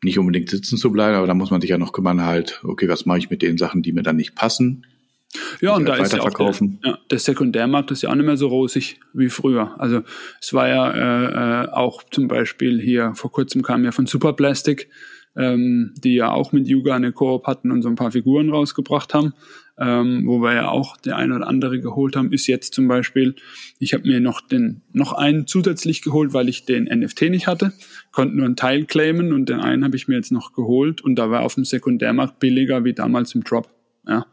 nicht 0.02 0.18
unbedingt 0.18 0.50
sitzen 0.50 0.76
zu 0.76 0.92
bleiben, 0.92 1.16
aber 1.16 1.26
da 1.26 1.34
muss 1.34 1.50
man 1.50 1.60
sich 1.60 1.70
ja 1.70 1.78
noch 1.78 1.92
kümmern, 1.92 2.22
halt, 2.22 2.60
okay, 2.62 2.88
was 2.88 3.06
mache 3.06 3.18
ich 3.18 3.30
mit 3.30 3.42
den 3.42 3.58
Sachen, 3.58 3.82
die 3.82 3.92
mir 3.92 4.02
dann 4.02 4.16
nicht 4.16 4.34
passen? 4.34 4.86
Ja, 5.60 5.74
und 5.76 5.86
da 5.86 5.96
ist 5.96 6.12
ja 6.12 6.20
auch 6.20 6.30
der, 6.30 6.52
ja, 6.84 6.98
der 7.10 7.18
Sekundärmarkt 7.18 7.90
ist 7.90 8.02
ja 8.02 8.10
auch 8.10 8.14
nicht 8.14 8.26
mehr 8.26 8.36
so 8.36 8.48
rosig 8.48 8.98
wie 9.12 9.28
früher. 9.28 9.78
Also 9.78 10.02
es 10.40 10.52
war 10.52 10.68
ja 10.68 10.90
äh, 10.90 11.64
äh, 11.64 11.68
auch 11.70 12.02
zum 12.10 12.28
Beispiel 12.28 12.80
hier, 12.80 13.12
vor 13.14 13.30
kurzem 13.30 13.62
kam 13.62 13.84
ja 13.84 13.92
von 13.92 14.06
Superplastic, 14.06 14.88
ähm, 15.36 15.94
die 16.02 16.14
ja 16.14 16.32
auch 16.32 16.52
mit 16.52 16.68
Yuga 16.68 16.96
eine 16.96 17.12
Koop 17.12 17.46
hatten 17.46 17.70
und 17.70 17.82
so 17.82 17.88
ein 17.88 17.94
paar 17.94 18.12
Figuren 18.12 18.50
rausgebracht 18.50 19.14
haben, 19.14 19.34
ähm, 19.78 20.26
wo 20.26 20.40
wir 20.40 20.54
ja 20.54 20.68
auch 20.68 20.96
der 20.98 21.16
eine 21.16 21.36
oder 21.36 21.46
andere 21.46 21.80
geholt 21.80 22.16
haben, 22.16 22.32
ist 22.32 22.46
jetzt 22.46 22.74
zum 22.74 22.88
Beispiel, 22.88 23.34
ich 23.78 23.94
habe 23.94 24.06
mir 24.06 24.20
noch 24.20 24.40
den 24.40 24.82
noch 24.92 25.12
einen 25.12 25.46
zusätzlich 25.46 26.02
geholt, 26.02 26.34
weil 26.34 26.48
ich 26.48 26.66
den 26.66 26.84
NFT 26.84 27.22
nicht 27.30 27.46
hatte, 27.46 27.72
konnte 28.12 28.36
nur 28.36 28.44
einen 28.44 28.56
Teil 28.56 28.84
claimen 28.84 29.32
und 29.32 29.48
den 29.48 29.60
einen 29.60 29.84
habe 29.84 29.96
ich 29.96 30.08
mir 30.08 30.16
jetzt 30.16 30.32
noch 30.32 30.52
geholt 30.52 31.00
und 31.00 31.16
da 31.16 31.30
war 31.30 31.42
auf 31.42 31.54
dem 31.54 31.64
Sekundärmarkt 31.64 32.38
billiger 32.40 32.84
wie 32.84 32.92
damals 32.92 33.34
im 33.34 33.44
Drop. 33.44 33.70
Ja. 34.06 34.26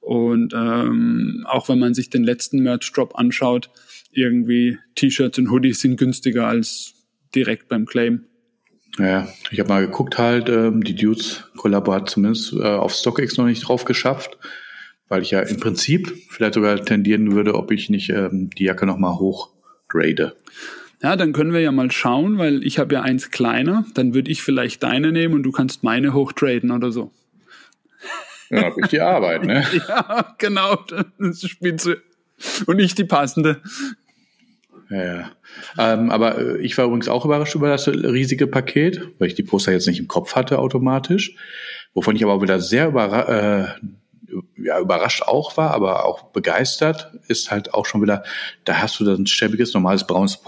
Und 0.00 0.52
ähm, 0.54 1.44
auch 1.48 1.68
wenn 1.68 1.78
man 1.78 1.94
sich 1.94 2.10
den 2.10 2.24
letzten 2.24 2.62
Merch-Drop 2.62 3.14
anschaut, 3.14 3.70
irgendwie 4.12 4.78
T-Shirts 4.94 5.38
und 5.38 5.50
Hoodies 5.50 5.80
sind 5.80 5.96
günstiger 5.96 6.46
als 6.46 6.94
direkt 7.34 7.68
beim 7.68 7.86
Claim. 7.86 8.24
Ja, 8.98 9.28
ich 9.50 9.58
habe 9.58 9.68
mal 9.68 9.86
geguckt 9.86 10.18
halt, 10.18 10.48
ähm, 10.48 10.84
die 10.84 10.94
Dudes 10.94 11.44
Kollabo 11.56 11.92
hat 11.92 12.10
zumindest 12.10 12.52
äh, 12.52 12.62
auf 12.62 12.94
StockX 12.94 13.36
noch 13.36 13.46
nicht 13.46 13.66
drauf 13.66 13.84
geschafft, 13.84 14.38
weil 15.08 15.22
ich 15.22 15.32
ja 15.32 15.40
im 15.40 15.58
Prinzip 15.58 16.16
vielleicht 16.28 16.54
sogar 16.54 16.82
tendieren 16.84 17.32
würde, 17.32 17.54
ob 17.54 17.72
ich 17.72 17.90
nicht 17.90 18.10
ähm, 18.10 18.50
die 18.50 18.64
Jacke 18.64 18.86
nochmal 18.86 19.14
hochgrade. 19.14 20.36
Ja, 21.02 21.16
dann 21.16 21.32
können 21.32 21.52
wir 21.52 21.60
ja 21.60 21.72
mal 21.72 21.90
schauen, 21.90 22.38
weil 22.38 22.64
ich 22.64 22.78
habe 22.78 22.94
ja 22.94 23.02
eins 23.02 23.30
kleiner, 23.30 23.84
dann 23.94 24.14
würde 24.14 24.30
ich 24.30 24.42
vielleicht 24.42 24.82
deine 24.82 25.12
nehmen 25.12 25.34
und 25.34 25.42
du 25.42 25.52
kannst 25.52 25.82
meine 25.82 26.14
hochtraden 26.14 26.70
oder 26.70 26.92
so. 26.92 27.10
Ja, 28.50 28.64
habe 28.64 28.80
ich 28.82 28.88
die 28.88 29.00
Arbeit, 29.00 29.44
ne? 29.44 29.66
ja, 29.88 30.34
genau, 30.38 30.76
das 30.86 31.42
ist 31.42 31.50
Spitze. 31.50 32.02
Und 32.66 32.78
ich 32.78 32.94
die 32.94 33.04
passende. 33.04 33.60
Ja, 34.94 35.04
ja. 35.04 35.30
Ähm, 35.76 36.10
aber 36.10 36.38
äh, 36.38 36.58
ich 36.58 36.78
war 36.78 36.84
übrigens 36.84 37.08
auch 37.08 37.24
überrascht 37.24 37.54
über 37.54 37.68
das 37.68 37.88
riesige 37.88 38.46
Paket, 38.46 39.08
weil 39.18 39.28
ich 39.28 39.34
die 39.34 39.42
Poster 39.42 39.72
jetzt 39.72 39.88
nicht 39.88 39.98
im 39.98 40.08
Kopf 40.08 40.36
hatte 40.36 40.60
automatisch. 40.60 41.34
Wovon 41.94 42.14
ich 42.14 42.22
aber 42.22 42.40
wieder 42.40 42.60
sehr 42.60 42.88
überra 42.88 43.22
äh, 43.28 43.66
ja, 44.56 44.78
überrascht 44.80 45.22
auch 45.22 45.56
war, 45.56 45.72
aber 45.72 46.04
auch 46.04 46.24
begeistert, 46.30 47.12
ist 47.28 47.50
halt 47.50 47.74
auch 47.74 47.86
schon 47.86 48.02
wieder, 48.02 48.22
da 48.64 48.80
hast 48.80 48.98
du 48.98 49.04
dann 49.04 49.22
ein 49.22 49.26
schäbiges, 49.26 49.74
normales 49.74 50.06
braunes 50.06 50.40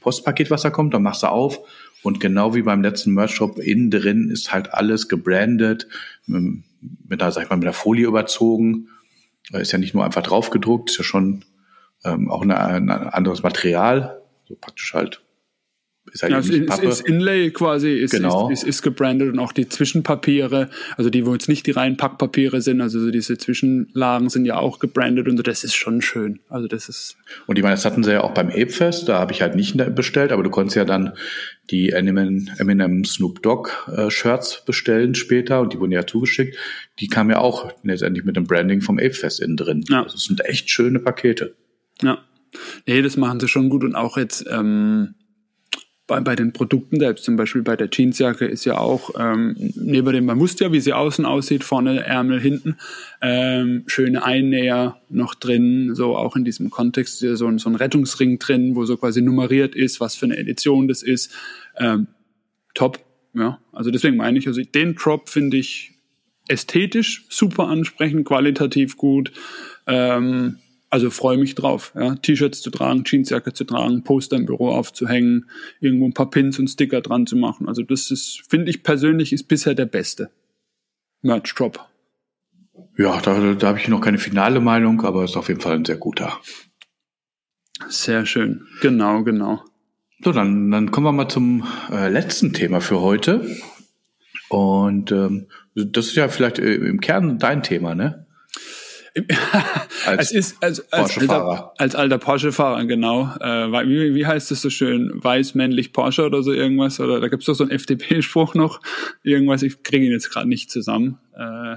Postpaket, 0.00 0.50
was 0.50 0.62
da 0.62 0.70
kommt, 0.70 0.94
dann 0.94 1.02
machst 1.02 1.22
du 1.22 1.28
auf 1.28 1.60
und 2.02 2.20
genau 2.20 2.54
wie 2.54 2.62
beim 2.62 2.82
letzten 2.82 3.14
Merch-Shop 3.14 3.58
innen 3.58 3.90
drin 3.90 4.30
ist 4.30 4.52
halt 4.52 4.74
alles 4.74 5.08
gebrandet, 5.08 5.88
mit, 6.26 6.62
mit 7.08 7.22
einer, 7.22 7.32
sag 7.32 7.44
ich 7.44 7.50
mal, 7.50 7.56
mit 7.56 7.64
einer 7.64 7.72
Folie 7.72 8.06
überzogen. 8.06 8.88
Ist 9.52 9.72
ja 9.72 9.78
nicht 9.78 9.94
nur 9.94 10.04
einfach 10.04 10.22
draufgedruckt, 10.22 10.90
ist 10.90 10.98
ja 10.98 11.04
schon 11.04 11.44
ähm, 12.04 12.30
auch 12.30 12.42
eine, 12.42 12.58
ein 12.58 12.90
anderes 12.90 13.42
Material, 13.42 14.22
so 14.44 14.54
praktisch 14.54 14.94
halt 14.94 15.22
ist 16.12 16.22
halt 16.22 16.32
ja, 16.32 16.38
es 16.38 16.48
ist, 16.48 16.82
ist, 16.82 17.00
Inlay 17.00 17.50
quasi, 17.50 17.94
ist, 17.94 18.12
genau. 18.12 18.48
ist, 18.50 18.62
ist, 18.62 18.68
ist 18.68 18.82
gebrandet 18.82 19.32
und 19.32 19.38
auch 19.38 19.52
die 19.52 19.68
Zwischenpapiere, 19.68 20.70
also 20.96 21.10
die, 21.10 21.26
wo 21.26 21.32
jetzt 21.32 21.48
nicht 21.48 21.66
die 21.66 21.72
reinen 21.72 21.96
Packpapiere 21.96 22.60
sind, 22.60 22.80
also 22.80 23.00
so 23.00 23.10
diese 23.10 23.38
Zwischenlagen 23.38 24.28
sind 24.28 24.44
ja 24.44 24.56
auch 24.56 24.78
gebrandet 24.78 25.28
und 25.28 25.36
so, 25.36 25.42
das 25.42 25.64
ist 25.64 25.74
schon 25.74 26.02
schön. 26.02 26.40
Also 26.48 26.68
das 26.68 26.88
ist. 26.88 27.16
Und 27.46 27.58
ich 27.58 27.62
meine, 27.62 27.74
das 27.74 27.84
hatten 27.84 28.04
sie 28.04 28.12
ja 28.12 28.22
auch 28.22 28.32
beim 28.32 28.48
Apefest, 28.48 29.08
da 29.08 29.18
habe 29.18 29.32
ich 29.32 29.42
halt 29.42 29.56
nicht 29.56 29.76
bestellt, 29.94 30.32
aber 30.32 30.42
du 30.42 30.50
konntest 30.50 30.76
ja 30.76 30.84
dann 30.84 31.12
die 31.70 31.90
Eminem, 31.90 32.48
Eminem 32.58 33.04
Snoop 33.04 33.42
Dogg 33.42 33.70
äh, 33.88 34.10
Shirts 34.10 34.64
bestellen 34.64 35.14
später 35.14 35.60
und 35.60 35.72
die 35.72 35.80
wurden 35.80 35.92
ja 35.92 36.06
zugeschickt. 36.06 36.56
Die 37.00 37.08
kamen 37.08 37.30
ja 37.30 37.38
auch 37.38 37.72
letztendlich 37.82 38.24
mit 38.24 38.36
dem 38.36 38.44
Branding 38.44 38.80
vom 38.80 38.98
Apefest 38.98 39.40
innen 39.40 39.56
drin. 39.56 39.84
Ja. 39.88 40.04
Also 40.04 40.14
das 40.14 40.24
sind 40.24 40.44
echt 40.44 40.70
schöne 40.70 41.00
Pakete. 41.00 41.56
Ja. 42.02 42.18
Nee, 42.86 43.02
das 43.02 43.16
machen 43.16 43.40
sie 43.40 43.48
schon 43.48 43.68
gut 43.68 43.84
und 43.84 43.94
auch 43.94 44.16
jetzt 44.16 44.46
ähm, 44.50 45.14
bei, 46.06 46.20
bei 46.20 46.36
den 46.36 46.52
Produkten 46.52 47.00
selbst, 47.00 47.24
zum 47.24 47.36
Beispiel 47.36 47.62
bei 47.62 47.76
der 47.76 47.88
Jeansjacke 47.90 48.46
ist 48.46 48.64
ja 48.64 48.78
auch 48.78 49.10
ähm, 49.18 49.56
neben 49.74 50.12
dem 50.12 50.26
Muster, 50.26 50.70
wie 50.72 50.80
sie 50.80 50.92
außen 50.92 51.24
aussieht, 51.24 51.64
vorne 51.64 52.04
Ärmel, 52.04 52.40
hinten, 52.40 52.76
ähm, 53.20 53.82
schöne 53.86 54.24
Einnäher 54.24 55.00
noch 55.08 55.34
drin, 55.34 55.94
so 55.94 56.16
auch 56.16 56.36
in 56.36 56.44
diesem 56.44 56.70
Kontext 56.70 57.22
ja 57.22 57.34
so, 57.34 57.56
so 57.58 57.68
ein 57.68 57.74
Rettungsring 57.74 58.38
drin, 58.38 58.76
wo 58.76 58.84
so 58.84 58.96
quasi 58.96 59.20
nummeriert 59.20 59.74
ist, 59.74 60.00
was 60.00 60.14
für 60.14 60.26
eine 60.26 60.36
Edition 60.36 60.86
das 60.86 61.02
ist. 61.02 61.32
Ähm, 61.76 62.06
top, 62.74 63.00
ja. 63.34 63.58
Also 63.72 63.90
deswegen 63.90 64.16
meine 64.16 64.38
ich, 64.38 64.46
also 64.46 64.62
den 64.62 64.94
Drop 64.94 65.28
finde 65.28 65.56
ich 65.56 65.92
ästhetisch 66.48 67.26
super 67.30 67.66
ansprechend, 67.66 68.24
qualitativ 68.24 68.96
gut. 68.96 69.32
Ähm, 69.88 70.58
also 70.96 71.10
freue 71.10 71.36
mich 71.36 71.54
drauf, 71.54 71.92
ja, 71.94 72.14
T-Shirts 72.14 72.62
zu 72.62 72.70
tragen, 72.70 73.04
Jeansjacke 73.04 73.52
zu 73.52 73.64
tragen, 73.64 74.02
Poster 74.02 74.36
im 74.36 74.46
Büro 74.46 74.70
aufzuhängen, 74.70 75.50
irgendwo 75.78 76.06
ein 76.06 76.14
paar 76.14 76.30
Pins 76.30 76.58
und 76.58 76.68
Sticker 76.68 77.02
dran 77.02 77.26
zu 77.26 77.36
machen. 77.36 77.68
Also 77.68 77.82
das 77.82 78.10
ist, 78.10 78.44
finde 78.48 78.70
ich 78.70 78.82
persönlich, 78.82 79.34
ist 79.34 79.44
bisher 79.44 79.74
der 79.74 79.84
beste 79.84 80.30
Merch 81.20 81.54
Drop. 81.54 81.86
Ja, 82.96 83.20
da, 83.20 83.52
da 83.52 83.66
habe 83.68 83.78
ich 83.78 83.88
noch 83.88 84.00
keine 84.00 84.16
finale 84.16 84.58
Meinung, 84.60 85.02
aber 85.02 85.24
ist 85.24 85.36
auf 85.36 85.48
jeden 85.48 85.60
Fall 85.60 85.74
ein 85.74 85.84
sehr 85.84 85.98
guter. 85.98 86.40
Sehr 87.88 88.24
schön, 88.24 88.66
genau, 88.80 89.22
genau. 89.22 89.62
So, 90.24 90.32
dann, 90.32 90.70
dann 90.70 90.90
kommen 90.92 91.08
wir 91.08 91.12
mal 91.12 91.28
zum 91.28 91.66
äh, 91.92 92.08
letzten 92.08 92.54
Thema 92.54 92.80
für 92.80 93.02
heute. 93.02 93.46
Und 94.48 95.12
ähm, 95.12 95.48
das 95.74 96.06
ist 96.06 96.16
ja 96.16 96.28
vielleicht 96.28 96.58
äh, 96.58 96.76
im 96.76 97.00
Kern 97.02 97.38
dein 97.38 97.62
Thema, 97.62 97.94
ne? 97.94 98.25
Als, 100.06 100.30
es 100.30 100.32
ist 100.32 100.62
als, 100.62 100.92
als, 100.92 101.18
alter, 101.18 101.72
als 101.78 101.94
alter 101.94 102.18
Porsche-Fahrer, 102.18 102.84
genau. 102.84 103.34
Äh, 103.40 103.72
wie, 103.88 104.14
wie 104.14 104.26
heißt 104.26 104.50
es 104.52 104.62
so 104.62 104.70
schön? 104.70 105.10
Weiß, 105.14 105.54
männlich, 105.54 105.92
Porsche 105.92 106.24
oder 106.24 106.42
so 106.42 106.52
irgendwas? 106.52 107.00
Oder 107.00 107.20
da 107.20 107.28
gibt's 107.28 107.46
doch 107.46 107.54
so 107.54 107.64
einen 107.64 107.72
FDP-Spruch 107.72 108.54
noch. 108.54 108.80
Irgendwas, 109.22 109.62
ich 109.62 109.82
kriege 109.82 110.06
ihn 110.06 110.12
jetzt 110.12 110.30
gerade 110.30 110.48
nicht 110.48 110.70
zusammen. 110.70 111.18
Äh, 111.34 111.76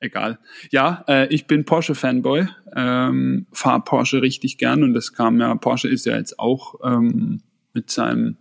egal. 0.00 0.38
Ja, 0.70 1.04
äh, 1.08 1.32
ich 1.32 1.46
bin 1.46 1.64
Porsche-Fanboy, 1.64 2.48
ähm, 2.74 3.46
fahre 3.52 3.82
Porsche 3.82 4.22
richtig 4.22 4.58
gern 4.58 4.82
und 4.82 4.94
das 4.94 5.12
kam 5.12 5.40
ja, 5.40 5.54
Porsche 5.56 5.88
ist 5.88 6.06
ja 6.06 6.16
jetzt 6.16 6.38
auch 6.38 6.76
ähm, 6.84 7.42
mit 7.74 7.90
seinem 7.90 8.36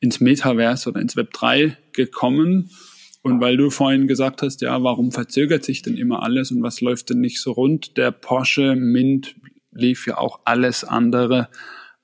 ins 0.00 0.20
Metaverse 0.20 0.88
oder 0.88 1.00
ins 1.00 1.16
Web 1.16 1.32
3 1.32 1.76
gekommen. 1.92 2.70
Und 3.22 3.40
weil 3.40 3.56
du 3.56 3.70
vorhin 3.70 4.06
gesagt 4.06 4.42
hast, 4.42 4.62
ja, 4.62 4.82
warum 4.82 5.12
verzögert 5.12 5.64
sich 5.64 5.82
denn 5.82 5.96
immer 5.96 6.22
alles 6.22 6.50
und 6.50 6.62
was 6.62 6.80
läuft 6.80 7.10
denn 7.10 7.20
nicht 7.20 7.40
so 7.40 7.52
rund? 7.52 7.96
Der 7.96 8.12
Porsche 8.12 8.76
Mint 8.76 9.36
lief 9.72 10.06
ja 10.06 10.18
auch 10.18 10.40
alles 10.44 10.84
andere 10.84 11.48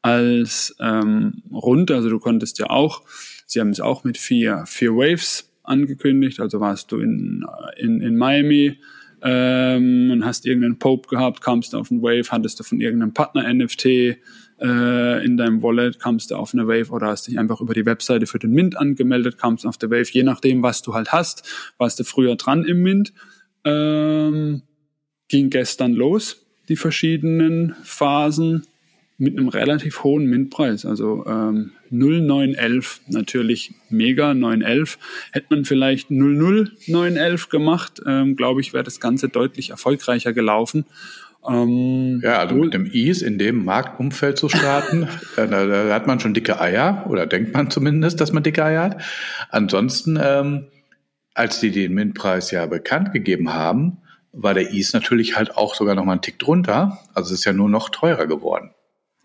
als 0.03 0.77
ähm, 0.79 1.43
rund. 1.51 1.91
Also 1.91 2.11
du 2.11 2.19
konntest 2.19 2.59
ja 2.59 2.71
auch, 2.71 3.03
sie 3.47 3.61
haben 3.61 3.71
es 3.71 3.81
auch 3.81 4.05
mit 4.05 4.19
vier, 4.19 4.65
vier 4.67 4.93
Waves 4.93 5.51
angekündigt. 5.63 6.39
Also 6.39 6.61
warst 6.61 6.93
du 6.93 6.99
in, 6.99 7.45
in, 7.79 8.03
in 8.03 8.17
Miami 8.17 8.79
ähm, 9.23 10.11
und 10.11 10.25
hast 10.25 10.47
irgendeinen 10.47 10.79
Pope 10.79 11.09
gehabt, 11.09 11.41
kamst 11.41 11.75
auf 11.75 11.91
einen 11.91 12.03
Wave, 12.03 12.31
hattest 12.31 12.61
du 12.61 12.65
von 12.65 12.81
irgendeinem 12.81 13.15
Partner 13.15 13.53
NFT 13.53 14.19
äh, 14.61 15.25
in 15.25 15.37
deinem 15.37 15.63
Wallet, 15.63 15.99
kamst 15.99 16.31
du 16.31 16.37
auf 16.37 16.55
eine 16.55 16.67
Wave 16.67 16.91
oder 16.91 17.09
hast 17.09 17.27
dich 17.27 17.39
einfach 17.39 17.61
über 17.61 17.75
die 17.75 17.87
Webseite 17.87 18.27
für 18.27 18.39
den 18.39 18.53
Mint 18.53 18.77
angemeldet, 18.77 19.39
kamst 19.39 19.67
auf 19.67 19.79
der 19.79 19.91
Wave, 19.91 20.11
je 20.11 20.23
nachdem, 20.23 20.63
was 20.63 20.83
du 20.83 20.95
halt 20.95 21.13
hast, 21.13 21.43
warst 21.79 21.99
du 22.01 22.05
früher 22.05 22.37
dran 22.37 22.65
im 22.65 22.83
Mint. 22.83 23.13
Ähm, 23.65 24.63
ging 25.29 25.51
gestern 25.51 25.93
los, 25.93 26.47
die 26.69 26.77
verschiedenen 26.77 27.75
Phasen 27.83 28.67
mit 29.19 29.37
einem 29.37 29.49
relativ 29.49 30.05
hohen 30.05 30.27
Mintpreis, 30.27 30.85
also 30.85 31.25
ähm, 31.27 31.73
0911 31.91 33.01
natürlich 33.09 33.73
mega 33.89 34.35
911. 34.35 34.99
Hätte 35.33 35.47
man 35.51 35.65
vielleicht 35.65 36.11
00911 36.11 37.49
gemacht, 37.49 38.03
ähm, 38.07 38.37
glaube 38.37 38.61
ich, 38.61 38.73
wäre 38.73 38.85
das 38.85 39.01
Ganze 39.01 39.29
deutlich 39.29 39.71
erfolgreicher 39.71 40.33
gelaufen. 40.33 40.85
Ähm, 41.49 42.21
ja, 42.25 42.39
also 42.39 42.55
mit 42.55 42.75
dem 42.75 42.87
Ease 42.87 43.25
in 43.25 43.39
dem 43.39 43.65
Marktumfeld 43.65 44.39
zu 44.39 44.49
starten, 44.49 45.09
äh, 45.37 45.47
da, 45.47 45.67
da, 45.67 45.95
hat 45.95 46.07
man 46.07 46.21
schon 46.21 46.35
dicke 46.35 46.61
Eier 46.61 47.05
oder 47.09 47.27
denkt 47.27 47.55
man 47.55 47.71
zumindest, 47.71 48.21
dass 48.21 48.33
man 48.33 48.43
dicke 48.43 48.65
Eier 48.65 48.83
hat. 48.83 49.03
Ansonsten, 49.51 50.19
ähm, 50.23 50.67
als 51.35 51.61
die 51.61 51.71
den 51.71 51.95
Mintpreis 51.95 52.51
ja 52.51 52.67
bekannt 52.67 53.13
gegeben 53.13 53.53
haben, 53.53 53.99
war 54.33 54.55
der 54.55 54.73
Ease 54.73 54.97
natürlich 54.97 55.37
halt 55.37 55.57
auch 55.57 55.75
sogar 55.75 55.95
noch 55.95 56.05
mal 56.05 56.13
einen 56.13 56.23
Tick 56.23 56.39
drunter. 56.39 56.99
Also 57.15 57.33
es 57.33 57.41
ist 57.41 57.45
ja 57.45 57.53
nur 57.53 57.69
noch 57.69 57.89
teurer 57.89 58.27
geworden. 58.27 58.71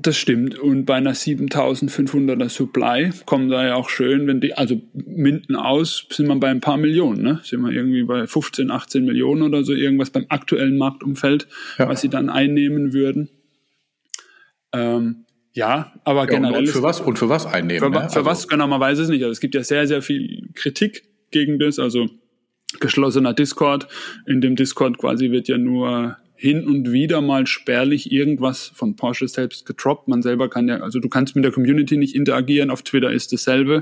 Das 0.01 0.17
stimmt. 0.17 0.57
Und 0.57 0.85
bei 0.85 0.95
einer 0.95 1.13
7500er 1.13 2.49
Supply 2.49 3.11
kommen 3.25 3.49
da 3.49 3.65
ja 3.65 3.75
auch 3.75 3.89
schön, 3.89 4.25
wenn 4.25 4.41
die, 4.41 4.53
also 4.53 4.81
Minden 4.93 5.55
aus, 5.55 6.07
sind 6.09 6.27
wir 6.27 6.35
bei 6.37 6.49
ein 6.49 6.61
paar 6.61 6.77
Millionen, 6.77 7.21
ne? 7.21 7.39
Sind 7.43 7.61
wir 7.61 7.71
irgendwie 7.71 8.03
bei 8.03 8.25
15, 8.25 8.71
18 8.71 9.05
Millionen 9.05 9.43
oder 9.43 9.63
so, 9.63 9.73
irgendwas 9.73 10.09
beim 10.09 10.25
aktuellen 10.29 10.77
Marktumfeld, 10.77 11.47
ja. 11.77 11.87
was 11.87 12.01
sie 12.01 12.09
dann 12.09 12.29
einnehmen 12.29 12.93
würden. 12.93 13.29
Ähm, 14.73 15.25
ja, 15.53 15.93
aber 16.03 16.21
ja, 16.21 16.25
generell. 16.25 16.61
Und, 16.61 16.69
für 16.69 16.83
was, 16.83 17.01
und 17.01 17.19
für 17.19 17.29
was 17.29 17.45
einnehmen? 17.45 17.79
Für, 17.79 17.89
ne? 17.89 18.09
für 18.09 18.19
also, 18.19 18.25
was, 18.25 18.47
genau, 18.47 18.67
man 18.67 18.79
weiß 18.79 18.99
es 18.99 19.09
nicht. 19.09 19.21
Also 19.23 19.33
es 19.33 19.39
gibt 19.39 19.53
ja 19.53 19.63
sehr, 19.63 19.87
sehr 19.87 20.01
viel 20.01 20.49
Kritik 20.55 21.03
gegen 21.31 21.59
das, 21.59 21.77
also 21.77 22.07
geschlossener 22.79 23.33
Discord. 23.33 23.87
In 24.25 24.41
dem 24.41 24.55
Discord 24.55 24.97
quasi 24.97 25.31
wird 25.31 25.47
ja 25.47 25.57
nur 25.57 26.17
hin 26.41 26.65
und 26.65 26.91
wieder 26.91 27.21
mal 27.21 27.45
spärlich 27.45 28.11
irgendwas 28.11 28.71
von 28.73 28.95
Porsche 28.95 29.27
selbst 29.27 29.63
getroppt. 29.67 30.07
Man 30.07 30.23
selber 30.23 30.49
kann 30.49 30.67
ja, 30.67 30.77
also 30.77 30.99
du 30.99 31.07
kannst 31.07 31.35
mit 31.35 31.45
der 31.45 31.51
Community 31.51 31.97
nicht 31.97 32.15
interagieren. 32.15 32.71
Auf 32.71 32.81
Twitter 32.81 33.11
ist 33.11 33.31
dasselbe. 33.31 33.81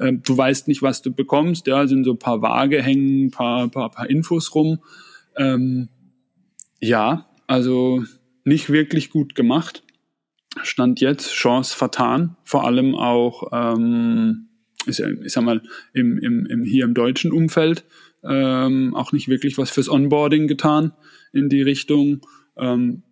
Ähm, 0.00 0.20
du 0.26 0.36
weißt 0.36 0.66
nicht, 0.66 0.82
was 0.82 1.00
du 1.00 1.12
bekommst. 1.12 1.68
Ja, 1.68 1.86
sind 1.86 2.02
so 2.02 2.16
paar 2.16 2.42
Waage 2.42 2.82
hängen, 2.82 3.30
paar, 3.30 3.68
paar, 3.68 3.92
paar 3.92 4.10
Infos 4.10 4.52
rum. 4.52 4.80
Ähm, 5.36 5.90
ja, 6.80 7.30
also 7.46 8.02
nicht 8.42 8.68
wirklich 8.68 9.10
gut 9.10 9.36
gemacht. 9.36 9.84
Stand 10.64 11.00
jetzt 11.00 11.30
Chance 11.30 11.76
vertan. 11.76 12.36
Vor 12.42 12.66
allem 12.66 12.96
auch, 12.96 13.44
ähm, 13.52 14.48
ich 14.86 15.00
sag 15.26 15.44
mal, 15.44 15.62
im, 15.92 16.18
im, 16.18 16.46
im, 16.46 16.64
hier 16.64 16.84
im 16.84 16.94
deutschen 16.94 17.30
Umfeld 17.30 17.84
ähm, 18.24 18.94
auch 18.94 19.12
nicht 19.12 19.28
wirklich 19.28 19.58
was 19.58 19.70
fürs 19.70 19.88
Onboarding 19.88 20.46
getan 20.46 20.92
in 21.32 21.48
die 21.48 21.62
Richtung. 21.62 22.20
Ähm, 22.56 23.02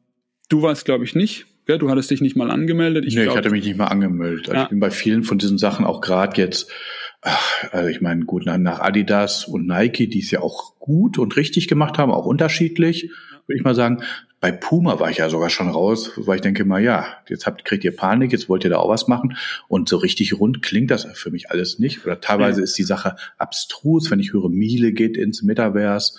du 0.48 0.62
warst, 0.62 0.84
glaube 0.84 1.04
ich, 1.04 1.14
nicht. 1.14 1.46
Gell? 1.66 1.78
Du 1.78 1.90
hattest 1.90 2.10
dich 2.10 2.20
nicht 2.20 2.36
mal 2.36 2.50
angemeldet. 2.50 3.04
Ich, 3.06 3.14
nee, 3.14 3.24
glaub, 3.24 3.34
ich 3.34 3.38
hatte 3.38 3.50
mich 3.50 3.64
nicht 3.64 3.76
mal 3.76 3.86
angemeldet. 3.86 4.48
Also 4.48 4.56
ja. 4.56 4.62
Ich 4.64 4.70
bin 4.70 4.80
bei 4.80 4.90
vielen 4.90 5.22
von 5.22 5.38
diesen 5.38 5.58
Sachen 5.58 5.84
auch 5.84 6.00
gerade 6.00 6.40
jetzt, 6.40 6.70
ach, 7.22 7.72
also 7.72 7.88
ich 7.88 8.00
meine, 8.00 8.24
gut, 8.24 8.46
nach 8.46 8.80
Adidas 8.80 9.44
und 9.44 9.66
Nike, 9.66 10.08
die 10.08 10.20
es 10.20 10.30
ja 10.30 10.40
auch 10.40 10.78
gut 10.78 11.18
und 11.18 11.36
richtig 11.36 11.68
gemacht 11.68 11.98
haben, 11.98 12.10
auch 12.10 12.26
unterschiedlich, 12.26 13.10
würde 13.46 13.58
ich 13.58 13.64
mal 13.64 13.74
sagen. 13.74 14.02
Bei 14.40 14.52
Puma 14.52 14.98
war 14.98 15.10
ich 15.10 15.18
ja 15.18 15.28
sogar 15.28 15.50
schon 15.50 15.68
raus, 15.68 16.12
weil 16.16 16.36
ich 16.36 16.40
denke 16.40 16.64
mal, 16.64 16.82
ja, 16.82 17.06
jetzt 17.28 17.46
habt, 17.46 17.64
kriegt 17.66 17.84
ihr 17.84 17.94
Panik, 17.94 18.32
jetzt 18.32 18.48
wollt 18.48 18.64
ihr 18.64 18.70
da 18.70 18.78
auch 18.78 18.88
was 18.88 19.06
machen. 19.06 19.36
Und 19.68 19.88
so 19.88 19.98
richtig 19.98 20.38
rund 20.38 20.62
klingt 20.62 20.90
das 20.90 21.06
für 21.12 21.30
mich 21.30 21.50
alles 21.50 21.78
nicht. 21.78 22.06
Oder 22.06 22.20
teilweise 22.20 22.60
ja. 22.60 22.64
ist 22.64 22.78
die 22.78 22.84
Sache 22.84 23.16
abstrus, 23.36 24.10
wenn 24.10 24.18
ich 24.18 24.32
höre, 24.32 24.48
Miele 24.48 24.92
geht 24.92 25.18
ins 25.18 25.42
Metaverse 25.42 26.14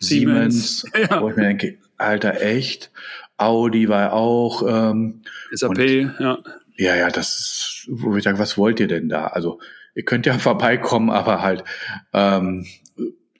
Siemens, 0.00 0.80
Siemens 0.80 0.84
ja. 1.10 1.22
wo 1.22 1.30
ich 1.30 1.36
mir 1.36 1.42
denke, 1.42 1.78
Alter, 1.96 2.40
echt? 2.40 2.90
Audi 3.36 3.88
war 3.88 4.14
auch. 4.14 4.62
Ähm, 4.66 5.22
SAP, 5.52 5.70
und, 5.70 6.14
ja. 6.18 6.38
Ja, 6.76 6.96
ja, 6.96 7.10
das 7.10 7.38
ist, 7.38 7.88
wo 7.90 8.16
ich 8.16 8.24
sage, 8.24 8.38
was 8.38 8.56
wollt 8.56 8.80
ihr 8.80 8.88
denn 8.88 9.08
da? 9.08 9.26
Also, 9.26 9.60
ihr 9.94 10.04
könnt 10.04 10.26
ja 10.26 10.38
vorbeikommen, 10.38 11.10
aber 11.10 11.42
halt, 11.42 11.64
ähm, 12.12 12.66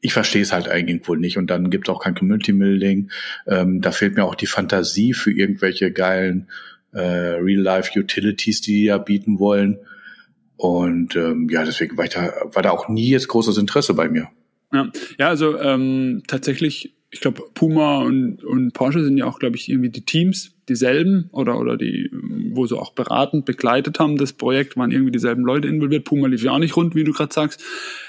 ich 0.01 0.13
verstehe 0.13 0.43
es 0.43 0.53
halt 0.53 0.69
eigentlich 0.69 1.07
wohl 1.09 1.19
nicht. 1.19 1.37
Und 1.37 1.49
dann 1.49 1.71
gibt 1.71 1.89
es 1.89 1.95
auch 1.95 2.03
kein 2.03 2.15
Community 2.15 2.53
Building. 2.53 3.11
Ähm, 3.47 3.81
da 3.81 3.93
fehlt 3.93 4.17
mir 4.17 4.25
auch 4.25 4.35
die 4.35 4.47
Fantasie 4.47 5.13
für 5.13 5.31
irgendwelche 5.31 5.93
geilen 5.93 6.49
äh, 6.93 7.01
Real-Life-Utilities, 7.01 8.63
die 8.63 8.73
die 8.73 8.85
ja 8.85 8.99
bieten 8.99 9.39
wollen. 9.39 9.79
Und 10.57 11.17
ähm, 11.17 11.49
ja, 11.51 11.65
deswegen 11.65 11.97
war, 11.97 12.05
ich 12.05 12.11
da, 12.11 12.33
war 12.53 12.63
da 12.63 12.71
auch 12.71 12.89
nie 12.89 13.11
jetzt 13.11 13.29
großes 13.29 13.59
Interesse 13.59 13.95
bei 13.95 14.09
mir. 14.09 14.29
Ja, 14.73 14.91
ja 15.19 15.29
also 15.29 15.59
ähm, 15.59 16.23
tatsächlich, 16.27 16.95
ich 17.13 17.21
glaube, 17.21 17.43
Puma 17.55 18.03
und, 18.03 18.45
und 18.45 18.73
Porsche 18.73 19.03
sind 19.03 19.19
ja 19.19 19.27
auch, 19.27 19.41
glaube 19.41 19.57
ich, 19.57 19.69
irgendwie 19.69 19.91
die 19.91 20.05
Teams, 20.05 20.55
dieselben 20.69 21.29
oder, 21.33 21.59
oder 21.59 21.77
die, 21.77 22.09
wo 22.53 22.67
sie 22.67 22.79
auch 22.79 22.93
beratend 22.93 23.45
begleitet 23.45 23.99
haben, 23.99 24.17
das 24.17 24.33
Projekt, 24.33 24.77
waren 24.77 24.93
irgendwie 24.93 25.11
dieselben 25.11 25.43
Leute 25.43 25.67
involviert. 25.67 26.05
Puma 26.05 26.29
lief 26.29 26.45
ja 26.45 26.53
auch 26.53 26.59
nicht 26.61 26.77
rund, 26.77 26.95
wie 26.95 27.03
du 27.03 27.13
gerade 27.13 27.35
sagst. 27.35 27.65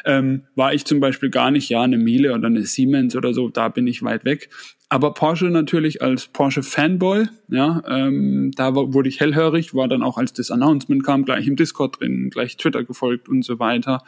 Ähm, 0.06 0.44
war 0.56 0.74
ich 0.74 0.86
zum 0.86 1.00
Beispiel 1.00 1.32
gar 1.32 1.50
nicht, 1.50 1.70
ja, 1.70 1.82
eine 1.82 1.98
Miele 1.98 2.34
oder 2.36 2.48
eine 2.48 2.64
Siemens 2.64 3.16
oder 3.16 3.34
so, 3.34 3.50
da 3.50 3.70
bin 3.70 3.88
ich 3.88 4.04
weit 4.04 4.24
weg. 4.24 4.50
Aber 4.90 5.14
Porsche 5.16 5.46
natürlich 5.46 6.04
als 6.04 6.28
Porsche-Fanboy, 6.28 7.26
ja, 7.48 7.82
ähm, 7.88 8.52
da 8.56 8.76
wurde 8.76 9.10
ich 9.10 9.20
hellhörig, 9.20 9.74
war 9.74 9.88
dann 9.88 10.04
auch, 10.04 10.18
als 10.18 10.34
das 10.34 10.52
Announcement 10.52 11.04
kam, 11.04 11.26
gleich 11.26 11.48
im 11.48 11.56
Discord 11.56 12.00
drin, 12.00 12.30
gleich 12.30 12.58
Twitter 12.58 12.84
gefolgt 12.84 13.28
und 13.28 13.44
so 13.44 13.58
weiter 13.58 14.04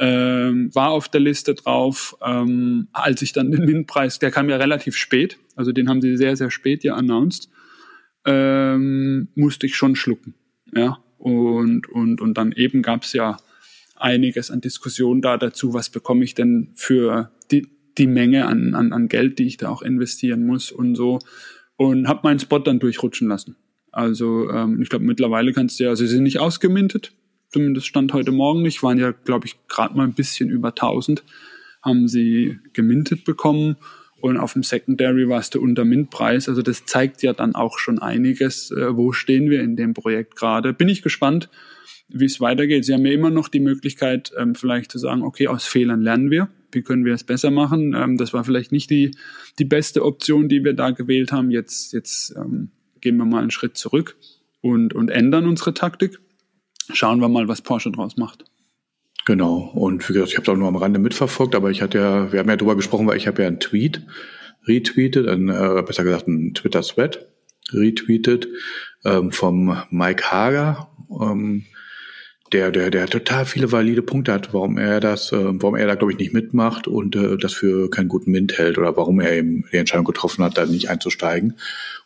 ähm, 0.00 0.74
war 0.74 0.90
auf 0.90 1.10
der 1.10 1.20
Liste 1.20 1.54
drauf, 1.54 2.16
ähm, 2.24 2.88
als 2.92 3.20
ich 3.20 3.32
dann 3.32 3.50
den 3.50 3.68
Windpreis, 3.68 4.18
der 4.18 4.30
kam 4.30 4.48
ja 4.48 4.56
relativ 4.56 4.96
spät, 4.96 5.38
also 5.56 5.72
den 5.72 5.90
haben 5.90 6.00
sie 6.00 6.16
sehr, 6.16 6.36
sehr 6.36 6.50
spät 6.50 6.82
ja 6.82 6.94
announced, 6.94 7.50
ähm, 8.24 9.28
musste 9.34 9.66
ich 9.66 9.76
schon 9.76 9.94
schlucken. 9.94 10.34
Ja, 10.74 11.04
und, 11.18 11.86
und, 11.88 12.22
und 12.22 12.38
dann 12.38 12.52
eben 12.52 12.80
gab 12.80 13.02
es 13.02 13.12
ja 13.12 13.36
einiges 13.96 14.50
an 14.50 14.62
Diskussionen 14.62 15.20
da 15.20 15.36
dazu, 15.36 15.74
was 15.74 15.90
bekomme 15.90 16.24
ich 16.24 16.34
denn 16.34 16.70
für 16.74 17.30
die, 17.50 17.66
die 17.98 18.06
Menge 18.06 18.46
an, 18.46 18.74
an, 18.74 18.94
an 18.94 19.08
Geld, 19.08 19.38
die 19.38 19.46
ich 19.46 19.58
da 19.58 19.68
auch 19.68 19.82
investieren 19.82 20.46
muss 20.46 20.72
und 20.72 20.94
so. 20.94 21.18
Und 21.76 22.08
habe 22.08 22.20
meinen 22.24 22.38
Spot 22.38 22.58
dann 22.58 22.78
durchrutschen 22.78 23.28
lassen. 23.28 23.56
Also 23.92 24.48
ähm, 24.50 24.80
ich 24.80 24.88
glaube, 24.88 25.04
mittlerweile 25.04 25.52
kannst 25.52 25.78
du 25.78 25.84
ja, 25.84 25.90
also 25.90 26.06
sie 26.06 26.14
sind 26.14 26.22
nicht 26.22 26.38
ausgemintet, 26.38 27.12
zumindest 27.50 27.86
stand 27.86 28.12
heute 28.12 28.32
Morgen 28.32 28.62
nicht, 28.62 28.82
waren 28.82 28.98
ja, 28.98 29.12
glaube 29.12 29.46
ich, 29.46 29.56
gerade 29.68 29.96
mal 29.96 30.04
ein 30.04 30.14
bisschen 30.14 30.50
über 30.50 30.68
1000, 30.68 31.24
haben 31.82 32.08
sie 32.08 32.58
gemintet 32.72 33.24
bekommen 33.24 33.76
und 34.20 34.36
auf 34.36 34.52
dem 34.52 34.62
Secondary 34.62 35.28
warst 35.28 35.54
du 35.54 35.60
unter 35.60 35.84
Mintpreis. 35.84 36.48
Also 36.48 36.62
das 36.62 36.84
zeigt 36.84 37.22
ja 37.22 37.32
dann 37.32 37.54
auch 37.54 37.78
schon 37.78 37.98
einiges, 37.98 38.70
äh, 38.70 38.96
wo 38.96 39.12
stehen 39.12 39.50
wir 39.50 39.62
in 39.62 39.76
dem 39.76 39.94
Projekt 39.94 40.36
gerade. 40.36 40.72
Bin 40.72 40.88
ich 40.88 41.02
gespannt, 41.02 41.48
wie 42.08 42.26
es 42.26 42.40
weitergeht. 42.40 42.84
Sie 42.84 42.92
haben 42.92 43.06
ja 43.06 43.12
immer 43.12 43.30
noch 43.30 43.48
die 43.48 43.60
Möglichkeit, 43.60 44.32
ähm, 44.36 44.54
vielleicht 44.54 44.92
zu 44.92 44.98
sagen, 44.98 45.22
okay, 45.22 45.48
aus 45.48 45.66
Fehlern 45.66 46.02
lernen 46.02 46.30
wir. 46.30 46.48
Wie 46.72 46.82
können 46.82 47.04
wir 47.04 47.14
es 47.14 47.24
besser 47.24 47.50
machen? 47.50 47.94
Ähm, 47.94 48.16
das 48.16 48.32
war 48.34 48.44
vielleicht 48.44 48.72
nicht 48.72 48.90
die, 48.90 49.12
die 49.58 49.64
beste 49.64 50.04
Option, 50.04 50.48
die 50.48 50.64
wir 50.64 50.74
da 50.74 50.90
gewählt 50.90 51.32
haben. 51.32 51.50
Jetzt, 51.50 51.92
jetzt 51.92 52.34
ähm, 52.36 52.70
gehen 53.00 53.16
wir 53.16 53.24
mal 53.24 53.40
einen 53.40 53.50
Schritt 53.50 53.76
zurück 53.76 54.16
und, 54.60 54.94
und 54.94 55.08
ändern 55.08 55.46
unsere 55.46 55.72
Taktik 55.72 56.18
schauen 56.92 57.20
wir 57.20 57.28
mal, 57.28 57.48
was 57.48 57.62
Porsche 57.62 57.90
draus 57.90 58.16
macht. 58.16 58.44
Genau. 59.26 59.70
Und 59.74 60.08
wie 60.08 60.14
gesagt, 60.14 60.30
ich 60.30 60.36
habe 60.36 60.44
es 60.44 60.48
auch 60.48 60.56
nur 60.56 60.68
am 60.68 60.76
Rande 60.76 60.98
mitverfolgt, 60.98 61.54
aber 61.54 61.70
ich 61.70 61.82
hatte 61.82 61.98
ja, 61.98 62.32
wir 62.32 62.40
haben 62.40 62.48
ja 62.48 62.56
drüber 62.56 62.76
gesprochen, 62.76 63.06
weil 63.06 63.16
ich 63.16 63.26
habe 63.26 63.42
ja 63.42 63.48
einen 63.48 63.60
Tweet 63.60 64.02
retweetet, 64.66 65.28
ein, 65.28 65.48
äh, 65.48 65.82
besser 65.86 66.04
gesagt 66.04 66.26
einen 66.26 66.54
Twitter-Thread 66.54 67.26
retweetet 67.72 68.48
ähm, 69.04 69.30
vom 69.30 69.76
Mike 69.90 70.30
Hager, 70.30 70.90
ähm, 71.20 71.66
der, 72.52 72.72
der, 72.72 72.90
der 72.90 73.06
total 73.06 73.46
viele 73.46 73.70
valide 73.70 74.02
Punkte 74.02 74.32
hat, 74.32 74.52
warum 74.52 74.76
er 74.76 74.98
das, 75.00 75.32
äh, 75.32 75.38
warum 75.38 75.76
er 75.76 75.86
da, 75.86 75.94
glaube 75.94 76.12
ich, 76.12 76.18
nicht 76.18 76.32
mitmacht 76.32 76.88
und 76.88 77.14
äh, 77.14 77.36
das 77.36 77.52
für 77.52 77.88
keinen 77.90 78.08
guten 78.08 78.32
Mint 78.32 78.58
hält 78.58 78.76
oder 78.76 78.96
warum 78.96 79.20
er 79.20 79.32
eben 79.32 79.64
die 79.72 79.76
Entscheidung 79.76 80.04
getroffen 80.04 80.44
hat, 80.44 80.58
da 80.58 80.66
nicht 80.66 80.90
einzusteigen. 80.90 81.56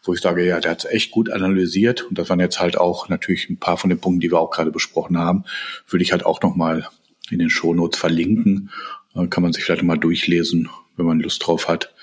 Wo 0.03 0.13
ich 0.13 0.21
sage, 0.21 0.45
ja, 0.45 0.61
der 0.61 0.73
hat 0.73 0.85
es 0.85 0.91
echt 0.91 1.11
gut 1.13 1.31
analysiert 1.31 2.03
und 2.03 2.19
das 2.19 2.29
waren 2.29 2.41
jetzt 2.41 2.61
halt 2.61 2.77
auch 2.77 3.09
natürlich 3.09 3.49
ein 3.49 3.59
paar 3.59 3.79
von 3.79 3.89
den 3.89 3.99
Punkten, 3.99 4.21
die 4.21 4.31
wir 4.31 4.39
auch 4.39 4.51
gerade 4.51 4.71
besprochen 4.71 5.17
haben, 5.17 5.45
würde 5.89 6.03
ich 6.03 6.13
halt 6.13 6.27
auch 6.27 6.43
nochmal 6.43 6.89
in 7.31 7.39
den 7.39 7.49
Shownotes 7.51 7.99
verlinken. 7.99 8.71
Äh, 9.15 9.29
kann 9.29 9.43
man 9.43 9.53
sich 9.53 9.65
vielleicht 9.65 9.83
mal 9.83 9.99
durchlesen, 9.99 10.69
wenn 10.97 11.07
man 11.07 11.21
Lust 11.21 11.47
drauf 11.47 11.69
hat. 11.69 11.95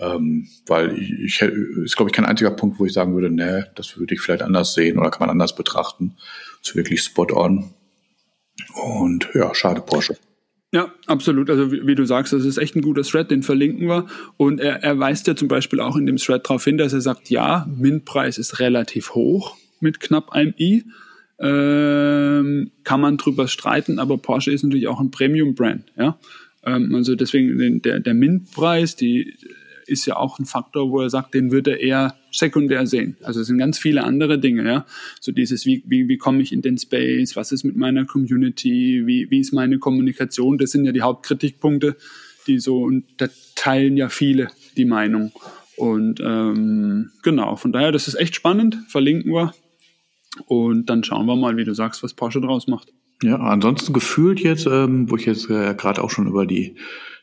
Ähm, 0.00 0.48
weil 0.66 0.98
ich, 0.98 1.12
ich 1.12 1.42
ist, 1.42 1.96
glaube 1.96 2.10
ich, 2.10 2.16
kein 2.16 2.24
einziger 2.24 2.50
Punkt, 2.50 2.80
wo 2.80 2.84
ich 2.86 2.92
sagen 2.92 3.14
würde, 3.14 3.30
nee, 3.30 3.62
das 3.76 3.96
würde 3.96 4.14
ich 4.14 4.20
vielleicht 4.20 4.42
anders 4.42 4.74
sehen 4.74 4.98
oder 4.98 5.10
kann 5.10 5.20
man 5.20 5.30
anders 5.30 5.54
betrachten. 5.54 6.16
ist 6.60 6.74
wirklich 6.74 7.00
spot 7.02 7.28
on. 7.32 7.73
Und 8.74 9.28
ja, 9.34 9.54
schade 9.54 9.80
Porsche. 9.80 10.16
Ja, 10.72 10.92
absolut. 11.06 11.50
Also 11.50 11.70
wie, 11.70 11.86
wie, 11.86 11.94
du 11.94 12.04
sagst, 12.04 12.32
das 12.32 12.44
ist 12.44 12.58
echt 12.58 12.74
ein 12.74 12.82
guter 12.82 13.02
Thread, 13.02 13.30
den 13.30 13.44
verlinken 13.44 13.86
wir. 13.86 14.06
Und 14.36 14.60
er, 14.60 14.82
er 14.82 14.98
weist 14.98 15.26
ja 15.28 15.36
zum 15.36 15.46
Beispiel 15.46 15.78
auch 15.78 15.96
in 15.96 16.06
dem 16.06 16.16
Thread 16.16 16.44
darauf 16.44 16.64
hin, 16.64 16.78
dass 16.78 16.92
er 16.92 17.00
sagt, 17.00 17.30
ja, 17.30 17.68
Mintpreis 17.76 18.38
ist 18.38 18.58
relativ 18.58 19.14
hoch 19.14 19.56
mit 19.78 20.00
knapp 20.00 20.32
einem 20.32 20.52
i. 20.58 20.84
Ähm, 21.38 22.72
kann 22.82 23.00
man 23.00 23.18
drüber 23.18 23.46
streiten, 23.46 23.98
aber 23.98 24.18
Porsche 24.18 24.52
ist 24.52 24.64
natürlich 24.64 24.88
auch 24.88 25.00
ein 25.00 25.12
Premium-Brand. 25.12 25.92
Ja? 25.96 26.18
Ähm, 26.64 26.92
also 26.94 27.14
deswegen 27.14 27.80
der, 27.82 28.00
der 28.00 28.14
Mintpreis, 28.14 28.96
die 28.96 29.36
ist 29.86 30.06
ja 30.06 30.16
auch 30.16 30.38
ein 30.38 30.44
Faktor, 30.44 30.90
wo 30.90 31.00
er 31.00 31.10
sagt, 31.10 31.34
den 31.34 31.50
würde 31.50 31.72
er 31.72 32.16
sekundär 32.30 32.86
sehen. 32.86 33.16
Also 33.22 33.40
es 33.40 33.46
sind 33.46 33.58
ganz 33.58 33.78
viele 33.78 34.04
andere 34.04 34.38
Dinge, 34.38 34.64
ja. 34.64 34.86
So 35.20 35.32
dieses, 35.32 35.66
wie, 35.66 35.82
wie, 35.86 36.08
wie 36.08 36.18
komme 36.18 36.42
ich 36.42 36.52
in 36.52 36.62
den 36.62 36.78
Space, 36.78 37.36
was 37.36 37.52
ist 37.52 37.64
mit 37.64 37.76
meiner 37.76 38.04
Community, 38.04 39.02
wie, 39.06 39.30
wie 39.30 39.40
ist 39.40 39.52
meine 39.52 39.78
Kommunikation, 39.78 40.58
das 40.58 40.70
sind 40.70 40.84
ja 40.84 40.92
die 40.92 41.02
Hauptkritikpunkte, 41.02 41.96
die 42.46 42.58
so, 42.58 42.82
und 42.82 43.04
da 43.18 43.28
teilen 43.54 43.96
ja 43.96 44.08
viele 44.08 44.48
die 44.76 44.84
Meinung. 44.84 45.32
Und 45.76 46.20
ähm, 46.20 47.10
genau, 47.22 47.56
von 47.56 47.72
daher, 47.72 47.92
das 47.92 48.08
ist 48.08 48.14
echt 48.14 48.34
spannend, 48.34 48.78
verlinken 48.88 49.32
wir. 49.32 49.54
Und 50.46 50.90
dann 50.90 51.04
schauen 51.04 51.26
wir 51.26 51.36
mal, 51.36 51.56
wie 51.56 51.64
du 51.64 51.74
sagst, 51.74 52.02
was 52.02 52.14
Porsche 52.14 52.40
draus 52.40 52.66
macht. 52.66 52.92
Ja, 53.22 53.36
ansonsten 53.36 53.92
gefühlt 53.92 54.40
jetzt, 54.40 54.66
ähm, 54.66 55.10
wo 55.10 55.16
ich 55.16 55.26
jetzt 55.26 55.48
äh, 55.48 55.74
gerade 55.74 56.02
auch 56.02 56.10
schon 56.10 56.26
über 56.26 56.46
die 56.46 56.76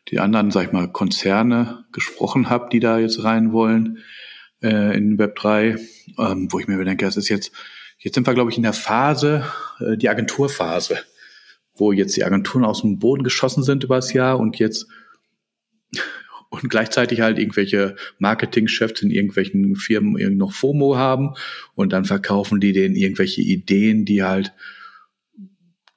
die 0.10 0.20
anderen, 0.20 0.52
sag 0.52 0.68
ich 0.68 0.72
mal, 0.72 0.92
Konzerne 0.92 1.86
gesprochen 1.92 2.50
habe, 2.50 2.70
die 2.72 2.80
da 2.80 3.00
jetzt 3.00 3.24
rein 3.24 3.54
wollen 3.54 4.00
äh, 4.62 4.98
in 4.98 5.18
Web 5.18 5.36
3, 5.36 5.78
ähm, 6.18 6.48
wo 6.52 6.60
ich 6.60 6.68
mir 6.68 6.84
denke, 6.84 7.06
es 7.06 7.18
ist 7.18 7.30
jetzt, 7.30 7.52
jetzt 8.00 8.16
sind 8.16 8.28
wir, 8.28 8.34
glaube 8.34 8.52
ich, 8.52 8.58
in 8.58 8.64
der 8.64 8.74
Phase, 8.74 9.46
äh, 9.80 9.98
die 9.98 10.10
Agenturphase, 10.10 11.00
wo 11.76 11.92
jetzt 11.92 12.16
die 12.16 12.24
Agenturen 12.24 12.66
aus 12.66 12.82
dem 12.82 13.00
Boden 13.00 13.24
geschossen 13.24 13.64
sind 13.64 13.84
übers 13.84 14.14
Jahr 14.14 14.40
und 14.40 14.58
jetzt 14.58 14.88
und 16.50 16.70
gleichzeitig 16.70 17.22
halt 17.22 17.40
irgendwelche 17.40 17.96
Marketingchefs 18.20 19.02
in 19.02 19.12
irgendwelchen 19.12 19.76
Firmen 19.76 20.38
noch 20.38 20.52
FOMO 20.52 20.98
haben 20.98 21.36
und 21.76 21.94
dann 21.94 22.06
verkaufen 22.06 22.60
die 22.60 22.74
denen 22.74 22.96
irgendwelche 22.96 23.42
Ideen, 23.42 24.04
die 24.06 24.24
halt 24.24 24.54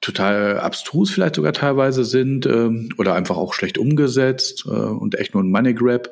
total 0.05 0.59
abstrus 0.59 1.11
vielleicht 1.11 1.35
sogar 1.35 1.53
teilweise 1.53 2.05
sind 2.05 2.45
ähm, 2.45 2.89
oder 2.97 3.15
einfach 3.15 3.37
auch 3.37 3.53
schlecht 3.53 3.77
umgesetzt 3.77 4.65
äh, 4.67 4.69
und 4.69 5.15
echt 5.15 5.33
nur 5.33 5.43
ein 5.43 5.49
Money 5.49 5.73
Grab. 5.73 6.09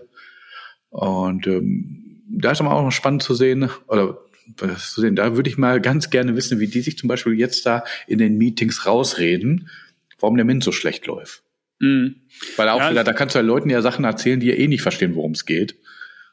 Und 0.90 1.48
ähm, 1.48 2.24
da 2.28 2.52
ist 2.52 2.62
aber 2.62 2.74
auch 2.74 2.84
noch 2.84 2.92
spannend 2.92 3.24
zu 3.24 3.36
sehen, 3.36 3.70
oder 3.88 4.18
was 4.58 4.92
zu 4.92 5.02
sehen, 5.02 5.16
da 5.16 5.36
würde 5.36 5.50
ich 5.50 5.58
mal 5.58 5.80
ganz 5.80 6.10
gerne 6.10 6.36
wissen, 6.36 6.60
wie 6.60 6.68
die 6.68 6.82
sich 6.82 6.98
zum 6.98 7.08
Beispiel 7.08 7.34
jetzt 7.34 7.66
da 7.66 7.84
in 8.08 8.18
den 8.18 8.38
Meetings 8.38 8.86
rausreden, 8.86 9.70
warum 10.20 10.36
der 10.36 10.46
Mint 10.46 10.64
so 10.64 10.72
schlecht 10.72 11.06
läuft. 11.06 11.44
Mhm. 11.80 12.16
Weil 12.58 12.70
auch 12.70 12.80
ja, 12.80 12.92
wieder, 12.92 13.04
da 13.04 13.14
kannst 13.14 13.36
du 13.36 13.40
ja 13.40 13.46
Leuten 13.46 13.70
ja 13.70 13.82
Sachen 13.82 14.06
erzählen, 14.06 14.40
die 14.40 14.48
ja 14.48 14.56
eh 14.56 14.68
nicht 14.68 14.82
verstehen, 14.82 15.16
worum 15.16 15.32
es 15.32 15.46
geht, 15.46 15.76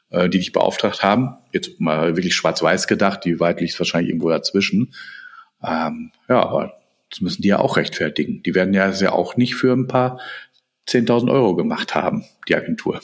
äh, 0.09 0.29
die 0.29 0.39
dich 0.39 0.51
beauftragt 0.51 1.03
haben. 1.03 1.37
Jetzt 1.51 1.79
mal 1.79 2.15
wirklich 2.15 2.35
schwarz-weiß 2.35 2.87
gedacht, 2.87 3.23
die 3.25 3.39
Wahrheit 3.39 3.61
liegt 3.61 3.77
wahrscheinlich 3.79 4.09
irgendwo 4.09 4.29
dazwischen. 4.29 4.93
Ähm, 5.63 6.11
ja, 6.27 6.43
aber 6.43 6.80
das 7.11 7.21
müssen 7.21 7.41
die 7.41 7.49
ja 7.49 7.59
auch 7.59 7.77
rechtfertigen. 7.77 8.41
Die 8.43 8.55
werden 8.55 8.73
ja, 8.73 8.89
ja 8.89 9.11
auch 9.11 9.37
nicht 9.37 9.55
für 9.55 9.73
ein 9.73 9.87
paar 9.87 10.19
10.000 10.87 11.31
Euro 11.31 11.55
gemacht 11.55 11.93
haben, 11.93 12.25
die 12.47 12.55
Agentur. 12.55 13.01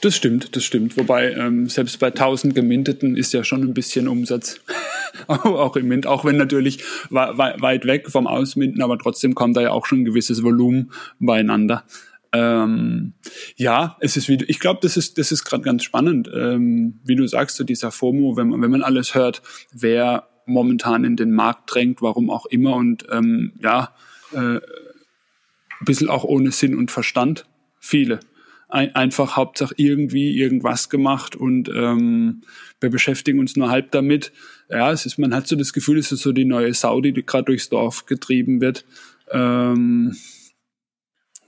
Das 0.00 0.16
stimmt, 0.16 0.54
das 0.56 0.64
stimmt. 0.64 0.96
Wobei 0.96 1.32
ähm, 1.32 1.68
selbst 1.68 1.98
bei 1.98 2.08
1000 2.08 2.54
Geminteten 2.54 3.16
ist 3.16 3.32
ja 3.32 3.44
schon 3.44 3.62
ein 3.62 3.74
bisschen 3.74 4.08
Umsatz. 4.08 4.60
auch 5.26 5.76
im 5.76 5.88
Mint, 5.88 6.06
auch 6.06 6.24
wenn 6.24 6.36
natürlich 6.36 6.82
weit 7.10 7.86
weg 7.86 8.10
vom 8.10 8.26
Ausminten, 8.26 8.82
aber 8.82 8.98
trotzdem 8.98 9.34
kommt 9.34 9.56
da 9.56 9.62
ja 9.62 9.70
auch 9.70 9.86
schon 9.86 10.00
ein 10.00 10.04
gewisses 10.04 10.42
Volumen 10.42 10.92
beieinander. 11.18 11.84
Ähm, 12.32 13.14
ja, 13.56 13.96
es 14.00 14.16
ist 14.16 14.28
wie, 14.28 14.42
ich 14.46 14.60
glaube, 14.60 14.80
das 14.82 14.96
ist, 14.96 15.18
das 15.18 15.32
ist 15.32 15.44
gerade 15.44 15.62
ganz 15.62 15.84
spannend. 15.84 16.30
Ähm, 16.34 17.00
wie 17.04 17.16
du 17.16 17.26
sagst, 17.26 17.56
so 17.56 17.64
dieser 17.64 17.90
FOMO, 17.90 18.36
wenn 18.36 18.48
man, 18.48 18.62
wenn 18.62 18.70
man 18.70 18.82
alles 18.82 19.14
hört, 19.14 19.42
wer 19.72 20.28
momentan 20.46 21.04
in 21.04 21.16
den 21.16 21.32
Markt 21.32 21.74
drängt, 21.74 22.02
warum 22.02 22.30
auch 22.30 22.46
immer 22.46 22.76
und 22.76 23.06
ähm, 23.10 23.52
ja, 23.60 23.94
äh, 24.32 24.56
ein 24.58 25.84
bisschen 25.84 26.08
auch 26.08 26.24
ohne 26.24 26.52
Sinn 26.52 26.76
und 26.76 26.90
Verstand. 26.90 27.46
Viele. 27.78 28.20
Ein, 28.68 28.94
einfach 28.94 29.36
Hauptsache 29.36 29.74
irgendwie 29.76 30.36
irgendwas 30.36 30.88
gemacht 30.88 31.36
und 31.36 31.68
ähm, 31.68 32.42
wir 32.80 32.90
beschäftigen 32.90 33.38
uns 33.38 33.56
nur 33.56 33.70
halb 33.70 33.92
damit. 33.92 34.32
Ja, 34.68 34.90
es 34.90 35.06
ist, 35.06 35.18
man 35.18 35.34
hat 35.34 35.46
so 35.46 35.54
das 35.54 35.72
Gefühl, 35.72 35.98
es 35.98 36.10
ist 36.10 36.22
so 36.22 36.32
die 36.32 36.44
neue 36.44 36.74
Saudi, 36.74 37.12
die 37.12 37.24
gerade 37.24 37.44
durchs 37.44 37.68
Dorf 37.68 38.06
getrieben 38.06 38.60
wird. 38.60 38.84
Ähm, 39.30 40.16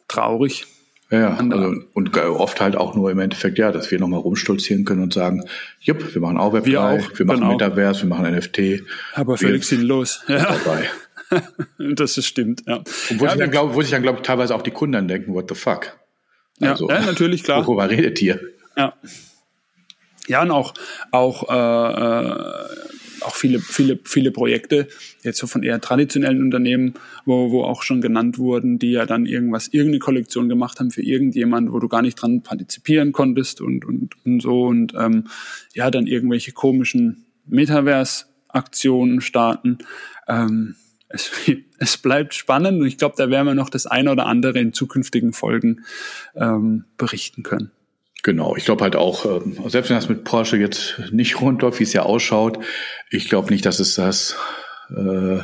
traurig. 0.06 0.66
Ja, 1.10 1.36
also, 1.36 1.74
und 1.94 2.14
oft 2.18 2.60
halt 2.60 2.76
auch 2.76 2.94
nur 2.94 3.10
im 3.10 3.18
Endeffekt, 3.18 3.58
ja, 3.58 3.72
dass 3.72 3.90
wir 3.90 3.98
nochmal 3.98 4.20
rumstolzieren 4.20 4.84
können 4.84 5.02
und 5.02 5.14
sagen, 5.14 5.44
jupp, 5.80 6.14
wir 6.14 6.20
machen 6.20 6.36
auch 6.36 6.52
Web3, 6.52 6.64
wir, 6.66 6.82
auch, 6.82 7.18
wir 7.18 7.26
machen 7.26 7.40
genau. 7.40 7.52
Metaverse, 7.52 8.02
wir 8.02 8.08
machen 8.08 8.30
NFT. 8.30 8.82
Aber 9.14 9.38
völlig 9.38 9.64
sinnlos. 9.64 10.22
Ja. 10.28 10.54
Dabei. 10.64 10.90
das 11.94 12.18
ist 12.18 12.26
stimmt, 12.26 12.62
ja. 12.66 12.76
Und 12.76 13.20
wo 13.20 13.24
ja, 13.24 13.30
sich 13.30 13.40
dann, 13.40 13.50
glaube 13.50 13.74
wo 13.74 13.80
sich 13.80 13.90
dann, 13.90 14.02
glaube 14.02 14.18
ich, 14.18 14.22
teilweise 14.22 14.54
auch 14.54 14.62
die 14.62 14.70
Kunden 14.70 14.92
dann 14.92 15.08
denken, 15.08 15.32
what 15.32 15.48
the 15.48 15.54
fuck? 15.54 15.98
Also, 16.60 16.88
ja, 16.90 17.00
ja, 17.00 17.06
natürlich, 17.06 17.42
klar. 17.42 17.66
Worüber 17.66 17.88
redet 17.88 18.20
ihr? 18.20 18.40
Ja. 18.76 18.94
Ja, 20.26 20.42
und 20.42 20.50
auch, 20.50 20.74
auch 21.10 21.48
äh, 21.48 22.26
äh 22.28 22.88
auch 23.22 23.34
viele, 23.34 23.60
viele, 23.60 23.98
viele 24.04 24.30
Projekte, 24.30 24.88
jetzt 25.22 25.38
so 25.38 25.46
von 25.46 25.62
eher 25.62 25.80
traditionellen 25.80 26.42
Unternehmen, 26.42 26.94
wo, 27.24 27.50
wo 27.50 27.64
auch 27.64 27.82
schon 27.82 28.00
genannt 28.00 28.38
wurden, 28.38 28.78
die 28.78 28.92
ja 28.92 29.06
dann 29.06 29.26
irgendwas, 29.26 29.68
irgendeine 29.68 29.98
Kollektion 30.00 30.48
gemacht 30.48 30.80
haben 30.80 30.90
für 30.90 31.02
irgendjemand, 31.02 31.72
wo 31.72 31.78
du 31.78 31.88
gar 31.88 32.02
nicht 32.02 32.16
dran 32.16 32.42
partizipieren 32.42 33.12
konntest 33.12 33.60
und, 33.60 33.84
und, 33.84 34.14
und 34.24 34.40
so 34.40 34.64
und 34.66 34.94
ähm, 34.98 35.24
ja, 35.74 35.90
dann 35.90 36.06
irgendwelche 36.06 36.52
komischen 36.52 37.26
Metaverse-Aktionen 37.46 39.20
starten. 39.20 39.78
Ähm, 40.26 40.76
es, 41.08 41.30
es 41.78 41.96
bleibt 41.96 42.34
spannend 42.34 42.80
und 42.80 42.86
ich 42.86 42.98
glaube, 42.98 43.14
da 43.16 43.30
werden 43.30 43.46
wir 43.46 43.54
noch 43.54 43.70
das 43.70 43.86
eine 43.86 44.12
oder 44.12 44.26
andere 44.26 44.58
in 44.58 44.72
zukünftigen 44.72 45.32
Folgen 45.32 45.84
ähm, 46.34 46.84
berichten 46.96 47.42
können. 47.42 47.70
Genau, 48.22 48.56
ich 48.56 48.64
glaube 48.64 48.82
halt 48.82 48.96
auch, 48.96 49.24
ähm, 49.24 49.56
selbst 49.68 49.90
wenn 49.90 49.96
das 49.96 50.08
mit 50.08 50.24
Porsche 50.24 50.56
jetzt 50.56 51.00
nicht 51.12 51.40
rund 51.40 51.62
läuft, 51.62 51.78
wie 51.78 51.84
es 51.84 51.92
ja 51.92 52.02
ausschaut, 52.02 52.58
ich 53.10 53.28
glaube 53.28 53.52
nicht, 53.52 53.64
dass 53.64 53.78
es 53.78 53.94
das 53.94 54.36
äh, 54.90 55.40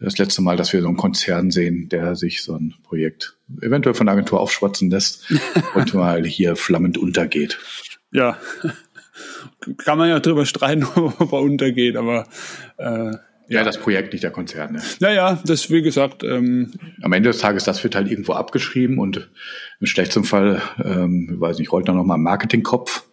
das 0.00 0.18
letzte 0.18 0.42
Mal, 0.42 0.56
dass 0.56 0.72
wir 0.72 0.80
so 0.80 0.88
einen 0.88 0.96
Konzern 0.96 1.50
sehen, 1.50 1.88
der 1.88 2.14
sich 2.14 2.42
so 2.42 2.54
ein 2.54 2.74
Projekt 2.84 3.36
eventuell 3.60 3.94
von 3.94 4.06
der 4.06 4.12
Agentur 4.12 4.40
aufschwatzen 4.40 4.90
lässt 4.90 5.32
und 5.74 5.94
mal 5.94 6.24
hier 6.24 6.56
flammend 6.56 6.98
untergeht. 6.98 7.58
Ja, 8.12 8.38
kann 9.78 9.98
man 9.98 10.08
ja 10.08 10.20
drüber 10.20 10.46
streiten, 10.46 10.84
ob 10.84 11.32
er 11.32 11.40
untergeht, 11.40 11.96
aber 11.96 12.28
äh, 12.76 13.12
ja, 13.48 13.64
das 13.64 13.78
Projekt, 13.78 14.12
nicht 14.12 14.22
der 14.22 14.30
Konzern. 14.30 14.74
Ne? 14.74 14.82
Naja, 15.00 15.40
das 15.44 15.70
wie 15.70 15.82
gesagt. 15.82 16.22
Ähm, 16.22 16.72
Am 17.02 17.12
Ende 17.12 17.30
des 17.30 17.38
Tages, 17.38 17.64
das 17.64 17.82
wird 17.82 17.94
halt 17.94 18.10
irgendwo 18.10 18.32
abgeschrieben 18.34 18.98
und 18.98 19.30
im 19.80 19.86
schlechtesten 19.86 20.24
Fall, 20.24 20.62
ähm, 20.82 21.30
ich 21.34 21.40
weiß 21.40 21.58
nicht, 21.58 21.72
rollt 21.72 21.88
da 21.88 21.92
nochmal 21.92 22.18
ein 22.18 22.22
Marketingkopf, 22.22 23.04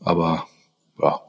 aber 0.00 0.46
ja. 1.00 1.20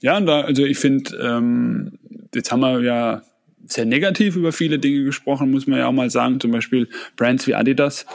Ja, 0.00 0.16
und 0.16 0.26
da, 0.26 0.42
also 0.42 0.64
ich 0.64 0.78
finde, 0.78 1.16
ähm, 1.16 1.98
jetzt 2.34 2.52
haben 2.52 2.60
wir 2.60 2.80
ja 2.80 3.22
sehr 3.66 3.84
negativ 3.84 4.36
über 4.36 4.52
viele 4.52 4.78
Dinge 4.78 5.04
gesprochen, 5.04 5.50
muss 5.50 5.66
man 5.66 5.78
ja 5.78 5.86
auch 5.86 5.92
mal 5.92 6.10
sagen. 6.10 6.40
Zum 6.40 6.50
Beispiel 6.50 6.88
Brands 7.16 7.46
wie 7.46 7.54
Adidas 7.54 8.06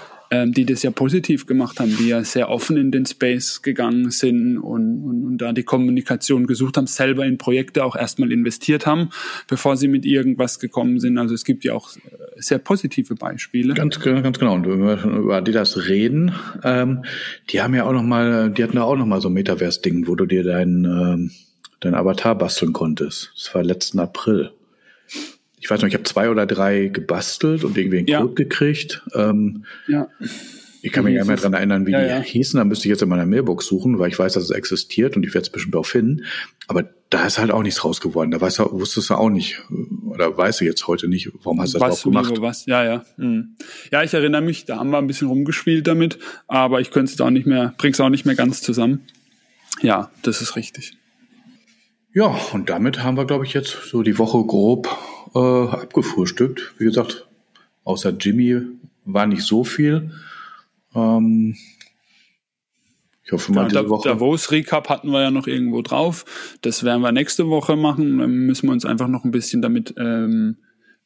die 0.48 0.66
das 0.66 0.84
ja 0.84 0.92
positiv 0.92 1.46
gemacht 1.46 1.80
haben, 1.80 1.96
die 1.98 2.10
ja 2.10 2.24
sehr 2.24 2.50
offen 2.50 2.78
in 2.78 2.92
den 2.92 3.06
Space 3.06 3.62
gegangen 3.62 4.12
sind 4.12 4.58
und, 4.58 5.04
und, 5.04 5.26
und 5.26 5.38
da 5.38 5.54
die 5.54 5.64
Kommunikation 5.64 6.48
gesucht 6.48 6.78
haben, 6.78 6.88
selber 6.88 7.26
in 7.26 7.38
Projekte 7.38 7.84
auch 7.84 7.96
erstmal 7.96 8.32
investiert 8.32 8.86
haben, 8.86 9.10
bevor 9.48 9.78
sie 9.78 9.88
mit 9.88 10.06
irgendwas 10.06 10.60
gekommen 10.60 11.00
sind. 11.00 11.18
Also 11.18 11.34
es 11.34 11.44
gibt 11.44 11.64
ja 11.64 11.74
auch 11.74 11.96
äh, 11.96 12.00
sehr 12.38 12.60
positive 12.60 13.16
Beispiele. 13.16 13.74
Ganz, 13.74 14.00
ganz 14.00 14.40
genau. 14.40 14.56
Und 14.56 14.68
wenn 14.68 14.80
wir 14.80 14.98
schon 14.98 15.18
über 15.18 15.38
Adidas 15.38 15.88
reden, 15.88 16.34
ähm, 16.64 17.04
die 17.50 17.62
haben 17.62 17.74
ja 17.76 17.86
auch 17.86 17.94
noch 17.94 18.04
mal, 18.04 18.52
die 18.52 18.64
hatten 18.64 18.78
ja 18.78 18.84
auch 18.84 18.96
noch 18.96 19.06
mal 19.06 19.22
so 19.22 19.30
ein 19.30 19.34
Metaverse-Ding, 19.34 20.08
wo 20.08 20.16
du 20.16 20.26
dir 20.26 20.44
deinen 20.44 20.86
ähm, 20.86 21.32
dein 21.84 21.96
Avatar 21.96 22.38
basteln 22.38 22.74
konntest. 22.74 23.32
Das 23.36 23.54
war 23.54 23.64
letzten 23.64 24.00
April. 24.00 24.52
Ich 25.64 25.70
weiß 25.70 25.82
noch, 25.82 25.88
ich 25.88 25.94
habe 25.94 26.04
zwei 26.04 26.30
oder 26.30 26.46
drei 26.46 26.88
gebastelt 26.88 27.64
und 27.64 27.78
irgendwie 27.78 28.00
einen 28.00 28.08
ja. 28.08 28.20
Code 28.20 28.34
gekriegt. 28.34 29.02
Ähm, 29.16 29.64
ja. 29.88 30.10
Ich 30.82 30.92
kann 30.92 31.06
mich 31.06 31.16
gar 31.16 31.22
nicht 31.22 31.28
mehr 31.30 31.38
dran 31.38 31.54
erinnern, 31.54 31.88
wie 31.88 31.92
ja, 31.92 32.02
die 32.02 32.10
ja. 32.10 32.20
hießen. 32.20 32.58
Da 32.58 32.66
müsste 32.66 32.86
ich 32.86 32.90
jetzt 32.90 33.02
in 33.02 33.08
meiner 33.08 33.26
Mailbox 33.26 33.66
suchen, 33.68 33.98
weil 33.98 34.10
ich 34.10 34.20
weiß, 34.20 34.34
dass 34.34 34.44
es 34.44 34.50
existiert 34.50 35.16
und 35.16 35.26
ich 35.26 35.34
werde 35.34 35.44
es 35.44 35.50
bestimmt 35.50 35.78
auch 35.78 35.86
finden. 35.86 36.26
Aber 36.68 36.84
da 37.10 37.26
ist 37.26 37.38
halt 37.40 37.52
auch 37.52 37.64
nichts 37.64 37.86
raus 37.86 38.02
geworden. 38.02 38.32
Da 38.32 38.42
weißt 38.42 38.60
du, 38.60 38.74
wusstest 38.74 39.10
du 39.10 39.14
auch 39.14 39.30
nicht, 39.30 39.62
oder 40.06 40.38
weißt 40.38 40.60
du 40.60 40.66
jetzt 40.66 40.86
heute 40.86 41.08
nicht, 41.08 41.32
warum 41.44 41.62
hast 41.62 41.76
du 41.76 41.80
das 41.80 42.04
überhaupt 42.04 42.28
gemacht? 42.28 42.42
Was? 42.42 42.66
Ja, 42.66 42.84
ja. 42.84 43.06
Hm. 43.16 43.56
Ja, 43.90 44.04
ich 44.04 44.14
erinnere 44.14 44.42
mich, 44.42 44.66
da 44.66 44.80
haben 44.80 44.90
wir 44.90 44.98
ein 44.98 45.08
bisschen 45.08 45.30
rumgespielt 45.30 45.88
damit, 45.88 46.20
aber 46.50 46.82
ich 46.82 46.92
könnte 46.92 47.14
es 47.14 47.22
auch 47.22 47.30
nicht 47.30 47.48
mehr, 47.48 47.74
bring's 47.78 48.02
auch 48.02 48.10
nicht 48.10 48.26
mehr 48.26 48.36
ganz 48.36 48.62
zusammen. 48.62 49.00
Ja, 49.82 50.12
das 50.24 50.42
ist 50.42 50.58
richtig. 50.58 50.92
Ja, 52.14 52.38
und 52.52 52.70
damit 52.70 53.02
haben 53.02 53.16
wir, 53.16 53.24
glaube 53.24 53.46
ich, 53.46 53.54
jetzt 53.54 53.78
so 53.90 54.04
die 54.04 54.18
Woche 54.20 54.44
grob 54.46 54.90
äh, 55.36 55.40
abgefrühstückt. 55.40 56.74
Wie 56.78 56.86
gesagt, 56.86 57.28
außer 57.84 58.12
Jimmy 58.12 58.62
war 59.06 59.26
nicht 59.28 59.44
so 59.44 59.64
viel. 59.64 60.12
Ähm, 60.96 61.56
ich 63.26 63.32
hoffe 63.32 63.54
mal, 63.54 63.64
ja, 63.64 63.68
diese 63.70 63.90
Woche. 63.90 64.10
Davos 64.10 64.52
Recap 64.52 64.90
hatten 64.90 65.10
wir 65.12 65.22
ja 65.22 65.32
noch 65.32 65.48
irgendwo 65.48 65.82
drauf. 65.82 66.26
Das 66.62 66.84
werden 66.84 67.02
wir 67.02 67.12
nächste 67.12 67.48
Woche 67.48 67.76
machen. 67.76 68.20
Dann 68.20 68.32
müssen 68.32 68.68
wir 68.68 68.74
uns 68.74 68.86
einfach 68.86 69.08
noch 69.08 69.24
ein 69.24 69.32
bisschen 69.32 69.62
damit 69.62 69.94
ähm, 69.98 70.58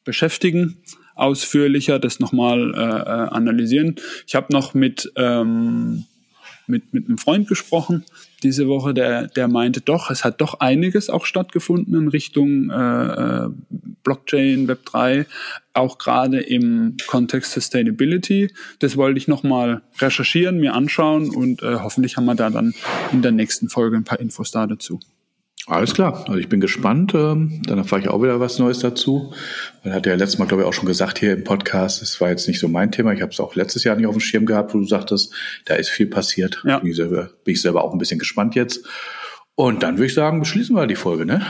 beschäftigen, 0.04 0.78
ausführlicher 1.14 1.98
das 1.98 2.18
nochmal 2.18 2.74
äh, 2.74 2.78
äh, 2.78 3.28
analysieren. 3.28 3.96
Ich 4.26 4.34
habe 4.34 4.52
noch 4.52 4.74
mit, 4.74 5.12
ähm, 5.16 6.06
mit, 6.66 6.92
mit 6.92 7.06
einem 7.06 7.18
Freund 7.18 7.46
gesprochen 7.46 8.04
diese 8.42 8.68
Woche, 8.68 8.94
der, 8.94 9.26
der 9.28 9.48
meinte 9.48 9.80
doch, 9.80 10.10
es 10.10 10.24
hat 10.24 10.40
doch 10.40 10.60
einiges 10.60 11.10
auch 11.10 11.26
stattgefunden 11.26 11.94
in 11.94 12.08
Richtung 12.08 12.70
äh, 12.70 13.44
äh 13.44 13.48
Blockchain, 14.04 14.66
Web3, 14.68 15.26
auch 15.74 15.98
gerade 15.98 16.40
im 16.40 16.96
Kontext 17.08 17.52
Sustainability. 17.52 18.50
Das 18.78 18.96
wollte 18.96 19.18
ich 19.18 19.28
nochmal 19.28 19.82
recherchieren, 19.98 20.58
mir 20.58 20.74
anschauen 20.74 21.28
und 21.28 21.62
äh, 21.62 21.76
hoffentlich 21.80 22.16
haben 22.16 22.24
wir 22.24 22.34
da 22.34 22.48
dann 22.48 22.74
in 23.12 23.20
der 23.20 23.32
nächsten 23.32 23.68
Folge 23.68 23.96
ein 23.96 24.04
paar 24.04 24.20
Infos 24.20 24.50
da 24.50 24.66
dazu. 24.66 24.98
Alles 25.68 25.92
klar, 25.92 26.24
also 26.26 26.36
ich 26.36 26.48
bin 26.48 26.60
gespannt. 26.60 27.12
Ähm, 27.14 27.60
dann 27.66 27.76
erfahre 27.76 28.00
ich 28.00 28.08
auch 28.08 28.22
wieder 28.22 28.40
was 28.40 28.58
Neues 28.58 28.78
dazu. 28.78 29.34
Man 29.84 29.92
hat 29.92 30.06
ja 30.06 30.14
letztes 30.14 30.38
Mal, 30.38 30.46
glaube 30.46 30.62
ich, 30.62 30.68
auch 30.68 30.72
schon 30.72 30.86
gesagt 30.86 31.18
hier 31.18 31.34
im 31.34 31.44
Podcast, 31.44 32.00
es 32.00 32.18
war 32.22 32.30
jetzt 32.30 32.48
nicht 32.48 32.58
so 32.58 32.68
mein 32.68 32.90
Thema. 32.90 33.12
Ich 33.12 33.20
habe 33.20 33.32
es 33.32 33.38
auch 33.38 33.54
letztes 33.54 33.84
Jahr 33.84 33.94
nicht 33.94 34.06
auf 34.06 34.14
dem 34.14 34.20
Schirm 34.20 34.46
gehabt, 34.46 34.72
wo 34.72 34.78
du 34.78 34.86
sagtest, 34.86 35.34
da 35.66 35.74
ist 35.74 35.90
viel 35.90 36.06
passiert. 36.06 36.62
Ja. 36.64 36.78
Bin, 36.78 36.90
ich 36.90 36.96
selber, 36.96 37.30
bin 37.44 37.52
ich 37.52 37.60
selber 37.60 37.84
auch 37.84 37.92
ein 37.92 37.98
bisschen 37.98 38.18
gespannt 38.18 38.54
jetzt. 38.54 38.86
Und 39.56 39.82
dann 39.82 39.96
würde 39.96 40.06
ich 40.06 40.14
sagen, 40.14 40.40
beschließen 40.40 40.74
wir 40.74 40.86
die 40.86 40.96
Folge, 40.96 41.26
ne? 41.26 41.44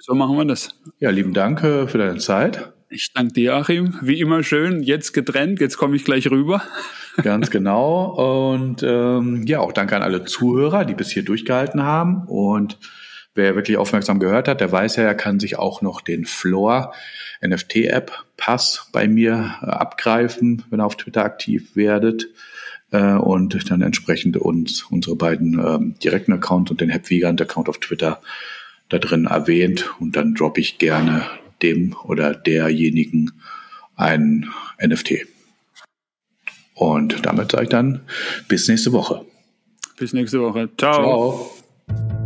So 0.00 0.14
machen 0.14 0.36
wir 0.36 0.44
das. 0.44 0.74
Ja, 0.98 1.08
lieben 1.08 1.32
Dank 1.32 1.62
äh, 1.64 1.86
für 1.86 1.96
deine 1.96 2.18
Zeit. 2.18 2.72
Ich 2.90 3.12
danke 3.14 3.32
dir, 3.32 3.54
Achim. 3.54 3.94
Wie 4.02 4.20
immer 4.20 4.42
schön, 4.42 4.82
jetzt 4.82 5.14
getrennt, 5.14 5.60
jetzt 5.60 5.78
komme 5.78 5.96
ich 5.96 6.04
gleich 6.04 6.30
rüber. 6.30 6.62
Ganz 7.22 7.50
genau. 7.50 8.52
Und 8.52 8.82
ähm, 8.82 9.44
ja, 9.46 9.60
auch 9.60 9.72
danke 9.72 9.96
an 9.96 10.02
alle 10.02 10.24
Zuhörer, 10.24 10.84
die 10.84 10.94
bis 10.94 11.10
hier 11.10 11.24
durchgehalten 11.24 11.82
haben. 11.82 12.26
Und 12.26 12.78
wer 13.34 13.54
wirklich 13.54 13.76
aufmerksam 13.76 14.18
gehört 14.18 14.48
hat, 14.48 14.60
der 14.60 14.70
weiß 14.70 14.96
ja, 14.96 15.04
er 15.04 15.14
kann 15.14 15.40
sich 15.40 15.58
auch 15.58 15.82
noch 15.82 16.00
den 16.00 16.24
Floor 16.24 16.92
NFT-App 17.44 18.12
Pass 18.36 18.88
bei 18.92 19.08
mir 19.08 19.56
äh, 19.62 19.66
abgreifen, 19.66 20.64
wenn 20.70 20.80
ihr 20.80 20.86
auf 20.86 20.96
Twitter 20.96 21.24
aktiv 21.24 21.74
werdet 21.74 22.28
äh, 22.90 23.14
und 23.14 23.70
dann 23.70 23.82
entsprechend 23.82 24.36
uns 24.36 24.84
unsere 24.84 25.16
beiden 25.16 25.54
ähm, 25.54 25.94
direkten 26.02 26.32
Accounts 26.32 26.70
und 26.70 26.80
den 26.80 26.90
Hepvigant-Account 26.90 27.68
auf 27.68 27.78
Twitter 27.78 28.20
da 28.88 28.98
drin 28.98 29.26
erwähnt 29.26 29.88
und 30.00 30.16
dann 30.16 30.34
droppe 30.34 30.60
ich 30.60 30.78
gerne 30.78 31.26
dem 31.62 31.96
oder 32.04 32.34
derjenigen 32.34 33.32
ein 33.96 34.50
NFT. 34.84 35.26
Und 36.74 37.24
damit 37.24 37.52
sage 37.52 37.64
ich 37.64 37.70
dann 37.70 38.00
bis 38.48 38.68
nächste 38.68 38.92
Woche. 38.92 39.24
Bis 39.96 40.12
nächste 40.12 40.40
Woche. 40.40 40.68
Ciao. 40.76 41.52
Ciao. 41.86 42.21